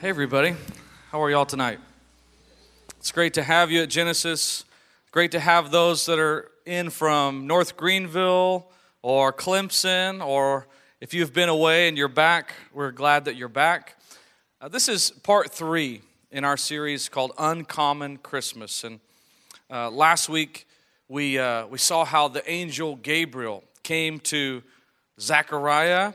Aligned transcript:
Hey, 0.00 0.08
everybody. 0.08 0.54
How 1.12 1.22
are 1.22 1.30
y'all 1.30 1.44
tonight? 1.44 1.78
It's 2.96 3.12
great 3.12 3.34
to 3.34 3.42
have 3.42 3.70
you 3.70 3.82
at 3.82 3.90
Genesis. 3.90 4.64
Great 5.10 5.30
to 5.32 5.40
have 5.40 5.70
those 5.70 6.06
that 6.06 6.18
are 6.18 6.50
in 6.64 6.88
from 6.88 7.46
North 7.46 7.76
Greenville 7.76 8.66
or 9.02 9.30
Clemson, 9.30 10.26
or 10.26 10.66
if 11.02 11.12
you've 11.12 11.34
been 11.34 11.50
away 11.50 11.86
and 11.86 11.98
you're 11.98 12.08
back, 12.08 12.54
we're 12.72 12.92
glad 12.92 13.26
that 13.26 13.36
you're 13.36 13.50
back. 13.50 14.00
Uh, 14.58 14.68
this 14.68 14.88
is 14.88 15.10
part 15.10 15.52
three 15.52 16.00
in 16.30 16.44
our 16.44 16.56
series 16.56 17.10
called 17.10 17.32
Uncommon 17.36 18.16
Christmas. 18.16 18.84
And 18.84 19.00
uh, 19.70 19.90
last 19.90 20.30
week, 20.30 20.66
we, 21.08 21.38
uh, 21.38 21.66
we 21.66 21.76
saw 21.76 22.06
how 22.06 22.26
the 22.26 22.50
angel 22.50 22.96
Gabriel 22.96 23.64
came 23.82 24.18
to 24.20 24.62
Zechariah 25.20 26.14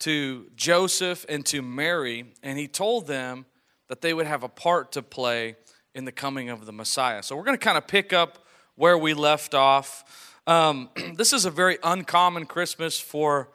to 0.00 0.50
Joseph 0.56 1.24
and 1.28 1.44
to 1.46 1.62
Mary, 1.62 2.32
and 2.42 2.58
he 2.58 2.68
told 2.68 3.06
them 3.06 3.46
that 3.88 4.00
they 4.00 4.12
would 4.12 4.26
have 4.26 4.42
a 4.42 4.48
part 4.48 4.92
to 4.92 5.02
play 5.02 5.56
in 5.94 6.04
the 6.04 6.12
coming 6.12 6.50
of 6.50 6.66
the 6.66 6.72
Messiah. 6.72 7.22
So 7.22 7.36
we're 7.36 7.44
going 7.44 7.58
to 7.58 7.64
kind 7.64 7.78
of 7.78 7.86
pick 7.86 8.12
up 8.12 8.44
where 8.74 8.98
we 8.98 9.14
left 9.14 9.54
off. 9.54 10.40
Um, 10.46 10.90
this 11.14 11.32
is 11.32 11.44
a 11.44 11.50
very 11.50 11.78
uncommon 11.82 12.46
Christmas 12.46 13.00
for 13.00 13.48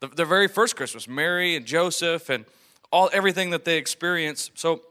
the, 0.00 0.08
the 0.08 0.24
very 0.24 0.48
first 0.48 0.76
Christmas. 0.76 1.08
Mary 1.08 1.56
and 1.56 1.66
Joseph 1.66 2.28
and 2.30 2.44
all 2.90 3.10
everything 3.12 3.50
that 3.50 3.64
they 3.64 3.76
experience. 3.76 4.50
So 4.54 4.82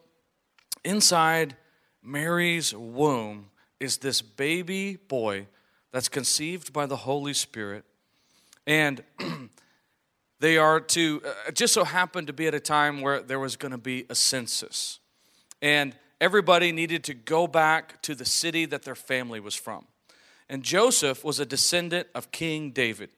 inside 0.83 1.55
Mary's 2.03 2.73
womb 2.73 3.49
is 3.79 3.97
this 3.97 4.21
baby 4.21 4.97
boy 5.07 5.47
that's 5.91 6.09
conceived 6.09 6.73
by 6.73 6.85
the 6.85 6.97
Holy 6.97 7.33
Spirit. 7.33 7.85
And 8.65 9.03
They 10.39 10.57
are 10.57 10.79
to, 10.79 11.21
uh, 11.25 11.51
just 11.51 11.73
so 11.73 11.83
happened 11.83 12.27
to 12.27 12.33
be 12.33 12.47
at 12.47 12.53
a 12.53 12.59
time 12.59 13.01
where 13.01 13.21
there 13.21 13.39
was 13.39 13.55
going 13.55 13.71
to 13.71 13.77
be 13.77 14.05
a 14.09 14.15
census. 14.15 14.99
And 15.61 15.95
everybody 16.21 16.71
needed 16.71 17.03
to 17.05 17.13
go 17.13 17.47
back 17.47 18.01
to 18.03 18.13
the 18.13 18.25
city 18.25 18.65
that 18.65 18.83
their 18.83 18.95
family 18.95 19.39
was 19.39 19.55
from. 19.55 19.85
And 20.49 20.63
Joseph 20.63 21.23
was 21.23 21.39
a 21.39 21.45
descendant 21.45 22.07
of 22.13 22.31
King 22.31 22.71
David. 22.71 23.09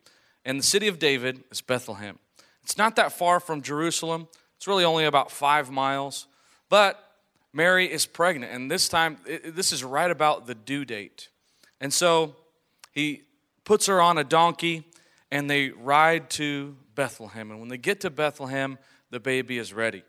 And 0.45 0.59
the 0.59 0.63
city 0.63 0.87
of 0.87 0.97
David 0.97 1.43
is 1.51 1.61
Bethlehem. 1.61 2.17
It's 2.63 2.77
not 2.77 2.95
that 2.95 3.11
far 3.11 3.39
from 3.39 3.61
Jerusalem, 3.61 4.27
it's 4.55 4.67
really 4.67 4.85
only 4.85 5.05
about 5.05 5.31
five 5.31 5.69
miles. 5.71 6.27
But 6.69 7.03
Mary 7.51 7.91
is 7.91 8.05
pregnant, 8.05 8.53
and 8.53 8.69
this 8.69 8.87
time, 8.87 9.17
this 9.25 9.71
is 9.71 9.83
right 9.83 10.11
about 10.11 10.45
the 10.45 10.53
due 10.53 10.85
date. 10.85 11.29
And 11.81 11.91
so 11.91 12.35
he 12.91 13.23
puts 13.63 13.87
her 13.87 13.99
on 14.01 14.17
a 14.17 14.23
donkey, 14.23 14.85
and 15.31 15.49
they 15.49 15.69
ride 15.69 16.29
to 16.31 16.75
Bethlehem. 16.99 17.49
And 17.49 17.61
when 17.61 17.69
they 17.69 17.77
get 17.77 18.01
to 18.01 18.09
Bethlehem, 18.09 18.77
the 19.09 19.21
baby 19.21 19.57
is 19.57 19.73
ready. 19.73 20.03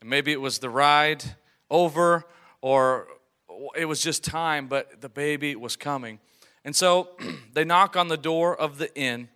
And 0.00 0.10
maybe 0.10 0.32
it 0.32 0.40
was 0.40 0.58
the 0.58 0.68
ride 0.68 1.22
over 1.70 2.24
or 2.60 3.06
it 3.76 3.84
was 3.84 4.02
just 4.02 4.24
time, 4.24 4.66
but 4.66 5.00
the 5.00 5.08
baby 5.08 5.54
was 5.54 5.76
coming. 5.76 6.18
And 6.64 6.74
so 6.74 7.10
they 7.52 7.64
knock 7.64 7.94
on 7.94 8.08
the 8.08 8.16
door 8.16 8.56
of 8.60 8.78
the 8.78 8.92
inn 8.96 9.28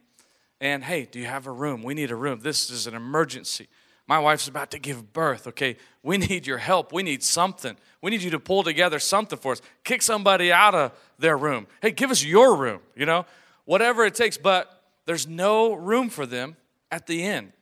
and, 0.61 0.83
hey, 0.83 1.05
do 1.05 1.21
you 1.21 1.27
have 1.27 1.47
a 1.47 1.53
room? 1.53 1.85
We 1.85 1.95
need 1.95 2.11
a 2.11 2.17
room. 2.17 2.41
This 2.41 2.69
is 2.69 2.89
an 2.89 2.95
emergency. 2.95 3.69
My 4.09 4.19
wife's 4.19 4.49
about 4.49 4.73
to 4.73 4.81
give 4.81 5.13
birth, 5.13 5.47
okay? 5.47 5.77
We 6.03 6.19
need 6.29 6.49
your 6.49 6.59
help. 6.59 6.93
We 6.93 7.05
need 7.05 7.23
something. 7.23 7.77
We 8.03 8.11
need 8.11 8.23
you 8.23 8.31
to 8.31 8.41
pull 8.41 8.65
together 8.65 8.99
something 8.99 9.39
for 9.39 9.53
us. 9.53 9.63
Kick 9.85 10.03
somebody 10.03 10.51
out 10.51 10.75
of 10.75 10.91
their 11.17 11.39
room. 11.39 11.69
Hey, 11.81 11.93
give 11.93 12.11
us 12.11 12.25
your 12.25 12.57
room, 12.57 12.81
you 12.97 13.07
know? 13.07 13.25
Whatever 13.67 14.05
it 14.05 14.17
takes, 14.17 14.37
but 14.37 14.83
there's 15.07 15.29
no 15.29 15.75
room 15.75 16.11
for 16.11 16.27
them 16.27 16.57
at 16.91 17.07
the 17.07 17.23
end. 17.23 17.53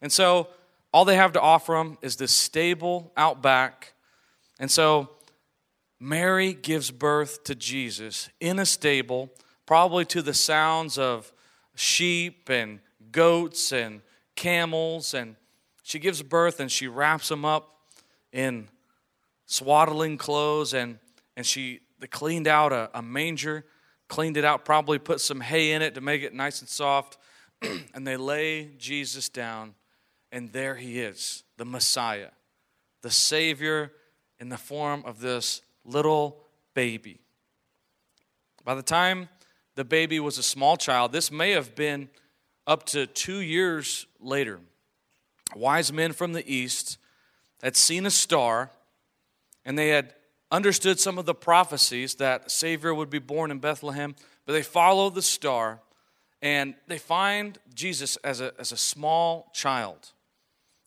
And 0.00 0.12
so 0.12 0.48
all 0.92 1.04
they 1.04 1.16
have 1.16 1.32
to 1.32 1.40
offer 1.40 1.74
them 1.74 1.98
is 2.02 2.16
this 2.16 2.32
stable 2.32 3.12
out 3.16 3.42
back. 3.42 3.94
And 4.58 4.70
so 4.70 5.10
Mary 5.98 6.52
gives 6.52 6.90
birth 6.90 7.44
to 7.44 7.54
Jesus 7.54 8.28
in 8.40 8.58
a 8.58 8.66
stable, 8.66 9.30
probably 9.66 10.04
to 10.06 10.20
the 10.20 10.34
sounds 10.34 10.98
of 10.98 11.32
sheep 11.74 12.50
and 12.50 12.80
goats 13.10 13.72
and 13.72 14.02
camels. 14.34 15.14
And 15.14 15.36
she 15.82 15.98
gives 15.98 16.22
birth 16.22 16.60
and 16.60 16.70
she 16.70 16.88
wraps 16.88 17.28
them 17.28 17.44
up 17.44 17.76
in 18.32 18.68
swaddling 19.46 20.18
clothes 20.18 20.74
and, 20.74 20.98
and 21.36 21.46
she 21.46 21.80
cleaned 22.10 22.48
out 22.48 22.72
a, 22.72 22.90
a 22.94 23.02
manger, 23.02 23.64
cleaned 24.08 24.36
it 24.36 24.44
out, 24.44 24.64
probably 24.64 24.98
put 24.98 25.20
some 25.20 25.40
hay 25.40 25.72
in 25.72 25.82
it 25.82 25.94
to 25.94 26.00
make 26.00 26.22
it 26.22 26.34
nice 26.34 26.60
and 26.60 26.68
soft. 26.68 27.16
and 27.94 28.06
they 28.06 28.16
lay 28.16 28.70
Jesus 28.78 29.28
down, 29.28 29.74
and 30.30 30.52
there 30.52 30.76
he 30.76 31.00
is, 31.00 31.44
the 31.56 31.64
Messiah, 31.64 32.30
the 33.02 33.10
Savior 33.10 33.92
in 34.38 34.48
the 34.48 34.58
form 34.58 35.02
of 35.06 35.20
this 35.20 35.62
little 35.84 36.38
baby. 36.74 37.20
By 38.64 38.74
the 38.74 38.82
time 38.82 39.28
the 39.74 39.84
baby 39.84 40.20
was 40.20 40.38
a 40.38 40.42
small 40.42 40.76
child, 40.76 41.12
this 41.12 41.30
may 41.30 41.52
have 41.52 41.74
been 41.74 42.08
up 42.66 42.84
to 42.86 43.06
two 43.06 43.40
years 43.40 44.06
later. 44.20 44.60
Wise 45.54 45.92
men 45.92 46.12
from 46.12 46.32
the 46.32 46.52
east 46.52 46.98
had 47.62 47.76
seen 47.76 48.06
a 48.06 48.10
star, 48.10 48.70
and 49.64 49.78
they 49.78 49.88
had 49.88 50.14
understood 50.50 51.00
some 51.00 51.18
of 51.18 51.26
the 51.26 51.34
prophecies 51.34 52.16
that 52.16 52.50
Savior 52.50 52.94
would 52.94 53.10
be 53.10 53.18
born 53.18 53.50
in 53.50 53.58
Bethlehem, 53.58 54.14
but 54.44 54.52
they 54.52 54.62
followed 54.62 55.14
the 55.14 55.22
star 55.22 55.80
and 56.42 56.74
they 56.88 56.98
find 56.98 57.58
Jesus 57.72 58.16
as 58.16 58.40
a, 58.40 58.52
as 58.58 58.72
a 58.72 58.76
small 58.76 59.50
child, 59.54 60.12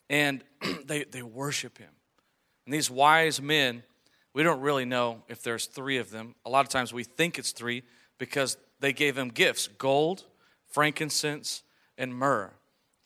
and 0.09 0.43
they, 0.85 1.05
they 1.05 1.23
worship 1.23 1.77
him. 1.77 1.89
And 2.65 2.73
these 2.73 2.91
wise 2.91 3.41
men, 3.41 3.83
we 4.33 4.43
don't 4.43 4.59
really 4.59 4.85
know 4.85 5.23
if 5.29 5.41
there's 5.41 5.65
three 5.65 5.97
of 5.97 6.11
them. 6.11 6.35
A 6.45 6.49
lot 6.49 6.65
of 6.65 6.69
times 6.69 6.93
we 6.93 7.05
think 7.05 7.39
it's 7.39 7.53
three 7.53 7.83
because 8.17 8.57
they 8.81 8.91
gave 8.91 9.17
him 9.17 9.29
gifts 9.29 9.67
gold, 9.67 10.25
frankincense, 10.67 11.63
and 11.97 12.13
myrrh. 12.13 12.51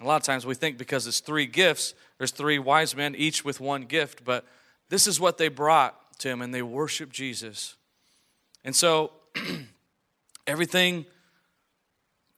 A 0.02 0.06
lot 0.06 0.16
of 0.16 0.24
times 0.24 0.46
we 0.46 0.56
think 0.56 0.78
because 0.78 1.06
it's 1.06 1.20
three 1.20 1.46
gifts, 1.46 1.94
there's 2.18 2.31
three 2.31 2.58
wise 2.58 2.96
men, 2.96 3.16
each 3.16 3.46
with 3.46 3.60
one 3.60 3.84
gift, 3.84 4.24
but 4.24 4.46
this 4.90 5.06
is 5.08 5.20
what 5.20 5.38
they 5.38 5.50
brought 5.50 5.96
to 6.20 6.30
him, 6.30 6.42
and 6.42 6.54
they 6.54 6.62
worship 6.62 7.12
Jesus. 7.12 7.76
And 8.64 8.76
so 8.76 9.12
everything 10.48 11.06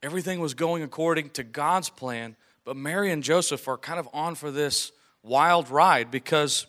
Everything 0.04 0.40
was 0.40 0.54
going 0.54 0.84
according 0.84 1.30
to 1.32 1.44
God's 1.44 1.90
plan, 1.90 2.36
but 2.66 2.76
Mary 2.76 3.12
and 3.12 3.24
Joseph 3.24 3.68
are 3.68 3.78
kind 3.78 4.00
of 4.00 4.10
on 4.14 4.36
for 4.36 4.52
this 4.52 4.92
wild 5.24 5.70
ride 5.70 6.10
because 6.10 6.66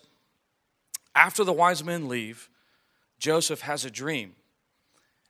after 1.14 1.44
the 1.44 1.52
wise 1.52 1.82
men 1.82 2.08
leave, 2.08 2.48
Joseph 3.18 3.60
has 3.62 3.84
a 3.84 3.90
dream. 3.90 4.34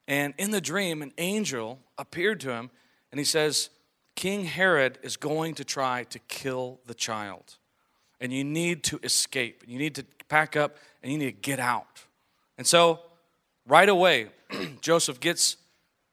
And 0.09 0.35
in 0.39 0.51
the 0.51 0.61
dream, 0.61 1.03
an 1.03 1.13
angel 1.19 1.79
appeared 1.99 2.41
to 2.41 2.51
him 2.51 2.71
and 3.11 3.19
he 3.19 3.25
says, 3.25 3.71
King 4.15 4.45
Herod 4.45 4.99
is 5.03 5.17
going 5.17 5.55
to 5.55 5.65
try 5.65 6.05
to 6.05 6.19
kill 6.21 6.81
the 6.87 6.95
child. 6.95 7.57
And 8.21 8.33
you 8.33 8.45
need 8.45 8.85
to 8.85 9.01
escape. 9.03 9.65
You 9.67 9.79
need 9.79 9.95
to 9.97 10.05
pack 10.29 10.57
up 10.57 10.77
and 11.03 11.13
you 11.13 11.19
need 11.19 11.27
to 11.27 11.51
get 11.51 11.59
out. 11.59 12.05
And 12.59 12.67
so, 12.67 13.01
right 13.67 13.89
away, 13.89 14.29
Joseph 14.81 15.19
gets 15.19 15.57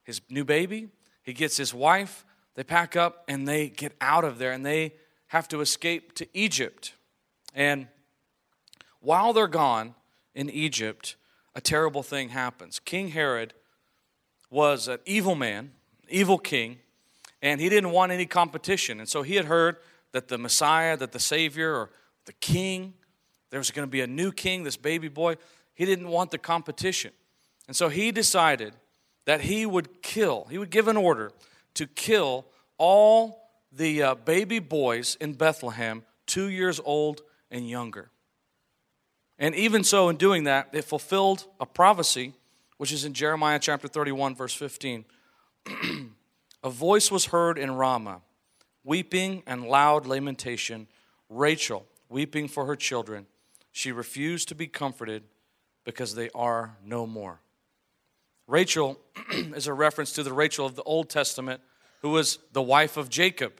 his 0.03 0.21
new 0.29 0.43
baby, 0.43 0.87
he 1.29 1.33
gets 1.33 1.57
his 1.57 1.75
wife, 1.75 2.25
they 2.55 2.63
pack 2.63 2.95
up, 2.95 3.23
and 3.27 3.47
they 3.47 3.69
get 3.69 3.93
out 4.01 4.25
of 4.25 4.39
there, 4.39 4.51
and 4.51 4.65
they 4.65 4.95
have 5.27 5.47
to 5.49 5.61
escape 5.61 6.15
to 6.15 6.27
Egypt. 6.33 6.93
And 7.53 7.87
while 8.99 9.31
they're 9.31 9.47
gone 9.47 9.93
in 10.33 10.49
Egypt, 10.49 11.15
a 11.53 11.61
terrible 11.61 12.01
thing 12.01 12.29
happens. 12.29 12.79
King 12.79 13.09
Herod 13.09 13.53
was 14.49 14.87
an 14.87 14.97
evil 15.05 15.35
man, 15.35 15.71
evil 16.09 16.39
king, 16.39 16.79
and 17.43 17.61
he 17.61 17.69
didn't 17.69 17.91
want 17.91 18.11
any 18.11 18.25
competition. 18.25 18.99
And 18.99 19.07
so 19.07 19.21
he 19.21 19.35
had 19.35 19.45
heard 19.45 19.77
that 20.11 20.29
the 20.29 20.39
Messiah, 20.39 20.97
that 20.97 21.11
the 21.11 21.19
Savior, 21.19 21.75
or 21.75 21.91
the 22.25 22.33
king, 22.33 22.95
there 23.51 23.59
was 23.59 23.69
going 23.69 23.87
to 23.87 23.91
be 23.91 24.01
a 24.01 24.07
new 24.07 24.31
king, 24.31 24.63
this 24.63 24.77
baby 24.77 25.09
boy. 25.09 25.37
He 25.75 25.85
didn't 25.85 26.07
want 26.07 26.31
the 26.31 26.39
competition. 26.39 27.11
And 27.67 27.75
so 27.75 27.87
he 27.87 28.11
decided 28.11 28.73
that 29.29 29.41
he 29.41 29.63
would 29.63 30.01
kill, 30.01 30.47
he 30.49 30.57
would 30.57 30.71
give 30.71 30.87
an 30.87 30.97
order 30.97 31.31
to 31.75 31.85
kill 31.85 32.47
all 32.79 33.51
the 33.71 34.01
uh, 34.01 34.15
baby 34.15 34.57
boys 34.57 35.15
in 35.21 35.33
Bethlehem, 35.33 36.01
two 36.25 36.49
years 36.49 36.81
old 36.83 37.21
and 37.51 37.69
younger. 37.69 38.09
And 39.37 39.53
even 39.53 39.83
so, 39.83 40.09
in 40.09 40.15
doing 40.15 40.45
that, 40.45 40.69
it 40.73 40.83
fulfilled 40.83 41.45
a 41.59 41.67
prophecy, 41.67 42.33
which 42.77 42.91
is 42.91 43.05
in 43.05 43.13
Jeremiah 43.13 43.59
chapter 43.59 43.87
31, 43.87 44.33
verse 44.33 44.55
15. 44.55 45.05
a 46.63 46.69
voice 46.71 47.11
was 47.11 47.25
heard 47.25 47.59
in 47.59 47.69
Ramah, 47.69 48.21
weeping 48.83 49.43
and 49.45 49.63
loud 49.63 50.07
lamentation. 50.07 50.87
Rachel, 51.29 51.85
weeping 52.09 52.47
for 52.47 52.65
her 52.65 52.75
children. 52.75 53.27
She 53.71 53.91
refused 53.91 54.47
to 54.47 54.55
be 54.55 54.65
comforted 54.65 55.21
because 55.85 56.15
they 56.15 56.31
are 56.33 56.77
no 56.83 57.05
more. 57.05 57.41
Rachel 58.49 58.99
is 59.31 59.67
a 59.67 59.73
reference 59.73 60.11
to 60.13 60.23
the 60.23 60.33
Rachel 60.33 60.65
of 60.65 60.75
the 60.75 60.81
Old 60.81 61.07
Testament, 61.07 61.61
who 62.01 62.09
was 62.09 62.39
the 62.51 62.63
wife 62.63 62.97
of 62.97 63.07
Jacob. 63.07 63.53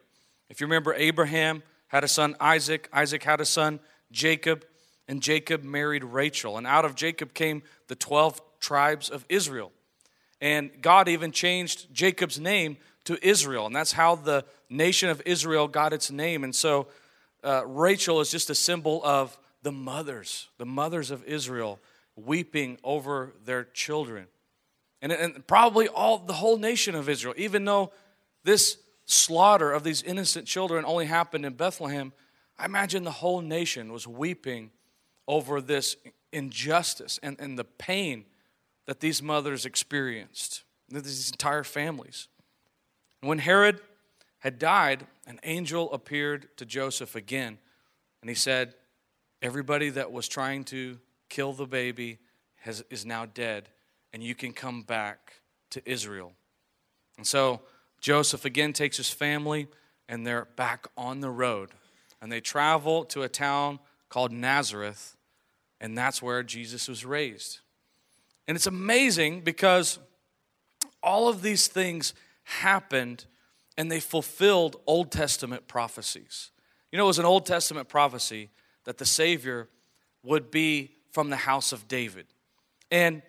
If 0.50 0.59
you 0.59 0.65
remember, 0.65 0.95
Abraham 0.95 1.62
had 1.89 2.03
a 2.03 2.07
son, 2.07 2.36
Isaac. 2.39 2.89
Isaac 2.91 3.24
had 3.24 3.39
a 3.39 3.45
son, 3.45 3.80
Jacob. 4.12 4.65
and 5.07 5.21
Jacob 5.21 5.63
married 5.63 6.03
Rachel. 6.03 6.57
And 6.57 6.65
out 6.65 6.86
of 6.86 6.95
Jacob 6.95 7.36
came 7.36 7.62
the 7.88 7.95
12 7.95 8.41
tribes 8.59 9.09
of 9.09 9.25
Israel. 9.30 9.71
And 10.41 10.71
God 10.81 11.07
even 11.07 11.31
changed 11.31 11.94
Jacob's 11.94 12.39
name 12.39 12.77
to 13.06 13.18
Israel. 13.27 13.68
And 13.68 13.75
that's 13.75 13.91
how 13.91 14.15
the 14.15 14.44
nation 14.71 15.09
of 15.09 15.21
Israel 15.24 15.68
got 15.68 15.94
its 15.94 16.09
name. 16.09 16.44
And 16.44 16.56
so 16.56 16.88
uh, 17.44 17.63
Rachel 17.65 18.21
is 18.21 18.31
just 18.31 18.50
a 18.50 18.56
symbol 18.56 19.01
of 19.03 19.38
the 19.62 19.71
mothers, 19.71 20.47
the 20.57 20.65
mothers 20.65 21.12
of 21.12 21.24
Israel 21.25 21.80
weeping 22.15 22.80
over 22.83 23.33
their 23.45 23.65
children. 23.65 24.27
And, 25.01 25.12
and 25.12 25.48
probably 25.48 25.88
all 25.88 26.19
the 26.19 26.34
whole 26.34 26.57
nation 26.57 26.96
of 26.96 27.07
Israel, 27.07 27.34
even 27.38 27.66
though 27.66 27.92
this 28.44 28.78
slaughter 29.06 29.72
of 29.72 29.84
these 29.84 30.04
innocent 30.04 30.46
children 30.46 30.86
only 30.86 31.06
happened 31.06 31.46
in 31.46 31.54
Bethlehem, 31.54 32.13
I 32.57 32.66
imagine 32.66 33.04
the 33.04 33.12
whole 33.12 33.42
nation 33.42 33.92
was 33.92 34.07
weeping 34.07 34.72
over 35.28 35.62
this 35.62 35.96
injustice 36.31 37.19
and, 37.24 37.40
and 37.40 37.57
the 37.57 37.63
pain 37.63 38.25
that 38.86 39.00
these 39.00 39.22
mothers 39.22 39.66
experienced, 39.66 40.63
these 40.90 41.31
entire 41.31 41.63
families. 41.63 42.28
And 43.22 43.30
when 43.30 43.40
Herod 43.40 43.80
had 44.40 44.60
died, 44.60 45.06
an 45.28 45.40
angel 45.44 45.92
appeared 45.94 46.50
to 46.57 46.66
Joseph 46.66 47.16
again, 47.16 47.57
and 48.22 48.30
he 48.30 48.36
said, 48.36 48.74
Everybody 49.42 49.90
that 49.92 50.12
was 50.12 50.28
trying 50.28 50.66
to 50.66 51.00
kill 51.30 51.54
the 51.54 51.66
baby 51.66 52.18
has, 52.57 52.84
is 52.90 53.06
now 53.06 53.25
dead, 53.25 53.69
and 54.13 54.23
you 54.23 54.35
can 54.35 54.53
come 54.53 54.83
back 54.83 55.41
to 55.71 55.81
Israel. 55.89 56.33
And 57.17 57.25
so 57.25 57.61
Joseph 58.01 58.45
again 58.45 58.73
takes 58.73 58.97
his 58.97 59.09
family, 59.09 59.67
and 60.07 60.25
they're 60.25 60.47
back 60.56 60.88
on 60.97 61.19
the 61.19 61.29
road. 61.29 61.69
And 62.21 62.31
they 62.31 62.41
travel 62.41 63.06
to 63.06 63.23
a 63.23 63.29
town 63.29 63.79
called 64.09 64.31
Nazareth, 64.31 65.15
and 65.79 65.97
that's 65.97 66.21
where 66.21 66.44
Jesus 66.44 66.88
was 66.88 67.06
raised. 67.06 67.59
And 68.47 68.56
it's 68.56 68.67
amazing 68.67 69.41
because 69.41 70.00
all 71.03 71.29
of 71.29 71.41
these 71.41 71.67
things 71.67 72.13
happened 72.44 73.25
and 73.77 73.91
they 73.91 74.00
fulfilled 74.00 74.75
Old 74.88 75.12
Testament 75.12 75.67
prophecies. 75.67 76.51
You 76.91 76.97
know, 76.97 77.05
it 77.05 77.07
was 77.07 77.19
an 77.19 77.25
Old 77.25 77.45
Testament 77.45 77.88
prophecy 77.88 78.50
that 78.85 78.97
the 78.97 79.05
Savior 79.05 79.69
would 80.23 80.51
be 80.51 80.95
from 81.12 81.29
the 81.29 81.38
house 81.38 81.71
of 81.71 81.88
David. 81.88 82.25
And 82.91 83.21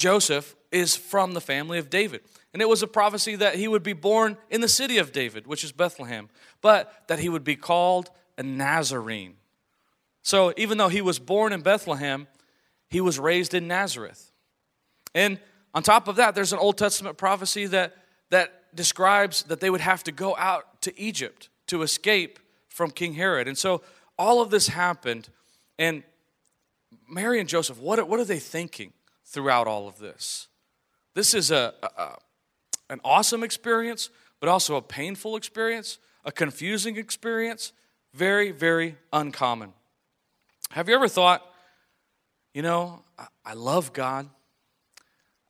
Joseph 0.00 0.56
is 0.72 0.96
from 0.96 1.34
the 1.34 1.42
family 1.42 1.78
of 1.78 1.90
David. 1.90 2.22
And 2.54 2.62
it 2.62 2.68
was 2.68 2.82
a 2.82 2.86
prophecy 2.86 3.36
that 3.36 3.56
he 3.56 3.68
would 3.68 3.82
be 3.82 3.92
born 3.92 4.38
in 4.48 4.62
the 4.62 4.68
city 4.68 4.96
of 4.96 5.12
David, 5.12 5.46
which 5.46 5.62
is 5.62 5.72
Bethlehem, 5.72 6.30
but 6.62 7.04
that 7.06 7.18
he 7.18 7.28
would 7.28 7.44
be 7.44 7.54
called 7.54 8.10
a 8.38 8.42
Nazarene. 8.42 9.34
So 10.22 10.54
even 10.56 10.78
though 10.78 10.88
he 10.88 11.02
was 11.02 11.18
born 11.18 11.52
in 11.52 11.60
Bethlehem, 11.60 12.28
he 12.88 13.02
was 13.02 13.18
raised 13.18 13.52
in 13.52 13.68
Nazareth. 13.68 14.32
And 15.14 15.38
on 15.74 15.82
top 15.82 16.08
of 16.08 16.16
that, 16.16 16.34
there's 16.34 16.54
an 16.54 16.58
Old 16.58 16.78
Testament 16.78 17.18
prophecy 17.18 17.66
that, 17.66 17.94
that 18.30 18.74
describes 18.74 19.42
that 19.44 19.60
they 19.60 19.68
would 19.68 19.82
have 19.82 20.02
to 20.04 20.12
go 20.12 20.34
out 20.36 20.80
to 20.80 20.98
Egypt 20.98 21.50
to 21.66 21.82
escape 21.82 22.38
from 22.68 22.90
King 22.90 23.12
Herod. 23.12 23.48
And 23.48 23.58
so 23.58 23.82
all 24.18 24.40
of 24.40 24.50
this 24.50 24.68
happened. 24.68 25.28
And 25.78 26.04
Mary 27.06 27.38
and 27.38 27.48
Joseph, 27.48 27.78
what, 27.78 28.08
what 28.08 28.18
are 28.18 28.24
they 28.24 28.38
thinking 28.38 28.94
throughout 29.30 29.66
all 29.66 29.88
of 29.88 29.98
this? 29.98 30.48
This 31.14 31.34
is 31.34 31.50
a, 31.50 31.74
a, 31.82 32.16
an 32.88 33.00
awesome 33.04 33.42
experience, 33.42 34.10
but 34.40 34.48
also 34.48 34.76
a 34.76 34.82
painful 34.82 35.36
experience, 35.36 35.98
a 36.24 36.32
confusing 36.32 36.96
experience, 36.96 37.72
very, 38.12 38.50
very 38.50 38.96
uncommon. 39.12 39.72
Have 40.70 40.88
you 40.88 40.94
ever 40.94 41.08
thought, 41.08 41.42
you 42.54 42.62
know, 42.62 43.02
I, 43.18 43.26
I 43.44 43.52
love 43.54 43.92
God, 43.92 44.28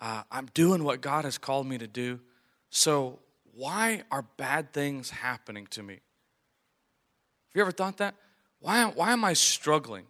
uh, 0.00 0.22
I'm 0.30 0.46
doing 0.54 0.84
what 0.84 1.00
God 1.00 1.24
has 1.24 1.38
called 1.38 1.66
me 1.66 1.78
to 1.78 1.86
do, 1.86 2.20
so 2.70 3.18
why 3.54 4.02
are 4.10 4.24
bad 4.36 4.72
things 4.72 5.10
happening 5.10 5.66
to 5.68 5.82
me? 5.82 5.94
Have 5.94 7.56
you 7.56 7.60
ever 7.62 7.72
thought 7.72 7.98
that? 7.98 8.14
Why, 8.60 8.84
why 8.84 9.12
am 9.12 9.24
I 9.24 9.32
struggling? 9.32 10.04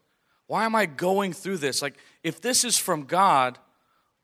Why 0.51 0.65
am 0.65 0.75
I 0.75 0.87
going 0.87 1.33
through 1.33 1.59
this? 1.59 1.81
Like, 1.81 1.95
if 2.25 2.41
this 2.41 2.65
is 2.65 2.77
from 2.77 3.05
God, 3.05 3.57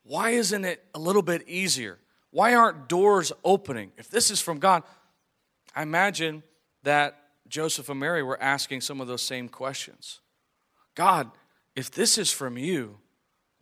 why 0.02 0.31
isn't 0.31 0.64
it 0.64 0.84
a 0.93 0.99
little 0.99 1.23
bit 1.23 1.49
easier? 1.49 2.00
Why 2.32 2.56
aren't 2.56 2.88
doors 2.88 3.31
opening? 3.44 3.93
If 3.96 4.11
this 4.11 4.32
is 4.32 4.40
from 4.40 4.58
God, 4.58 4.82
I 5.76 5.82
imagine 5.82 6.43
that 6.82 7.17
Joseph 7.46 7.88
and 7.90 8.00
Mary 8.00 8.25
were 8.25 8.43
asking 8.43 8.81
some 8.81 9.00
of 9.00 9.06
those 9.06 9.23
same 9.23 9.49
questions. 9.49 10.19
God, 10.96 11.31
if 11.76 11.93
this 11.93 12.19
is 12.19 12.32
from 12.32 12.58
you, 12.58 12.99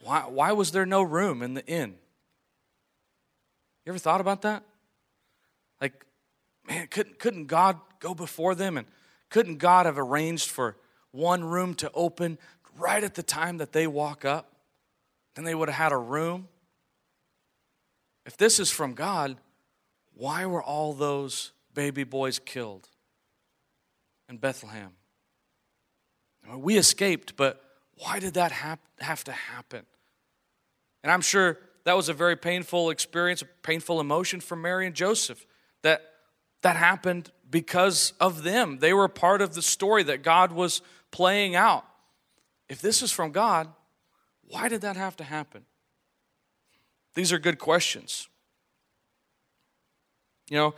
why, 0.02 0.20
why 0.20 0.52
was 0.52 0.70
there 0.70 0.86
no 0.86 1.02
room 1.02 1.42
in 1.42 1.52
the 1.52 1.66
inn? 1.66 1.96
You 3.84 3.92
ever 3.92 3.98
thought 3.98 4.22
about 4.22 4.40
that? 4.40 4.62
Like, 5.82 6.06
man, 6.66 6.86
couldn't, 6.86 7.18
couldn't 7.18 7.44
God 7.44 7.78
go 8.00 8.14
before 8.14 8.54
them 8.54 8.78
and 8.78 8.86
couldn't 9.28 9.58
God 9.58 9.84
have 9.84 9.98
arranged 9.98 10.48
for 10.48 10.78
one 11.14 11.44
room 11.44 11.74
to 11.74 11.90
open 11.94 12.38
right 12.78 13.02
at 13.02 13.14
the 13.14 13.22
time 13.22 13.58
that 13.58 13.72
they 13.72 13.86
walk 13.86 14.24
up? 14.24 14.52
Then 15.34 15.44
they 15.44 15.54
would 15.54 15.68
have 15.68 15.78
had 15.78 15.92
a 15.92 15.96
room. 15.96 16.48
If 18.26 18.36
this 18.36 18.58
is 18.58 18.70
from 18.70 18.94
God, 18.94 19.36
why 20.14 20.46
were 20.46 20.62
all 20.62 20.92
those 20.92 21.52
baby 21.74 22.04
boys 22.04 22.38
killed 22.38 22.88
in 24.28 24.38
Bethlehem? 24.38 24.92
we 26.56 26.76
escaped, 26.76 27.36
but 27.36 27.60
why 27.96 28.18
did 28.18 28.34
that 28.34 28.52
have 28.52 29.24
to 29.24 29.32
happen? 29.32 29.86
And 31.02 31.10
I'm 31.10 31.22
sure 31.22 31.58
that 31.84 31.96
was 31.96 32.08
a 32.08 32.12
very 32.12 32.36
painful 32.36 32.90
experience, 32.90 33.42
a 33.42 33.46
painful 33.62 34.00
emotion 34.00 34.40
for 34.40 34.56
Mary 34.56 34.86
and 34.86 34.94
Joseph 34.94 35.46
that 35.82 36.02
that 36.62 36.76
happened 36.76 37.30
because 37.50 38.14
of 38.20 38.42
them. 38.42 38.78
They 38.78 38.94
were 38.94 39.06
part 39.06 39.42
of 39.42 39.54
the 39.54 39.62
story 39.62 40.02
that 40.04 40.22
God 40.22 40.50
was 40.50 40.80
playing 41.10 41.54
out. 41.54 41.84
If 42.68 42.80
this 42.80 43.02
is 43.02 43.12
from 43.12 43.32
God, 43.32 43.68
why 44.48 44.68
did 44.68 44.82
that 44.82 44.96
have 44.96 45.16
to 45.16 45.24
happen? 45.24 45.64
These 47.14 47.32
are 47.32 47.38
good 47.38 47.58
questions. 47.58 48.28
You 50.50 50.58
know, 50.58 50.74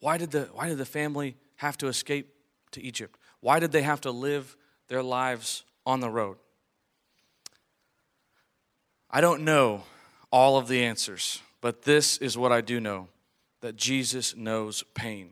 why 0.00 0.18
did 0.18 0.30
the 0.30 0.42
why 0.52 0.68
did 0.68 0.78
the 0.78 0.84
family 0.84 1.36
have 1.56 1.78
to 1.78 1.88
escape 1.88 2.34
to 2.72 2.82
Egypt? 2.82 3.18
Why 3.40 3.60
did 3.60 3.72
they 3.72 3.82
have 3.82 4.00
to 4.02 4.10
live 4.10 4.56
their 4.88 5.02
lives 5.02 5.64
on 5.86 6.00
the 6.00 6.10
road? 6.10 6.36
I 9.10 9.20
don't 9.20 9.44
know 9.44 9.84
all 10.30 10.58
of 10.58 10.66
the 10.66 10.84
answers, 10.84 11.40
but 11.60 11.82
this 11.82 12.18
is 12.18 12.36
what 12.36 12.52
I 12.52 12.60
do 12.60 12.80
know 12.80 13.08
that 13.60 13.76
Jesus 13.76 14.36
knows 14.36 14.82
pain. 14.94 15.30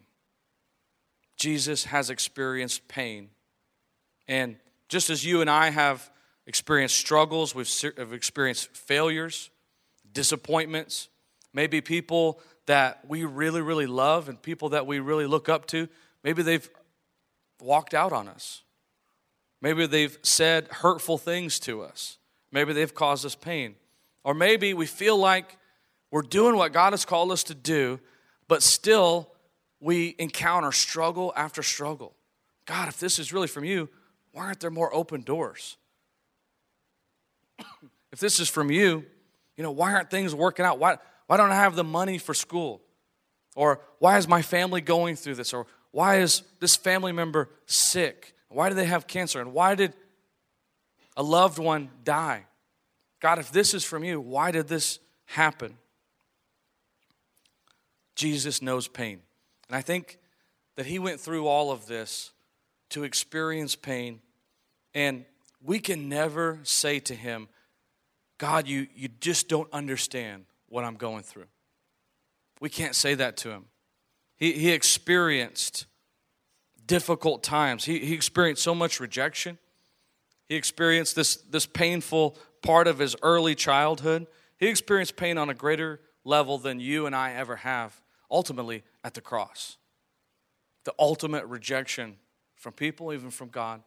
Jesus 1.37 1.85
has 1.87 2.09
experienced 2.09 2.87
pain. 2.87 3.31
And 4.29 4.57
just 4.93 5.09
as 5.09 5.25
you 5.25 5.41
and 5.41 5.49
I 5.49 5.71
have 5.71 6.11
experienced 6.47 6.97
struggles, 6.97 7.55
we've 7.55 7.73
experienced 8.13 8.77
failures, 8.77 9.49
disappointments, 10.13 11.09
maybe 11.55 11.81
people 11.81 12.41
that 12.67 13.01
we 13.09 13.25
really, 13.25 13.63
really 13.63 13.87
love 13.87 14.29
and 14.29 14.41
people 14.41 14.69
that 14.69 14.87
we 14.87 15.01
really 15.01 15.25
look 15.25 15.49
up 15.49 15.65
to, 15.69 15.89
maybe 16.23 16.43
they've 16.43 16.69
walked 17.63 17.95
out 17.95 18.13
on 18.13 18.29
us. 18.29 18.65
Maybe 19.63 19.87
they've 19.87 20.19
said 20.23 20.69
hurtful 20.69 21.17
things 21.17 21.59
to 21.61 21.81
us. 21.81 22.19
Maybe 22.51 22.75
they've 22.75 22.95
caused 22.95 23.25
us 23.25 23.35
pain. 23.35 23.77
Or 24.25 24.35
maybe 24.35 24.75
we 24.75 24.85
feel 24.85 25.17
like 25.17 25.57
we're 26.11 26.21
doing 26.21 26.55
what 26.55 26.75
God 26.75 26.93
has 26.93 27.07
called 27.07 27.33
us 27.33 27.45
to 27.45 27.55
do, 27.55 27.99
but 28.47 28.63
still 28.63 29.33
we 29.81 30.17
encounter 30.19 30.71
struggle 30.71 31.33
after 31.35 31.63
struggle. 31.63 32.15
God, 32.67 32.89
if 32.89 33.01
this 33.01 33.19
is 33.19 33.33
really 33.33 33.49
from 33.49 33.65
you, 33.65 33.89
why 34.33 34.47
aren't 34.47 34.61
there 34.61 34.71
more 34.71 34.93
open 34.95 35.23
doors? 35.23 35.77
if 38.13 38.19
this 38.19 38.41
is 38.41 38.49
from 38.49 38.71
you, 38.71 39.05
you 39.57 39.63
know, 39.63 39.71
why 39.71 39.93
aren't 39.93 40.11
things 40.11 40.35
working 40.35 40.65
out? 40.65 40.79
Why, 40.79 40.97
why 41.27 41.37
don't 41.37 41.51
I 41.51 41.57
have 41.57 41.77
the 41.77 41.85
money 41.85 42.19
for 42.19 42.35
school? 42.35 42.83
Or 43.55 43.81
why 43.99 44.19
is 44.19 44.27
my 44.27 44.43
family 44.43 44.81
going 44.81 45.17
through 45.17 45.35
this? 45.35 45.53
Or 45.53 45.67
why 45.91 46.21
is 46.21 46.43
this 46.61 46.75
family 46.75 47.13
member 47.13 47.51
sick? 47.67 48.35
Why 48.49 48.69
do 48.69 48.75
they 48.75 48.87
have 48.87 49.07
cancer? 49.07 49.41
And 49.41 49.53
why 49.53 49.75
did 49.75 49.93
a 51.17 51.23
loved 51.23 51.59
one 51.59 51.91
die? 52.05 52.47
God, 53.21 53.39
if 53.39 53.53
this 53.53 53.75
is 53.75 53.85
from 53.85 54.03
you, 54.03 54.21
why 54.21 54.51
did 54.51 54.69
this 54.69 54.99
happen? 55.27 55.77
Jesus 58.15 58.61
knows 58.61 58.89
pain. 58.89 59.21
And 59.69 59.77
I 59.77 59.83
think 59.83 60.19
that 60.77 60.87
he 60.87 60.99
went 60.99 61.21
through 61.21 61.47
all 61.47 61.71
of 61.71 61.87
this 61.87 62.32
to 62.93 63.05
experience 63.05 63.77
pain. 63.77 64.21
And 64.95 65.25
we 65.63 65.79
can 65.79 66.09
never 66.09 66.61
say 66.63 66.99
to 67.01 67.15
him, 67.15 67.49
God, 68.39 68.67
you, 68.67 68.87
you 68.95 69.09
just 69.21 69.49
don't 69.49 69.73
understand 69.73 70.47
what 70.69 70.85
I'm 70.85 70.97
going 70.97 71.23
through. 71.23 71.47
We 72.61 72.69
can't 72.69 72.95
say 72.95 73.15
that 73.15 73.37
to 73.39 73.51
him. 73.51 73.67
He, 74.37 74.53
he 74.53 74.73
experienced 74.73 75.87
difficult 76.87 77.43
times, 77.43 77.85
he, 77.85 78.01
he 78.01 78.15
experienced 78.15 78.63
so 78.63 78.75
much 78.75 79.01
rejection, 79.01 79.59
he 80.49 80.57
experienced 80.57 81.15
this, 81.15 81.37
this 81.37 81.67
painful 81.67 82.37
part 82.63 82.87
of 82.87 82.99
his 82.99 83.17
early 83.23 83.55
childhood. 83.55 84.27
He 84.59 84.69
experienced 84.69 85.17
pain 85.17 85.39
on 85.39 85.51
a 85.51 85.55
greater 85.55 86.01
level 86.25 86.59
than 86.59 86.79
you 86.79 87.07
and 87.07 87.17
I 87.17 87.33
ever 87.33 87.57
have, 87.57 88.01
ultimately 88.31 88.85
at 89.03 89.15
the 89.15 89.21
cross. 89.21 89.77
The 90.85 90.95
ultimate 90.99 91.47
rejection 91.47 92.19
from 92.63 92.73
people, 92.73 93.13
even 93.13 93.31
from 93.31 93.49
God. 93.49 93.83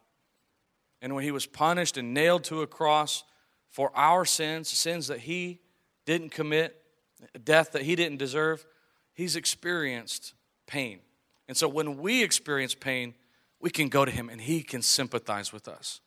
And 1.00 1.14
when 1.14 1.24
he 1.24 1.30
was 1.30 1.46
punished 1.46 1.96
and 1.96 2.12
nailed 2.12 2.44
to 2.44 2.60
a 2.60 2.66
cross 2.66 3.24
for 3.70 3.90
our 3.96 4.26
sins, 4.26 4.68
sins 4.68 5.08
that 5.08 5.20
he 5.20 5.60
didn't 6.04 6.30
commit, 6.30 6.76
death 7.42 7.72
that 7.72 7.82
he 7.82 7.96
didn't 7.96 8.18
deserve, 8.18 8.66
he's 9.14 9.34
experienced 9.34 10.34
pain. 10.66 11.00
And 11.48 11.56
so 11.56 11.68
when 11.68 11.96
we 11.96 12.22
experience 12.22 12.74
pain, 12.74 13.14
we 13.60 13.70
can 13.70 13.88
go 13.88 14.04
to 14.04 14.10
him 14.10 14.28
and 14.28 14.40
he 14.40 14.62
can 14.62 14.82
sympathize 14.82 15.54
with 15.54 15.68
us. 15.68 16.00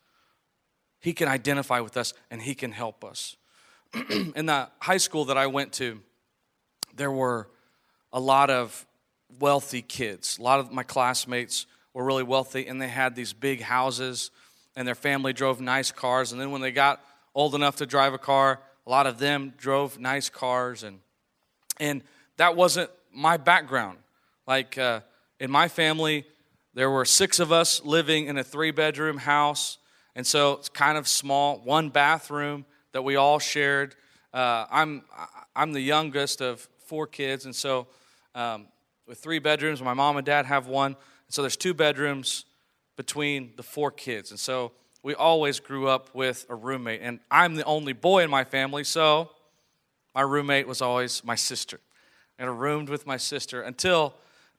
He 0.99 1.13
can 1.13 1.27
identify 1.27 1.79
with 1.79 1.97
us 1.97 2.13
and 2.29 2.39
he 2.41 2.53
can 2.53 2.71
help 2.71 3.03
us. 3.03 3.35
In 4.09 4.45
the 4.45 4.69
high 4.79 4.97
school 4.97 5.25
that 5.25 5.38
I 5.38 5.47
went 5.47 5.73
to, 5.73 6.01
there 6.95 7.11
were 7.11 7.49
a 8.13 8.19
lot 8.19 8.51
of 8.51 8.85
wealthy 9.39 9.81
kids. 9.81 10.38
A 10.38 10.43
lot 10.43 10.59
of 10.59 10.71
my 10.71 10.83
classmates 10.83 11.65
were 11.93 12.03
really 12.03 12.24
wealthy 12.24 12.67
and 12.67 12.81
they 12.81 12.88
had 12.88 13.15
these 13.15 13.34
big 13.34 13.62
houses 13.62 14.31
and 14.75 14.88
their 14.88 14.96
family 14.96 15.34
drove 15.34 15.60
nice 15.60 15.91
cars. 15.91 16.31
And 16.31 16.39
then 16.39 16.51
when 16.51 16.62
they 16.62 16.72
got 16.72 17.03
old 17.36 17.55
enough 17.55 17.77
to 17.77 17.86
drive 17.86 18.13
a 18.13 18.17
car, 18.17 18.60
a 18.86 18.89
lot 18.89 19.08
of 19.08 19.19
them 19.19 19.53
drove 19.58 20.00
nice 20.00 20.29
cars. 20.29 20.84
And, 20.84 21.00
and 21.79 22.01
that 22.38 22.55
wasn't 22.55 22.89
my 23.13 23.38
background. 23.38 23.98
Like 24.48 24.77
uh, 24.77 25.01
in 25.39 25.51
my 25.51 25.67
family, 25.67 26.25
there 26.74 26.89
were 26.89 27.05
six 27.05 27.39
of 27.39 27.51
us 27.51 27.84
living 27.84 28.27
in 28.27 28.38
a 28.38 28.43
three 28.43 28.72
bedroom 28.72 29.17
house. 29.17 29.77
And 30.15 30.25
so 30.25 30.53
it's 30.53 30.69
kind 30.69 30.98
of 30.98 31.08
small, 31.08 31.58
one 31.58 31.89
bathroom 31.89 32.65
that 32.93 33.03
we 33.03 33.15
all 33.15 33.39
shared. 33.39 33.96
Uh, 34.34 34.65
I'm, 34.72 35.03
I'm 35.55 35.74
the 35.74 35.81
youngest 35.81 36.41
of 36.41 36.67
four 36.86 37.05
kids. 37.08 37.46
And 37.46 37.55
so 37.55 37.88
um, 38.34 38.67
with 39.08 39.19
three 39.19 39.39
bedrooms, 39.39 39.81
my 39.81 39.93
mom 39.93 40.17
and 40.17 40.25
dad 40.25 40.46
have 40.46 40.67
one. 40.67 40.96
So 41.29 41.41
there's 41.41 41.57
two 41.57 41.74
bedrooms 41.74 42.45
between 42.98 43.53
the 43.55 43.63
four 43.63 43.91
kids. 43.91 44.31
And 44.31 44.39
so 44.39 44.71
we 45.03 45.15
always 45.15 45.59
grew 45.59 45.88
up 45.88 46.13
with 46.13 46.45
a 46.50 46.55
roommate. 46.55 47.01
And 47.01 47.19
I'm 47.31 47.55
the 47.55 47.63
only 47.63 47.93
boy 47.93 48.24
in 48.24 48.29
my 48.29 48.43
family, 48.43 48.83
so 48.83 49.29
my 50.13 50.21
roommate 50.21 50.67
was 50.67 50.81
always 50.81 51.24
my 51.24 51.36
sister. 51.36 51.79
And 52.38 52.50
I 52.50 52.53
roomed 52.53 52.89
with 52.89 53.05
my 53.07 53.17
sister 53.17 53.62
until 53.62 54.15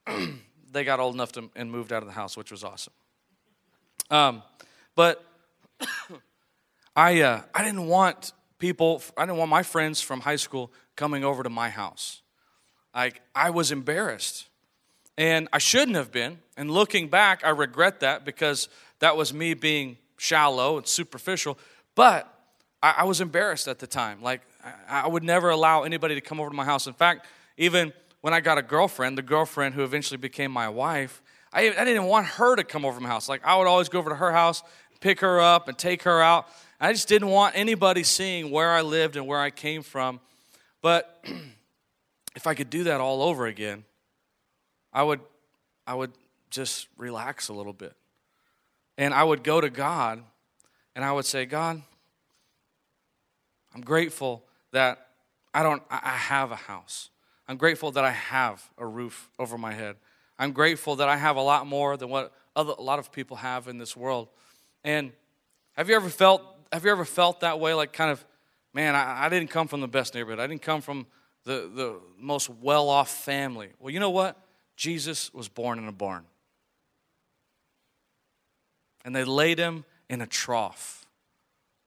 they 0.72 0.84
got 0.84 1.00
old 1.00 1.14
enough 1.14 1.32
to, 1.32 1.50
and 1.56 1.70
moved 1.70 1.92
out 1.92 2.02
of 2.02 2.08
the 2.08 2.14
house, 2.14 2.36
which 2.36 2.50
was 2.50 2.64
awesome. 2.64 2.92
Um, 4.10 4.42
but 4.94 5.24
I, 6.96 7.20
uh, 7.22 7.42
I 7.54 7.64
didn't 7.64 7.86
want 7.86 8.32
people, 8.58 9.02
I 9.16 9.26
didn't 9.26 9.38
want 9.38 9.50
my 9.50 9.62
friends 9.62 10.00
from 10.00 10.20
high 10.20 10.36
school 10.36 10.72
coming 10.96 11.24
over 11.24 11.42
to 11.42 11.50
my 11.50 11.68
house. 11.68 12.22
Like, 12.94 13.22
I 13.34 13.50
was 13.50 13.72
embarrassed. 13.72 14.48
And 15.20 15.48
I 15.52 15.58
shouldn't 15.58 15.98
have 15.98 16.10
been. 16.10 16.38
And 16.56 16.70
looking 16.70 17.08
back, 17.08 17.42
I 17.44 17.50
regret 17.50 18.00
that 18.00 18.24
because 18.24 18.70
that 19.00 19.18
was 19.18 19.34
me 19.34 19.52
being 19.52 19.98
shallow 20.16 20.78
and 20.78 20.86
superficial. 20.86 21.58
But 21.94 22.26
I, 22.82 22.94
I 23.00 23.04
was 23.04 23.20
embarrassed 23.20 23.68
at 23.68 23.80
the 23.80 23.86
time. 23.86 24.22
Like, 24.22 24.40
I, 24.88 25.02
I 25.02 25.08
would 25.08 25.22
never 25.22 25.50
allow 25.50 25.82
anybody 25.82 26.14
to 26.14 26.22
come 26.22 26.40
over 26.40 26.48
to 26.48 26.56
my 26.56 26.64
house. 26.64 26.86
In 26.86 26.94
fact, 26.94 27.26
even 27.58 27.92
when 28.22 28.32
I 28.32 28.40
got 28.40 28.56
a 28.56 28.62
girlfriend, 28.62 29.18
the 29.18 29.22
girlfriend 29.22 29.74
who 29.74 29.84
eventually 29.84 30.16
became 30.16 30.50
my 30.50 30.70
wife, 30.70 31.20
I, 31.52 31.68
I 31.68 31.84
didn't 31.84 32.04
want 32.04 32.24
her 32.24 32.56
to 32.56 32.64
come 32.64 32.86
over 32.86 32.96
to 32.96 33.02
my 33.02 33.10
house. 33.10 33.28
Like, 33.28 33.44
I 33.44 33.58
would 33.58 33.66
always 33.66 33.90
go 33.90 33.98
over 33.98 34.08
to 34.08 34.16
her 34.16 34.32
house, 34.32 34.62
pick 35.00 35.20
her 35.20 35.38
up, 35.38 35.68
and 35.68 35.76
take 35.76 36.04
her 36.04 36.22
out. 36.22 36.48
I 36.80 36.94
just 36.94 37.08
didn't 37.08 37.28
want 37.28 37.58
anybody 37.58 38.04
seeing 38.04 38.50
where 38.50 38.70
I 38.70 38.80
lived 38.80 39.16
and 39.16 39.26
where 39.26 39.38
I 39.38 39.50
came 39.50 39.82
from. 39.82 40.18
But 40.80 41.22
if 42.34 42.46
I 42.46 42.54
could 42.54 42.70
do 42.70 42.84
that 42.84 43.02
all 43.02 43.20
over 43.22 43.46
again, 43.46 43.84
I 44.92 45.02
would, 45.02 45.20
I 45.86 45.94
would 45.94 46.12
just 46.50 46.88
relax 46.96 47.48
a 47.48 47.52
little 47.52 47.72
bit. 47.72 47.94
And 48.98 49.14
I 49.14 49.24
would 49.24 49.42
go 49.42 49.60
to 49.60 49.70
God 49.70 50.22
and 50.94 51.04
I 51.04 51.12
would 51.12 51.24
say, 51.24 51.46
God, 51.46 51.80
I'm 53.74 53.80
grateful 53.80 54.44
that 54.72 55.06
I 55.54 55.62
don't 55.62 55.82
I 55.90 56.16
have 56.16 56.50
a 56.50 56.56
house. 56.56 57.10
I'm 57.48 57.56
grateful 57.56 57.92
that 57.92 58.04
I 58.04 58.10
have 58.10 58.68
a 58.78 58.86
roof 58.86 59.30
over 59.38 59.56
my 59.56 59.72
head. 59.72 59.96
I'm 60.38 60.52
grateful 60.52 60.96
that 60.96 61.08
I 61.08 61.16
have 61.16 61.36
a 61.36 61.40
lot 61.40 61.66
more 61.66 61.96
than 61.96 62.08
what 62.08 62.32
other, 62.56 62.74
a 62.78 62.82
lot 62.82 62.98
of 62.98 63.12
people 63.12 63.36
have 63.38 63.68
in 63.68 63.78
this 63.78 63.96
world. 63.96 64.28
And 64.84 65.12
have 65.72 65.88
you 65.88 65.96
ever 65.96 66.08
felt 66.08 66.42
have 66.72 66.84
you 66.84 66.90
ever 66.90 67.04
felt 67.04 67.40
that 67.40 67.58
way 67.58 67.74
like 67.74 67.92
kind 67.92 68.10
of 68.10 68.24
man, 68.72 68.94
I, 68.94 69.26
I 69.26 69.28
didn't 69.28 69.50
come 69.50 69.68
from 69.68 69.80
the 69.80 69.88
best 69.88 70.14
neighborhood. 70.14 70.38
I 70.38 70.46
didn't 70.46 70.62
come 70.62 70.80
from 70.80 71.06
the, 71.44 71.70
the 71.74 72.00
most 72.18 72.48
well-off 72.48 73.10
family. 73.10 73.70
Well, 73.80 73.92
you 73.92 74.00
know 74.00 74.10
what? 74.10 74.36
Jesus 74.80 75.30
was 75.34 75.46
born 75.46 75.78
in 75.78 75.86
a 75.86 75.92
barn. 75.92 76.24
And 79.04 79.14
they 79.14 79.24
laid 79.24 79.58
him 79.58 79.84
in 80.08 80.22
a 80.22 80.26
trough. 80.26 81.04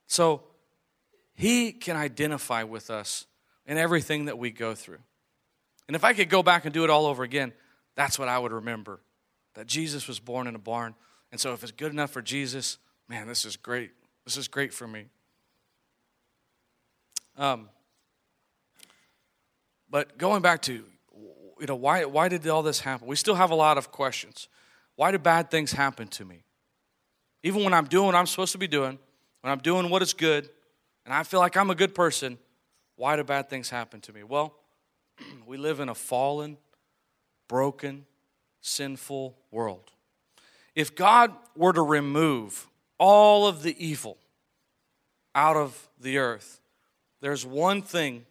So 0.06 0.44
he 1.34 1.72
can 1.72 1.96
identify 1.96 2.62
with 2.62 2.90
us 2.90 3.26
in 3.66 3.78
everything 3.78 4.26
that 4.26 4.38
we 4.38 4.52
go 4.52 4.76
through. 4.76 5.00
And 5.88 5.96
if 5.96 6.04
I 6.04 6.12
could 6.12 6.28
go 6.28 6.44
back 6.44 6.66
and 6.66 6.72
do 6.72 6.84
it 6.84 6.90
all 6.90 7.06
over 7.06 7.24
again, 7.24 7.52
that's 7.96 8.16
what 8.16 8.28
I 8.28 8.38
would 8.38 8.52
remember 8.52 9.00
that 9.54 9.66
Jesus 9.66 10.06
was 10.06 10.20
born 10.20 10.46
in 10.46 10.54
a 10.54 10.60
barn. 10.60 10.94
And 11.32 11.40
so 11.40 11.52
if 11.52 11.64
it's 11.64 11.72
good 11.72 11.90
enough 11.90 12.12
for 12.12 12.22
Jesus, 12.22 12.78
man, 13.08 13.26
this 13.26 13.44
is 13.44 13.56
great. 13.56 13.90
This 14.24 14.36
is 14.36 14.46
great 14.46 14.72
for 14.72 14.86
me. 14.86 15.06
Um, 17.36 17.68
but 19.90 20.16
going 20.16 20.42
back 20.42 20.62
to 20.62 20.84
you 21.60 21.66
know, 21.66 21.76
why, 21.76 22.04
why 22.04 22.28
did 22.28 22.46
all 22.48 22.62
this 22.62 22.80
happen? 22.80 23.06
We 23.06 23.16
still 23.16 23.34
have 23.34 23.50
a 23.50 23.54
lot 23.54 23.78
of 23.78 23.90
questions. 23.90 24.48
Why 24.96 25.10
do 25.10 25.18
bad 25.18 25.50
things 25.50 25.72
happen 25.72 26.08
to 26.08 26.24
me? 26.24 26.44
Even 27.42 27.64
when 27.64 27.74
I'm 27.74 27.86
doing 27.86 28.06
what 28.06 28.14
I'm 28.14 28.26
supposed 28.26 28.52
to 28.52 28.58
be 28.58 28.68
doing, 28.68 28.98
when 29.40 29.52
I'm 29.52 29.58
doing 29.58 29.90
what 29.90 30.02
is 30.02 30.12
good, 30.14 30.48
and 31.04 31.12
I 31.12 31.22
feel 31.22 31.40
like 31.40 31.56
I'm 31.56 31.70
a 31.70 31.74
good 31.74 31.94
person, 31.94 32.38
why 32.96 33.16
do 33.16 33.24
bad 33.24 33.50
things 33.50 33.70
happen 33.70 34.00
to 34.02 34.12
me? 34.12 34.22
Well, 34.22 34.54
we 35.46 35.56
live 35.56 35.80
in 35.80 35.88
a 35.88 35.94
fallen, 35.94 36.56
broken, 37.48 38.06
sinful 38.60 39.36
world. 39.50 39.90
If 40.74 40.94
God 40.94 41.32
were 41.54 41.72
to 41.72 41.82
remove 41.82 42.66
all 42.98 43.46
of 43.46 43.62
the 43.62 43.76
evil 43.84 44.16
out 45.34 45.56
of 45.56 45.88
the 46.00 46.18
earth, 46.18 46.60
there's 47.20 47.44
one 47.44 47.82
thing 47.82 48.26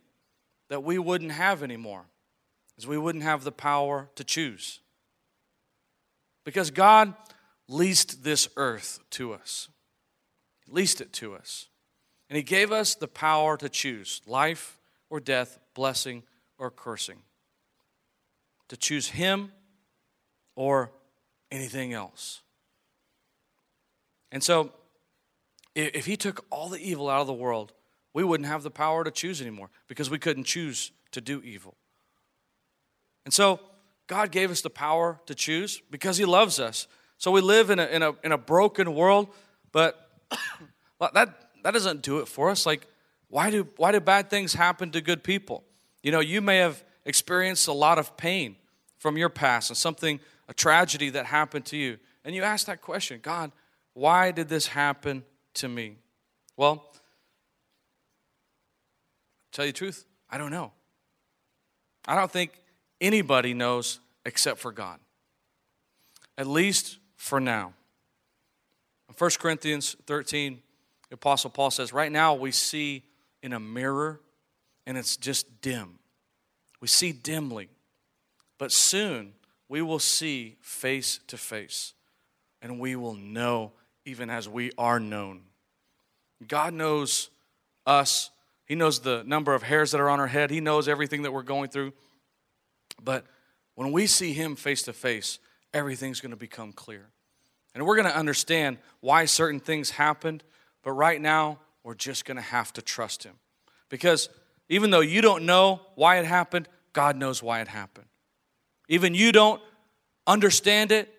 that 0.69 0.83
we 0.83 0.97
wouldn't 0.97 1.31
have 1.31 1.61
anymore 1.61 2.05
is 2.77 2.87
we 2.87 2.97
wouldn't 2.97 3.23
have 3.23 3.43
the 3.43 3.51
power 3.51 4.09
to 4.15 4.23
choose. 4.23 4.79
Because 6.45 6.71
God 6.71 7.13
leased 7.67 8.23
this 8.23 8.49
earth 8.57 8.99
to 9.11 9.33
us, 9.33 9.69
leased 10.67 11.01
it 11.01 11.13
to 11.13 11.35
us. 11.35 11.67
And 12.29 12.37
He 12.37 12.43
gave 12.43 12.71
us 12.71 12.95
the 12.95 13.07
power 13.07 13.57
to 13.57 13.69
choose 13.69 14.21
life 14.25 14.79
or 15.09 15.19
death, 15.19 15.59
blessing 15.73 16.23
or 16.57 16.71
cursing, 16.71 17.19
to 18.69 18.77
choose 18.77 19.09
Him 19.09 19.51
or 20.55 20.91
anything 21.51 21.93
else. 21.93 22.41
And 24.31 24.43
so, 24.43 24.73
if 25.75 26.05
He 26.05 26.17
took 26.17 26.45
all 26.49 26.69
the 26.69 26.79
evil 26.79 27.09
out 27.09 27.21
of 27.21 27.27
the 27.27 27.33
world, 27.33 27.73
we 28.13 28.23
wouldn't 28.23 28.47
have 28.47 28.63
the 28.63 28.71
power 28.71 29.03
to 29.03 29.11
choose 29.11 29.41
anymore 29.41 29.69
because 29.87 30.09
we 30.09 30.19
couldn't 30.19 30.43
choose 30.45 30.91
to 31.11 31.21
do 31.21 31.41
evil. 31.43 31.77
And 33.25 33.33
so 33.33 33.59
God 34.07 34.31
gave 34.31 34.51
us 34.51 34.61
the 34.61 34.69
power 34.69 35.19
to 35.25 35.35
choose 35.35 35.81
because 35.89 36.17
He 36.17 36.25
loves 36.25 36.59
us. 36.59 36.87
So 37.17 37.31
we 37.31 37.41
live 37.41 37.69
in 37.69 37.79
a, 37.79 37.85
in 37.85 38.03
a, 38.03 38.13
in 38.23 38.31
a 38.31 38.37
broken 38.37 38.95
world, 38.95 39.29
but 39.71 40.09
that, 40.99 41.13
that 41.63 41.71
doesn't 41.71 42.01
do 42.01 42.19
it 42.19 42.27
for 42.27 42.49
us. 42.49 42.65
Like, 42.65 42.87
why 43.29 43.49
do, 43.49 43.67
why 43.77 43.91
do 43.91 43.99
bad 43.99 44.29
things 44.29 44.53
happen 44.53 44.91
to 44.91 45.01
good 45.01 45.23
people? 45.23 45.63
You 46.01 46.11
know, 46.11 46.19
you 46.19 46.41
may 46.41 46.57
have 46.57 46.83
experienced 47.05 47.67
a 47.67 47.73
lot 47.73 47.97
of 47.97 48.17
pain 48.17 48.57
from 48.97 49.17
your 49.17 49.29
past 49.29 49.69
and 49.69 49.77
something, 49.77 50.19
a 50.47 50.53
tragedy 50.53 51.09
that 51.11 51.25
happened 51.25 51.65
to 51.65 51.77
you. 51.77 51.97
And 52.25 52.35
you 52.35 52.43
ask 52.43 52.67
that 52.67 52.81
question 52.81 53.19
God, 53.21 53.51
why 53.93 54.31
did 54.31 54.49
this 54.49 54.67
happen 54.67 55.23
to 55.55 55.67
me? 55.67 55.97
Well, 56.57 56.85
tell 59.51 59.65
you 59.65 59.71
the 59.71 59.77
truth, 59.77 60.05
I 60.29 60.37
don't 60.37 60.51
know. 60.51 60.71
I 62.05 62.15
don't 62.15 62.31
think 62.31 62.51
anybody 63.01 63.53
knows 63.53 63.99
except 64.25 64.59
for 64.59 64.71
God. 64.71 64.99
At 66.37 66.47
least 66.47 66.97
for 67.15 67.39
now. 67.39 67.73
In 69.09 69.15
1 69.17 69.31
Corinthians 69.39 69.95
13, 70.07 70.61
the 71.09 71.15
Apostle 71.15 71.49
Paul 71.49 71.71
says, 71.71 71.93
Right 71.93 72.11
now 72.11 72.33
we 72.33 72.51
see 72.51 73.03
in 73.41 73.53
a 73.53 73.59
mirror 73.59 74.19
and 74.85 74.97
it's 74.97 75.17
just 75.17 75.61
dim. 75.61 75.99
We 76.81 76.87
see 76.87 77.11
dimly. 77.11 77.69
But 78.57 78.71
soon 78.71 79.33
we 79.69 79.81
will 79.81 79.99
see 79.99 80.57
face 80.61 81.19
to 81.27 81.37
face 81.37 81.93
and 82.61 82.79
we 82.79 82.95
will 82.95 83.15
know 83.15 83.73
even 84.05 84.29
as 84.29 84.49
we 84.49 84.71
are 84.77 84.99
known. 84.99 85.41
God 86.47 86.73
knows 86.73 87.29
us. 87.85 88.31
He 88.65 88.75
knows 88.75 88.99
the 88.99 89.23
number 89.25 89.53
of 89.53 89.63
hairs 89.63 89.91
that 89.91 90.01
are 90.01 90.09
on 90.09 90.19
our 90.19 90.27
head. 90.27 90.49
He 90.51 90.61
knows 90.61 90.87
everything 90.87 91.23
that 91.23 91.31
we're 91.31 91.43
going 91.43 91.69
through. 91.69 91.93
But 93.01 93.25
when 93.75 93.91
we 93.91 94.07
see 94.07 94.33
Him 94.33 94.55
face 94.55 94.83
to 94.83 94.93
face, 94.93 95.39
everything's 95.73 96.21
going 96.21 96.31
to 96.31 96.37
become 96.37 96.71
clear. 96.73 97.09
And 97.73 97.85
we're 97.85 97.95
going 97.95 98.09
to 98.09 98.17
understand 98.17 98.77
why 98.99 99.25
certain 99.25 99.59
things 99.59 99.91
happened. 99.91 100.43
But 100.83 100.91
right 100.91 101.19
now, 101.19 101.59
we're 101.83 101.95
just 101.95 102.25
going 102.25 102.37
to 102.37 102.43
have 102.43 102.71
to 102.73 102.81
trust 102.81 103.23
Him. 103.23 103.35
Because 103.89 104.29
even 104.69 104.91
though 104.91 105.01
you 105.01 105.21
don't 105.21 105.45
know 105.45 105.81
why 105.95 106.17
it 106.17 106.25
happened, 106.25 106.67
God 106.93 107.17
knows 107.17 107.41
why 107.41 107.61
it 107.61 107.67
happened. 107.67 108.07
Even 108.87 109.15
you 109.15 109.31
don't 109.31 109.61
understand 110.27 110.91
it, 110.91 111.13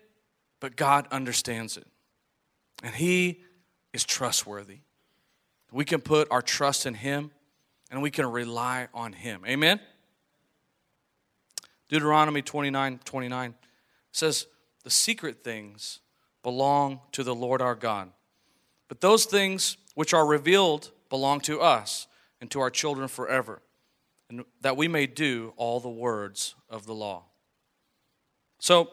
but 0.59 0.75
God 0.75 1.07
understands 1.11 1.77
it. 1.77 1.87
And 2.83 2.93
He 2.95 3.41
is 3.93 4.03
trustworthy. 4.03 4.79
We 5.71 5.85
can 5.85 6.01
put 6.01 6.29
our 6.31 6.41
trust 6.41 6.85
in 6.85 6.93
Him 6.93 7.31
and 7.91 8.01
we 8.01 8.11
can 8.11 8.25
rely 8.25 8.87
on 8.93 9.13
Him. 9.13 9.43
Amen? 9.45 9.79
Deuteronomy 11.89 12.41
29 12.41 12.99
29 13.03 13.55
says, 14.11 14.47
The 14.83 14.89
secret 14.89 15.43
things 15.43 15.99
belong 16.43 17.01
to 17.11 17.23
the 17.23 17.35
Lord 17.35 17.61
our 17.61 17.75
God, 17.75 18.11
but 18.87 19.01
those 19.01 19.25
things 19.25 19.77
which 19.95 20.13
are 20.13 20.25
revealed 20.25 20.91
belong 21.09 21.41
to 21.41 21.61
us 21.61 22.07
and 22.41 22.49
to 22.51 22.59
our 22.59 22.69
children 22.69 23.07
forever, 23.07 23.61
and 24.29 24.43
that 24.61 24.77
we 24.77 24.87
may 24.87 25.07
do 25.07 25.53
all 25.57 25.79
the 25.79 25.89
words 25.89 26.55
of 26.69 26.85
the 26.85 26.95
law. 26.95 27.23
So, 28.59 28.89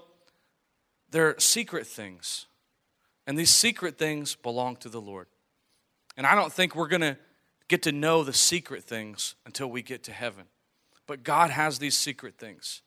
they're 1.11 1.38
secret 1.38 1.87
things. 1.87 2.46
And 3.26 3.38
these 3.38 3.50
secret 3.50 3.99
things 3.99 4.34
belong 4.34 4.76
to 4.76 4.88
the 4.88 5.00
Lord. 5.00 5.26
And 6.16 6.26
I 6.26 6.34
don't 6.34 6.52
think 6.52 6.75
we're 6.75 6.88
going 6.88 7.02
to 7.02 7.16
get 7.68 7.82
to 7.82 7.92
know 7.92 8.25
the 8.25 8.32
secret 8.32 8.82
things 8.82 9.37
until 9.46 9.68
we 9.68 9.82
get 9.82 10.02
to 10.04 10.12
heaven. 10.12 10.44
But 11.06 11.23
God 11.23 11.50
has 11.50 11.78
these 11.78 11.97
secret 11.97 12.38
things. 12.38 12.82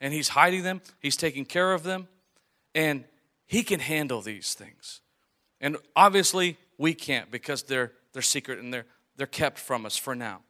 And 0.00 0.12
He's 0.12 0.28
hiding 0.28 0.62
them, 0.62 0.82
He's 1.00 1.16
taking 1.16 1.44
care 1.44 1.72
of 1.72 1.82
them, 1.82 2.08
and 2.74 3.04
He 3.46 3.62
can 3.62 3.80
handle 3.80 4.20
these 4.20 4.54
things. 4.54 5.00
And 5.60 5.76
obviously, 5.96 6.58
we 6.78 6.94
can't 6.94 7.30
because 7.30 7.62
they're, 7.62 7.92
they're 8.12 8.22
secret 8.22 8.58
and 8.58 8.72
they're, 8.72 8.86
they're 9.16 9.26
kept 9.26 9.58
from 9.58 9.86
us 9.86 9.96
for 9.96 10.14
now. 10.14 10.40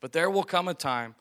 But 0.00 0.12
there 0.12 0.30
will 0.30 0.44
come 0.44 0.68
a 0.68 0.74
time 0.74 1.14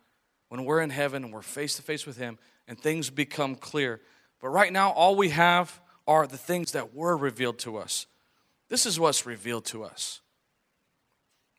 when 0.49 0.65
we're 0.65 0.81
in 0.81 0.91
heaven 0.91 1.23
and 1.23 1.33
we're 1.33 1.41
face 1.41 1.75
to 1.75 1.81
face 1.81 2.05
with 2.05 2.17
Him 2.17 2.37
and 2.67 2.79
things 2.79 3.09
become 3.09 3.55
clear. 3.55 4.01
But 4.39 4.49
right 4.49 4.71
now, 4.71 4.91
all 4.91 5.15
we 5.15 5.29
have 5.29 5.81
are 6.07 6.27
the 6.27 6.37
things 6.37 6.73
that 6.73 6.93
were 6.93 7.17
revealed 7.17 7.59
to 7.59 7.77
us. 7.77 8.07
This 8.69 8.85
is 8.85 8.99
what's 8.99 9.25
revealed 9.25 9.65
to 9.65 9.83
us. 9.83 10.21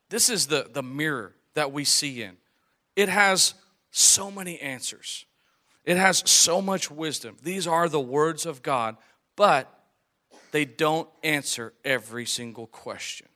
This 0.09 0.29
is 0.29 0.47
the, 0.47 0.69
the 0.71 0.83
mirror 0.83 1.35
that 1.55 1.71
we 1.71 1.83
see 1.83 2.21
in. 2.21 2.37
It 2.95 3.09
has 3.09 3.53
so 3.97 4.29
many 4.29 4.59
answers, 4.59 5.25
it 5.85 5.95
has 5.95 6.21
so 6.29 6.61
much 6.61 6.91
wisdom. 6.91 7.37
These 7.41 7.65
are 7.65 7.87
the 7.87 7.99
words 7.99 8.45
of 8.45 8.61
God, 8.61 8.97
but 9.37 9.71
they 10.51 10.65
don't 10.65 11.07
answer 11.23 11.73
every 11.85 12.25
single 12.25 12.67
question. 12.67 13.27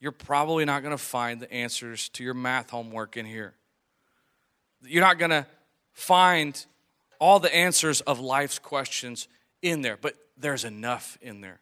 You're 0.00 0.12
probably 0.12 0.66
not 0.66 0.82
going 0.82 0.94
to 0.94 1.02
find 1.02 1.40
the 1.40 1.50
answers 1.50 2.10
to 2.10 2.24
your 2.24 2.34
math 2.34 2.70
homework 2.70 3.16
in 3.16 3.24
here. 3.24 3.54
You're 4.82 5.00
not 5.02 5.18
going 5.18 5.30
to 5.30 5.46
find 5.92 6.66
all 7.18 7.38
the 7.38 7.54
answers 7.54 8.02
of 8.02 8.20
life's 8.20 8.58
questions 8.58 9.28
in 9.62 9.80
there, 9.80 9.96
but 9.96 10.14
there's 10.36 10.64
enough 10.64 11.16
in 11.22 11.40
there. 11.40 11.60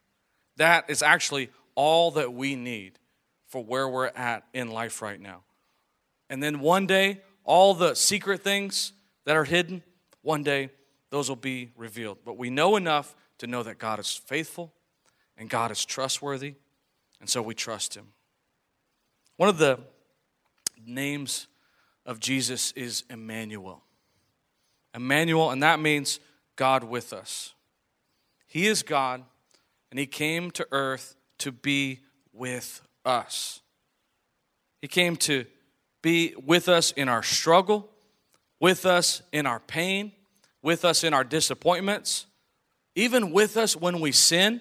That 0.56 0.90
is 0.90 1.02
actually 1.02 1.50
all 1.76 2.10
that 2.12 2.32
we 2.32 2.56
need 2.56 2.98
for 3.46 3.62
where 3.62 3.88
we're 3.88 4.08
at 4.08 4.44
in 4.54 4.70
life 4.70 5.02
right 5.02 5.20
now. 5.20 5.42
And 6.28 6.42
then 6.42 6.60
one 6.60 6.86
day, 6.86 7.20
all 7.44 7.74
the 7.74 7.94
secret 7.94 8.42
things 8.42 8.92
that 9.24 9.36
are 9.36 9.44
hidden, 9.44 9.82
one 10.22 10.42
day, 10.42 10.70
those 11.10 11.28
will 11.28 11.36
be 11.36 11.70
revealed. 11.76 12.18
But 12.24 12.36
we 12.36 12.50
know 12.50 12.76
enough 12.76 13.14
to 13.38 13.46
know 13.46 13.62
that 13.62 13.78
God 13.78 13.98
is 13.98 14.14
faithful 14.14 14.72
and 15.36 15.48
God 15.48 15.70
is 15.70 15.84
trustworthy, 15.84 16.54
and 17.20 17.28
so 17.28 17.40
we 17.40 17.54
trust 17.54 17.94
Him. 17.94 18.08
One 19.36 19.48
of 19.48 19.58
the 19.58 19.80
names 20.86 21.46
of 22.04 22.20
Jesus 22.20 22.72
is 22.72 23.04
Emmanuel. 23.08 23.82
Emmanuel, 24.94 25.50
and 25.50 25.62
that 25.62 25.80
means 25.80 26.20
God 26.56 26.84
with 26.84 27.12
us. 27.12 27.54
He 28.46 28.66
is 28.66 28.82
God, 28.82 29.22
and 29.90 29.98
He 29.98 30.06
came 30.06 30.50
to 30.52 30.66
earth 30.72 31.16
to 31.38 31.52
be 31.52 32.00
with 32.32 32.82
us. 33.04 33.62
He 34.82 34.88
came 34.88 35.16
to 35.16 35.46
be 36.02 36.34
with 36.44 36.68
us 36.68 36.92
in 36.92 37.08
our 37.08 37.22
struggle, 37.22 37.88
with 38.58 38.86
us 38.86 39.22
in 39.32 39.46
our 39.46 39.60
pain, 39.60 40.12
with 40.62 40.84
us 40.84 41.04
in 41.04 41.14
our 41.14 41.24
disappointments, 41.24 42.26
even 42.94 43.32
with 43.32 43.56
us 43.56 43.76
when 43.76 44.00
we 44.00 44.12
sin 44.12 44.60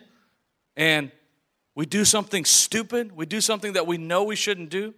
and 0.76 1.12
we 1.76 1.86
do 1.86 2.06
something 2.06 2.46
stupid, 2.46 3.12
we 3.16 3.26
do 3.26 3.42
something 3.42 3.74
that 3.74 3.88
we 3.88 3.98
know 3.98 4.24
we 4.24 4.36
shouldn't 4.36 4.70
do, 4.70 4.94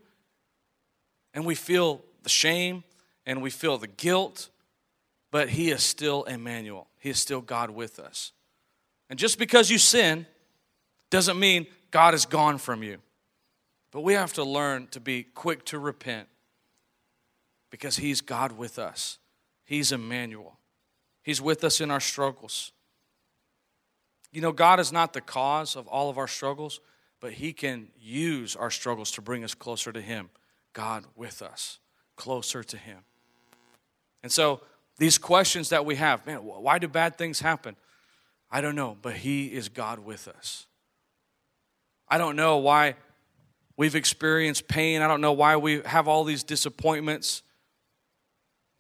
and 1.33 1.45
we 1.45 1.55
feel 1.55 2.01
the 2.23 2.29
shame 2.29 2.83
and 3.25 3.41
we 3.41 3.49
feel 3.49 3.77
the 3.77 3.87
guilt, 3.87 4.49
but 5.31 5.49
He 5.49 5.69
is 5.71 5.83
still 5.83 6.23
Emmanuel. 6.23 6.87
He 6.99 7.09
is 7.09 7.19
still 7.19 7.41
God 7.41 7.69
with 7.69 7.99
us. 7.99 8.31
And 9.09 9.19
just 9.19 9.37
because 9.37 9.69
you 9.69 9.77
sin 9.77 10.25
doesn't 11.09 11.39
mean 11.39 11.67
God 11.91 12.13
is 12.13 12.25
gone 12.25 12.57
from 12.57 12.83
you. 12.83 12.97
But 13.91 14.01
we 14.01 14.13
have 14.13 14.33
to 14.33 14.43
learn 14.43 14.87
to 14.91 14.99
be 14.99 15.23
quick 15.23 15.65
to 15.65 15.79
repent 15.79 16.27
because 17.71 17.97
He's 17.97 18.21
God 18.21 18.51
with 18.51 18.77
us. 18.77 19.17
He's 19.63 19.91
Emmanuel. 19.91 20.59
He's 21.23 21.41
with 21.41 21.63
us 21.63 21.81
in 21.81 21.89
our 21.89 21.99
struggles. 21.99 22.71
You 24.31 24.41
know, 24.41 24.51
God 24.51 24.79
is 24.79 24.91
not 24.91 25.13
the 25.13 25.21
cause 25.21 25.75
of 25.75 25.87
all 25.87 26.09
of 26.09 26.17
our 26.17 26.27
struggles, 26.27 26.79
but 27.19 27.33
He 27.33 27.53
can 27.53 27.87
use 27.99 28.55
our 28.55 28.69
struggles 28.69 29.11
to 29.13 29.21
bring 29.21 29.43
us 29.43 29.55
closer 29.55 29.91
to 29.91 30.01
Him. 30.01 30.29
God 30.73 31.05
with 31.15 31.41
us, 31.41 31.79
closer 32.15 32.63
to 32.63 32.77
Him. 32.77 32.99
And 34.23 34.31
so, 34.31 34.61
these 34.97 35.17
questions 35.17 35.69
that 35.69 35.85
we 35.85 35.95
have 35.95 36.25
man, 36.27 36.37
why 36.37 36.77
do 36.77 36.87
bad 36.87 37.17
things 37.17 37.39
happen? 37.39 37.75
I 38.51 38.61
don't 38.61 38.75
know, 38.75 38.97
but 39.01 39.15
He 39.15 39.47
is 39.47 39.69
God 39.69 39.99
with 39.99 40.27
us. 40.27 40.67
I 42.07 42.17
don't 42.17 42.35
know 42.35 42.57
why 42.57 42.95
we've 43.77 43.95
experienced 43.95 44.67
pain. 44.67 45.01
I 45.01 45.07
don't 45.07 45.21
know 45.21 45.31
why 45.31 45.55
we 45.55 45.81
have 45.85 46.07
all 46.07 46.25
these 46.25 46.43
disappointments. 46.43 47.41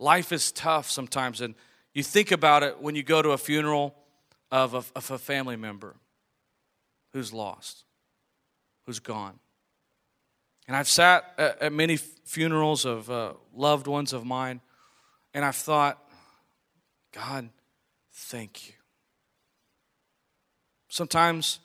Life 0.01 0.31
is 0.31 0.51
tough 0.51 0.89
sometimes, 0.89 1.41
and 1.41 1.53
you 1.93 2.01
think 2.01 2.31
about 2.31 2.63
it 2.63 2.81
when 2.81 2.95
you 2.95 3.03
go 3.03 3.21
to 3.21 3.29
a 3.29 3.37
funeral 3.37 3.93
of 4.49 4.73
a, 4.73 4.83
of 4.95 5.11
a 5.11 5.19
family 5.19 5.55
member 5.55 5.95
who's 7.13 7.31
lost, 7.31 7.83
who's 8.87 8.97
gone. 8.97 9.37
And 10.67 10.75
I've 10.75 10.87
sat 10.87 11.31
at, 11.37 11.61
at 11.61 11.71
many 11.71 11.97
funerals 11.97 12.83
of 12.83 13.11
uh, 13.11 13.33
loved 13.55 13.85
ones 13.85 14.11
of 14.11 14.25
mine, 14.25 14.59
and 15.35 15.45
I've 15.45 15.55
thought, 15.55 16.03
God, 17.13 17.49
thank 18.11 18.69
you. 18.69 18.73
Sometimes 20.87 21.59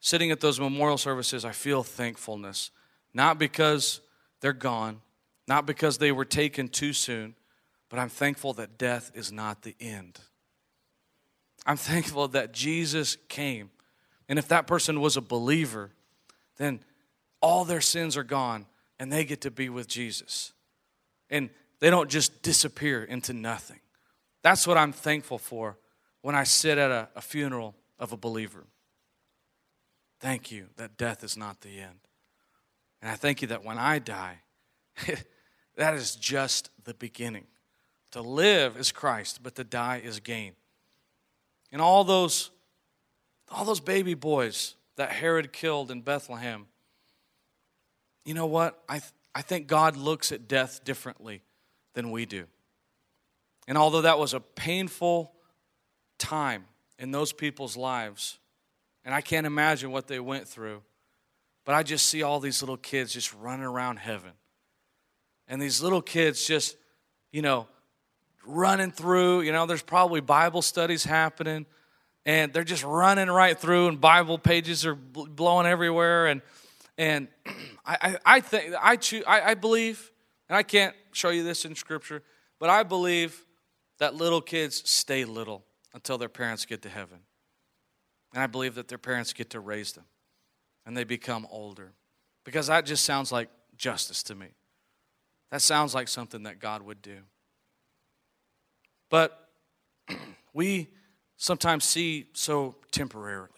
sitting 0.00 0.32
at 0.32 0.40
those 0.40 0.58
memorial 0.58 0.98
services, 0.98 1.44
I 1.44 1.52
feel 1.52 1.84
thankfulness, 1.84 2.72
not 3.14 3.38
because 3.38 4.00
they're 4.40 4.52
gone, 4.52 5.02
not 5.46 5.66
because 5.66 5.98
they 5.98 6.10
were 6.10 6.24
taken 6.24 6.66
too 6.66 6.92
soon, 6.92 7.36
but 7.88 7.98
I'm 7.98 8.08
thankful 8.08 8.52
that 8.54 8.78
death 8.78 9.10
is 9.14 9.30
not 9.30 9.62
the 9.62 9.76
end. 9.80 10.18
I'm 11.64 11.76
thankful 11.76 12.28
that 12.28 12.52
Jesus 12.52 13.16
came. 13.28 13.70
And 14.28 14.38
if 14.38 14.48
that 14.48 14.66
person 14.66 15.00
was 15.00 15.16
a 15.16 15.20
believer, 15.20 15.90
then 16.56 16.80
all 17.40 17.64
their 17.64 17.80
sins 17.80 18.16
are 18.16 18.24
gone 18.24 18.66
and 18.98 19.12
they 19.12 19.24
get 19.24 19.40
to 19.42 19.50
be 19.50 19.68
with 19.68 19.88
Jesus. 19.88 20.52
And 21.28 21.50
they 21.80 21.90
don't 21.90 22.10
just 22.10 22.42
disappear 22.42 23.04
into 23.04 23.32
nothing. 23.32 23.80
That's 24.42 24.66
what 24.66 24.78
I'm 24.78 24.92
thankful 24.92 25.38
for 25.38 25.76
when 26.22 26.34
I 26.34 26.44
sit 26.44 26.78
at 26.78 26.90
a, 26.90 27.08
a 27.16 27.20
funeral 27.20 27.74
of 27.98 28.12
a 28.12 28.16
believer. 28.16 28.64
Thank 30.20 30.50
you 30.50 30.68
that 30.76 30.96
death 30.96 31.22
is 31.22 31.36
not 31.36 31.60
the 31.60 31.78
end. 31.78 31.98
And 33.02 33.10
I 33.10 33.14
thank 33.14 33.42
you 33.42 33.48
that 33.48 33.64
when 33.64 33.78
I 33.78 33.98
die, 33.98 34.38
that 35.76 35.94
is 35.94 36.16
just 36.16 36.70
the 36.84 36.94
beginning. 36.94 37.46
To 38.12 38.20
live 38.20 38.76
is 38.76 38.92
Christ, 38.92 39.42
but 39.42 39.54
to 39.56 39.64
die 39.64 40.00
is 40.02 40.20
gain. 40.20 40.52
And 41.72 41.82
all 41.82 42.04
those 42.04 42.50
all 43.50 43.64
those 43.64 43.80
baby 43.80 44.14
boys 44.14 44.74
that 44.96 45.12
Herod 45.12 45.52
killed 45.52 45.90
in 45.90 46.00
Bethlehem. 46.00 46.66
You 48.24 48.34
know 48.34 48.46
what? 48.46 48.82
I 48.88 48.98
th- 48.98 49.12
I 49.34 49.42
think 49.42 49.66
God 49.66 49.96
looks 49.96 50.32
at 50.32 50.48
death 50.48 50.82
differently 50.84 51.42
than 51.94 52.10
we 52.10 52.24
do. 52.24 52.46
And 53.68 53.76
although 53.76 54.02
that 54.02 54.18
was 54.18 54.32
a 54.32 54.40
painful 54.40 55.32
time 56.18 56.64
in 56.98 57.10
those 57.10 57.32
people's 57.32 57.76
lives, 57.76 58.38
and 59.04 59.14
I 59.14 59.20
can't 59.20 59.46
imagine 59.46 59.92
what 59.92 60.06
they 60.06 60.20
went 60.20 60.48
through, 60.48 60.82
but 61.64 61.74
I 61.74 61.82
just 61.82 62.06
see 62.06 62.22
all 62.22 62.40
these 62.40 62.62
little 62.62 62.76
kids 62.76 63.12
just 63.12 63.34
running 63.34 63.66
around 63.66 63.98
heaven. 63.98 64.32
And 65.48 65.60
these 65.60 65.82
little 65.82 66.02
kids 66.02 66.46
just, 66.46 66.76
you 67.30 67.42
know, 67.42 67.68
running 68.44 68.90
through, 68.90 69.42
you 69.42 69.52
know, 69.52 69.66
there's 69.66 69.82
probably 69.82 70.20
Bible 70.20 70.62
studies 70.62 71.04
happening 71.04 71.66
and 72.24 72.52
they're 72.52 72.64
just 72.64 72.84
running 72.84 73.28
right 73.28 73.58
through 73.58 73.88
and 73.88 74.00
Bible 74.00 74.38
pages 74.38 74.84
are 74.84 74.94
blowing 74.94 75.66
everywhere 75.66 76.26
and 76.26 76.42
and 76.98 77.28
I, 77.86 78.16
I, 78.24 78.40
think 78.40 78.74
I 78.80 78.96
choose 78.96 79.22
I, 79.26 79.50
I 79.50 79.54
believe, 79.54 80.10
and 80.48 80.56
I 80.56 80.62
can't 80.62 80.94
show 81.12 81.30
you 81.30 81.44
this 81.44 81.64
in 81.64 81.74
scripture, 81.76 82.22
but 82.58 82.68
I 82.68 82.82
believe 82.82 83.44
that 83.98 84.14
little 84.14 84.40
kids 84.40 84.82
stay 84.88 85.24
little 85.24 85.64
until 85.94 86.18
their 86.18 86.28
parents 86.28 86.66
get 86.66 86.82
to 86.82 86.88
heaven. 86.88 87.20
And 88.34 88.42
I 88.42 88.46
believe 88.46 88.74
that 88.74 88.88
their 88.88 88.98
parents 88.98 89.32
get 89.32 89.50
to 89.50 89.60
raise 89.60 89.92
them 89.92 90.04
and 90.84 90.96
they 90.96 91.04
become 91.04 91.46
older. 91.50 91.92
Because 92.44 92.66
that 92.68 92.86
just 92.86 93.04
sounds 93.04 93.32
like 93.32 93.48
justice 93.76 94.22
to 94.24 94.34
me. 94.34 94.48
That 95.50 95.62
sounds 95.62 95.94
like 95.94 96.08
something 96.08 96.42
that 96.44 96.58
God 96.58 96.82
would 96.82 97.02
do. 97.02 97.18
But 99.10 99.48
we 100.52 100.88
sometimes 101.36 101.84
see 101.84 102.26
so 102.32 102.76
temporarily, 102.90 103.50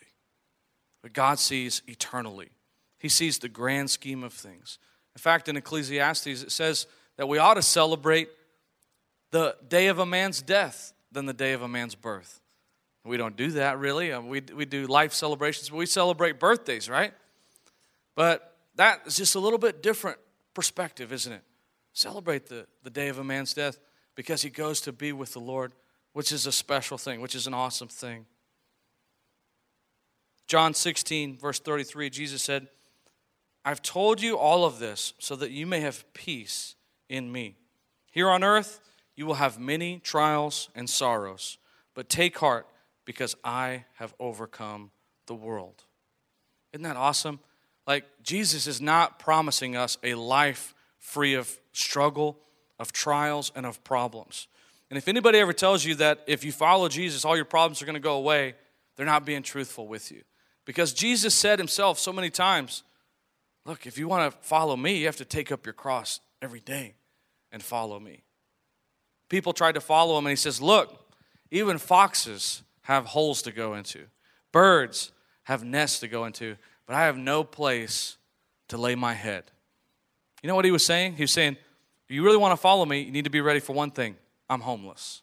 but 1.03 1.13
God 1.13 1.39
sees 1.39 1.83
eternally. 1.87 2.51
He 2.99 3.09
sees 3.09 3.39
the 3.39 3.49
grand 3.49 3.91
scheme 3.91 4.25
of 4.25 4.33
things. 4.33 4.79
In 5.15 5.21
fact, 5.21 5.49
in 5.49 5.57
Ecclesiastes, 5.57 6.27
it 6.27 6.51
says 6.51 6.87
that 7.17 7.29
we 7.29 7.39
ought 7.39 7.55
to 7.55 7.63
celebrate 7.63 8.29
the 9.31 9.57
day 9.69 9.89
of 9.89 9.99
a 9.99 10.07
man's 10.07 10.43
death 10.43 10.93
than 11.13 11.27
the 11.27 11.33
day 11.33 11.53
of 11.53 11.63
a 11.63 11.69
man's 11.69 11.95
birth. 11.95 12.41
We 13.05 13.17
don't 13.17 13.37
do 13.37 13.53
that 13.53 13.79
really. 13.79 14.13
Uh, 14.13 14.21
we, 14.21 14.43
we 14.55 14.65
do 14.65 14.87
life 14.87 15.15
celebrations, 15.15 15.71
but 15.71 15.77
we 15.77 15.87
celebrate 15.87 16.39
birthdays, 16.39 16.91
right? 16.91 17.15
But 18.15 18.57
that 18.75 19.03
is 19.07 19.17
just 19.17 19.35
a 19.35 19.39
little 19.41 19.59
bit 19.59 19.83
different 19.83 20.19
perspective, 20.55 21.13
isn't 21.13 21.33
it? 21.33 21.43
Celebrate 21.93 22.47
the, 22.47 22.67
the 22.83 22.91
day 22.91 23.09
of 23.09 23.19
a 23.19 23.25
man's 23.25 23.55
death 23.55 23.79
because 24.19 24.43
he 24.43 24.51
goes 24.51 24.81
to 24.81 24.91
be 24.91 25.13
with 25.13 25.33
the 25.33 25.39
Lord, 25.39 25.71
which 26.13 26.33
is 26.33 26.45
a 26.45 26.51
special 26.51 26.99
thing, 26.99 27.21
which 27.21 27.37
is 27.37 27.47
an 27.47 27.55
awesome 27.55 27.87
thing. 27.87 28.27
John 30.49 30.75
16, 30.75 31.39
verse 31.39 31.61
33, 31.61 32.11
Jesus 32.11 32.43
said, 32.43 32.67
I've 33.65 33.81
told 33.81 34.21
you 34.21 34.37
all 34.37 34.65
of 34.65 34.81
this 34.81 35.13
so 35.21 35.37
that 35.37 35.53
you 35.53 35.69
may 35.69 35.79
have 35.83 36.05
peace 36.15 36.75
in 37.09 37.31
me. 37.31 37.59
Here 38.11 38.29
on 38.29 38.43
earth, 38.43 38.81
you 39.15 39.25
will 39.25 39.35
have 39.35 39.61
many 39.61 40.01
trials 40.01 40.69
and 40.75 40.91
sorrows, 40.91 41.59
but 41.95 42.09
take 42.09 42.39
heart 42.39 42.67
because 43.05 43.37
I 43.45 43.85
have 43.99 44.17
overcome 44.19 44.91
the 45.29 45.37
world. 45.37 45.85
Isn't 46.73 46.83
that 46.83 46.97
awesome? 46.97 47.39
Like, 47.87 48.05
Jesus 48.25 48.67
is 48.67 48.81
not 48.81 49.21
promising 49.21 49.77
us 49.77 49.97
a 50.03 50.15
life 50.15 50.75
free 50.99 51.35
of 51.35 51.61
struggle, 51.73 52.41
of 52.79 52.93
trials, 52.93 53.53
and 53.55 53.67
of 53.67 53.83
problems. 53.85 54.49
And 54.91 54.97
if 54.97 55.09
anybody 55.09 55.39
ever 55.39 55.53
tells 55.53 55.85
you 55.85 55.95
that 55.97 56.25
if 56.27 56.45
you 56.45 56.53
follow 56.53 56.89
Jesus, 56.89 57.25
all 57.25 57.37
your 57.37 57.45
problems 57.45 57.83
are 57.83 57.85
going 57.85 57.95
to 57.95 58.01
go 58.01 58.17
away, 58.17 58.55
they're 58.97 59.07
not 59.07 59.25
being 59.25 59.43
truthful 59.43 59.87
with 59.87 60.11
you. 60.11 60.23
Because 60.65 60.93
Jesus 60.93 61.35
said 61.35 61.59
himself 61.59 61.99
so 61.99 62.13
many 62.13 62.31
times, 62.31 62.83
Look, 63.65 63.87
if 63.87 63.99
you 63.99 64.09
want 64.09 64.33
to 64.33 64.39
follow 64.41 64.77
me, 64.77 64.97
you 64.97 65.05
have 65.05 65.17
to 65.17 65.27
take 65.27 65.53
up 65.53 65.67
your 65.67 65.75
cross 65.75 66.21
every 66.41 66.61
day 66.61 66.95
and 67.53 67.63
follow 67.63 68.01
me. 68.01 68.23
People 69.29 69.53
tried 69.53 69.73
to 69.73 69.81
follow 69.83 70.17
him, 70.17 70.25
and 70.25 70.31
he 70.31 70.37
says, 70.37 70.63
Look, 70.63 70.99
even 71.51 71.77
foxes 71.77 72.63
have 72.83 73.05
holes 73.05 73.43
to 73.43 73.53
go 73.53 73.75
into, 73.75 74.07
birds 74.53 75.13
have 75.45 75.65
nests 75.65 76.01
to 76.01 76.09
go 76.09 76.25
into, 76.25 76.57
but 76.87 76.97
I 76.97 77.05
have 77.05 77.19
no 77.19 77.45
place 77.45 78.17
to 78.69 78.79
lay 78.79 78.95
my 78.95 79.13
head. 79.13 79.45
You 80.43 80.49
know 80.49 80.55
what 80.55 80.65
he 80.65 80.71
was 80.71 80.85
saying? 80.85 81.15
He 81.17 81.23
was 81.23 81.33
saying, 81.33 81.59
you 82.11 82.25
really 82.25 82.37
want 82.37 82.53
to 82.53 82.57
follow 82.57 82.85
me, 82.85 83.01
you 83.01 83.11
need 83.11 83.25
to 83.25 83.31
be 83.31 83.41
ready 83.41 83.61
for 83.61 83.73
one 83.73 83.91
thing 83.91 84.17
I'm 84.49 84.61
homeless. 84.61 85.23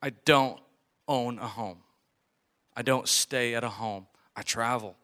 I 0.00 0.10
don't 0.24 0.60
own 1.08 1.38
a 1.38 1.46
home, 1.46 1.78
I 2.76 2.82
don't 2.82 3.08
stay 3.08 3.54
at 3.54 3.64
a 3.64 3.68
home, 3.68 4.06
I 4.36 4.42
travel. 4.42 4.96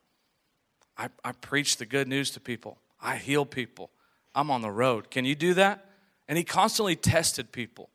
I, 0.97 1.09
I 1.25 1.33
preach 1.33 1.77
the 1.77 1.87
good 1.87 2.09
news 2.09 2.33
to 2.33 2.41
people. 2.41 2.79
I 3.01 3.17
heal 3.17 3.47
people. 3.47 3.91
I'm 4.35 4.51
on 4.51 4.63
the 4.63 4.71
road. 4.71 5.11
Can 5.11 5.25
you 5.25 5.37
do 5.37 5.55
that? 5.55 5.87
And 6.27 6.37
he 6.37 6.43
constantly 6.43 6.97
tested 6.97 7.53
people. 7.53 7.89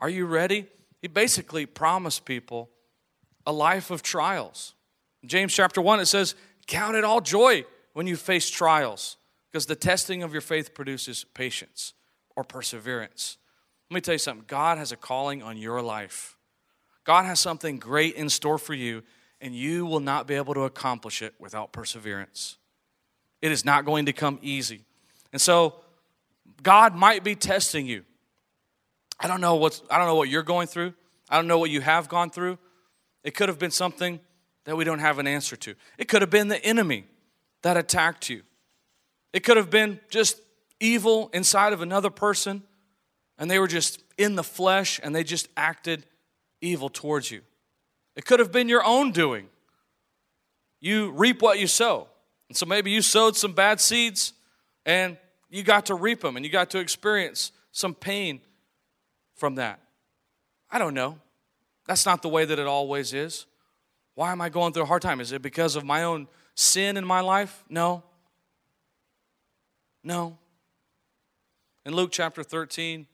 Are 0.00 0.08
you 0.08 0.26
ready? 0.26 0.66
He 1.00 1.08
basically 1.08 1.66
promised 1.66 2.24
people 2.24 2.70
a 3.44 3.52
life 3.52 3.90
of 3.90 4.02
trials. 4.02 4.74
James 5.26 5.52
chapter 5.52 5.80
1, 5.80 6.00
it 6.00 6.06
says, 6.06 6.34
Count 6.66 6.96
it 6.96 7.04
all 7.04 7.20
joy 7.20 7.64
when 7.92 8.06
you 8.06 8.16
face 8.16 8.48
trials, 8.48 9.16
because 9.52 9.66
the 9.66 9.76
testing 9.76 10.22
of 10.22 10.32
your 10.32 10.40
faith 10.40 10.74
produces 10.74 11.24
patience 11.34 11.92
or 12.34 12.42
perseverance. 12.42 13.36
Let 13.90 13.96
me 13.96 14.00
tell 14.00 14.14
you 14.14 14.18
something 14.18 14.46
God 14.46 14.78
has 14.78 14.92
a 14.92 14.96
calling 14.96 15.42
on 15.42 15.58
your 15.58 15.82
life. 15.82 16.38
God 17.04 17.26
has 17.26 17.38
something 17.38 17.78
great 17.78 18.14
in 18.14 18.30
store 18.30 18.56
for 18.56 18.72
you, 18.72 19.02
and 19.40 19.54
you 19.54 19.84
will 19.84 20.00
not 20.00 20.26
be 20.26 20.34
able 20.34 20.54
to 20.54 20.62
accomplish 20.62 21.20
it 21.20 21.34
without 21.38 21.72
perseverance. 21.72 22.56
It 23.42 23.52
is 23.52 23.64
not 23.64 23.84
going 23.84 24.06
to 24.06 24.12
come 24.12 24.38
easy. 24.40 24.82
And 25.32 25.40
so, 25.40 25.74
God 26.62 26.94
might 26.94 27.24
be 27.24 27.34
testing 27.34 27.86
you. 27.86 28.04
I 29.20 29.26
don't 29.26 29.40
know 29.40 29.56
what's 29.56 29.82
I 29.90 29.98
don't 29.98 30.06
know 30.06 30.14
what 30.14 30.28
you're 30.28 30.42
going 30.42 30.68
through. 30.68 30.94
I 31.28 31.36
don't 31.36 31.46
know 31.46 31.58
what 31.58 31.70
you 31.70 31.80
have 31.80 32.08
gone 32.08 32.30
through. 32.30 32.58
It 33.24 33.34
could 33.34 33.48
have 33.48 33.58
been 33.58 33.70
something 33.70 34.20
that 34.64 34.76
we 34.76 34.84
don't 34.84 35.00
have 35.00 35.18
an 35.18 35.26
answer 35.26 35.56
to. 35.56 35.74
It 35.98 36.08
could 36.08 36.22
have 36.22 36.30
been 36.30 36.48
the 36.48 36.64
enemy 36.64 37.04
that 37.62 37.76
attacked 37.76 38.30
you. 38.30 38.42
It 39.32 39.40
could 39.44 39.56
have 39.56 39.70
been 39.70 40.00
just 40.10 40.40
evil 40.80 41.30
inside 41.32 41.72
of 41.72 41.80
another 41.80 42.10
person 42.10 42.62
and 43.38 43.50
they 43.50 43.58
were 43.58 43.68
just 43.68 44.02
in 44.18 44.36
the 44.36 44.44
flesh 44.44 45.00
and 45.02 45.14
they 45.14 45.24
just 45.24 45.48
acted 45.56 46.04
evil 46.60 46.88
towards 46.88 47.30
you. 47.30 47.40
It 48.14 48.24
could 48.24 48.40
have 48.40 48.52
been 48.52 48.68
your 48.68 48.84
own 48.84 49.12
doing. 49.12 49.48
You 50.80 51.12
reap 51.12 51.40
what 51.40 51.58
you 51.58 51.66
sow. 51.66 52.08
And 52.48 52.56
so 52.56 52.66
maybe 52.66 52.90
you 52.90 53.00
sowed 53.00 53.36
some 53.36 53.52
bad 53.52 53.80
seeds 53.80 54.34
and 54.84 55.16
you 55.48 55.62
got 55.62 55.86
to 55.86 55.94
reap 55.94 56.20
them 56.20 56.36
and 56.36 56.44
you 56.44 56.50
got 56.50 56.70
to 56.70 56.78
experience 56.78 57.52
some 57.70 57.94
pain 57.94 58.40
from 59.36 59.54
that. 59.54 59.80
I 60.70 60.78
don't 60.78 60.94
know. 60.94 61.18
That's 61.86 62.06
not 62.06 62.22
the 62.22 62.28
way 62.28 62.44
that 62.44 62.58
it 62.58 62.66
always 62.66 63.14
is. 63.14 63.46
Why 64.14 64.32
am 64.32 64.40
I 64.40 64.50
going 64.50 64.72
through 64.72 64.82
a 64.82 64.86
hard 64.86 65.02
time? 65.02 65.20
Is 65.20 65.32
it 65.32 65.42
because 65.42 65.76
of 65.76 65.84
my 65.84 66.04
own 66.04 66.28
sin 66.54 66.96
in 66.96 67.04
my 67.04 67.20
life? 67.20 67.64
No. 67.68 68.02
No. 70.04 70.38
In 71.84 71.94
Luke 71.94 72.10
chapter 72.12 72.42
13, 72.42 73.06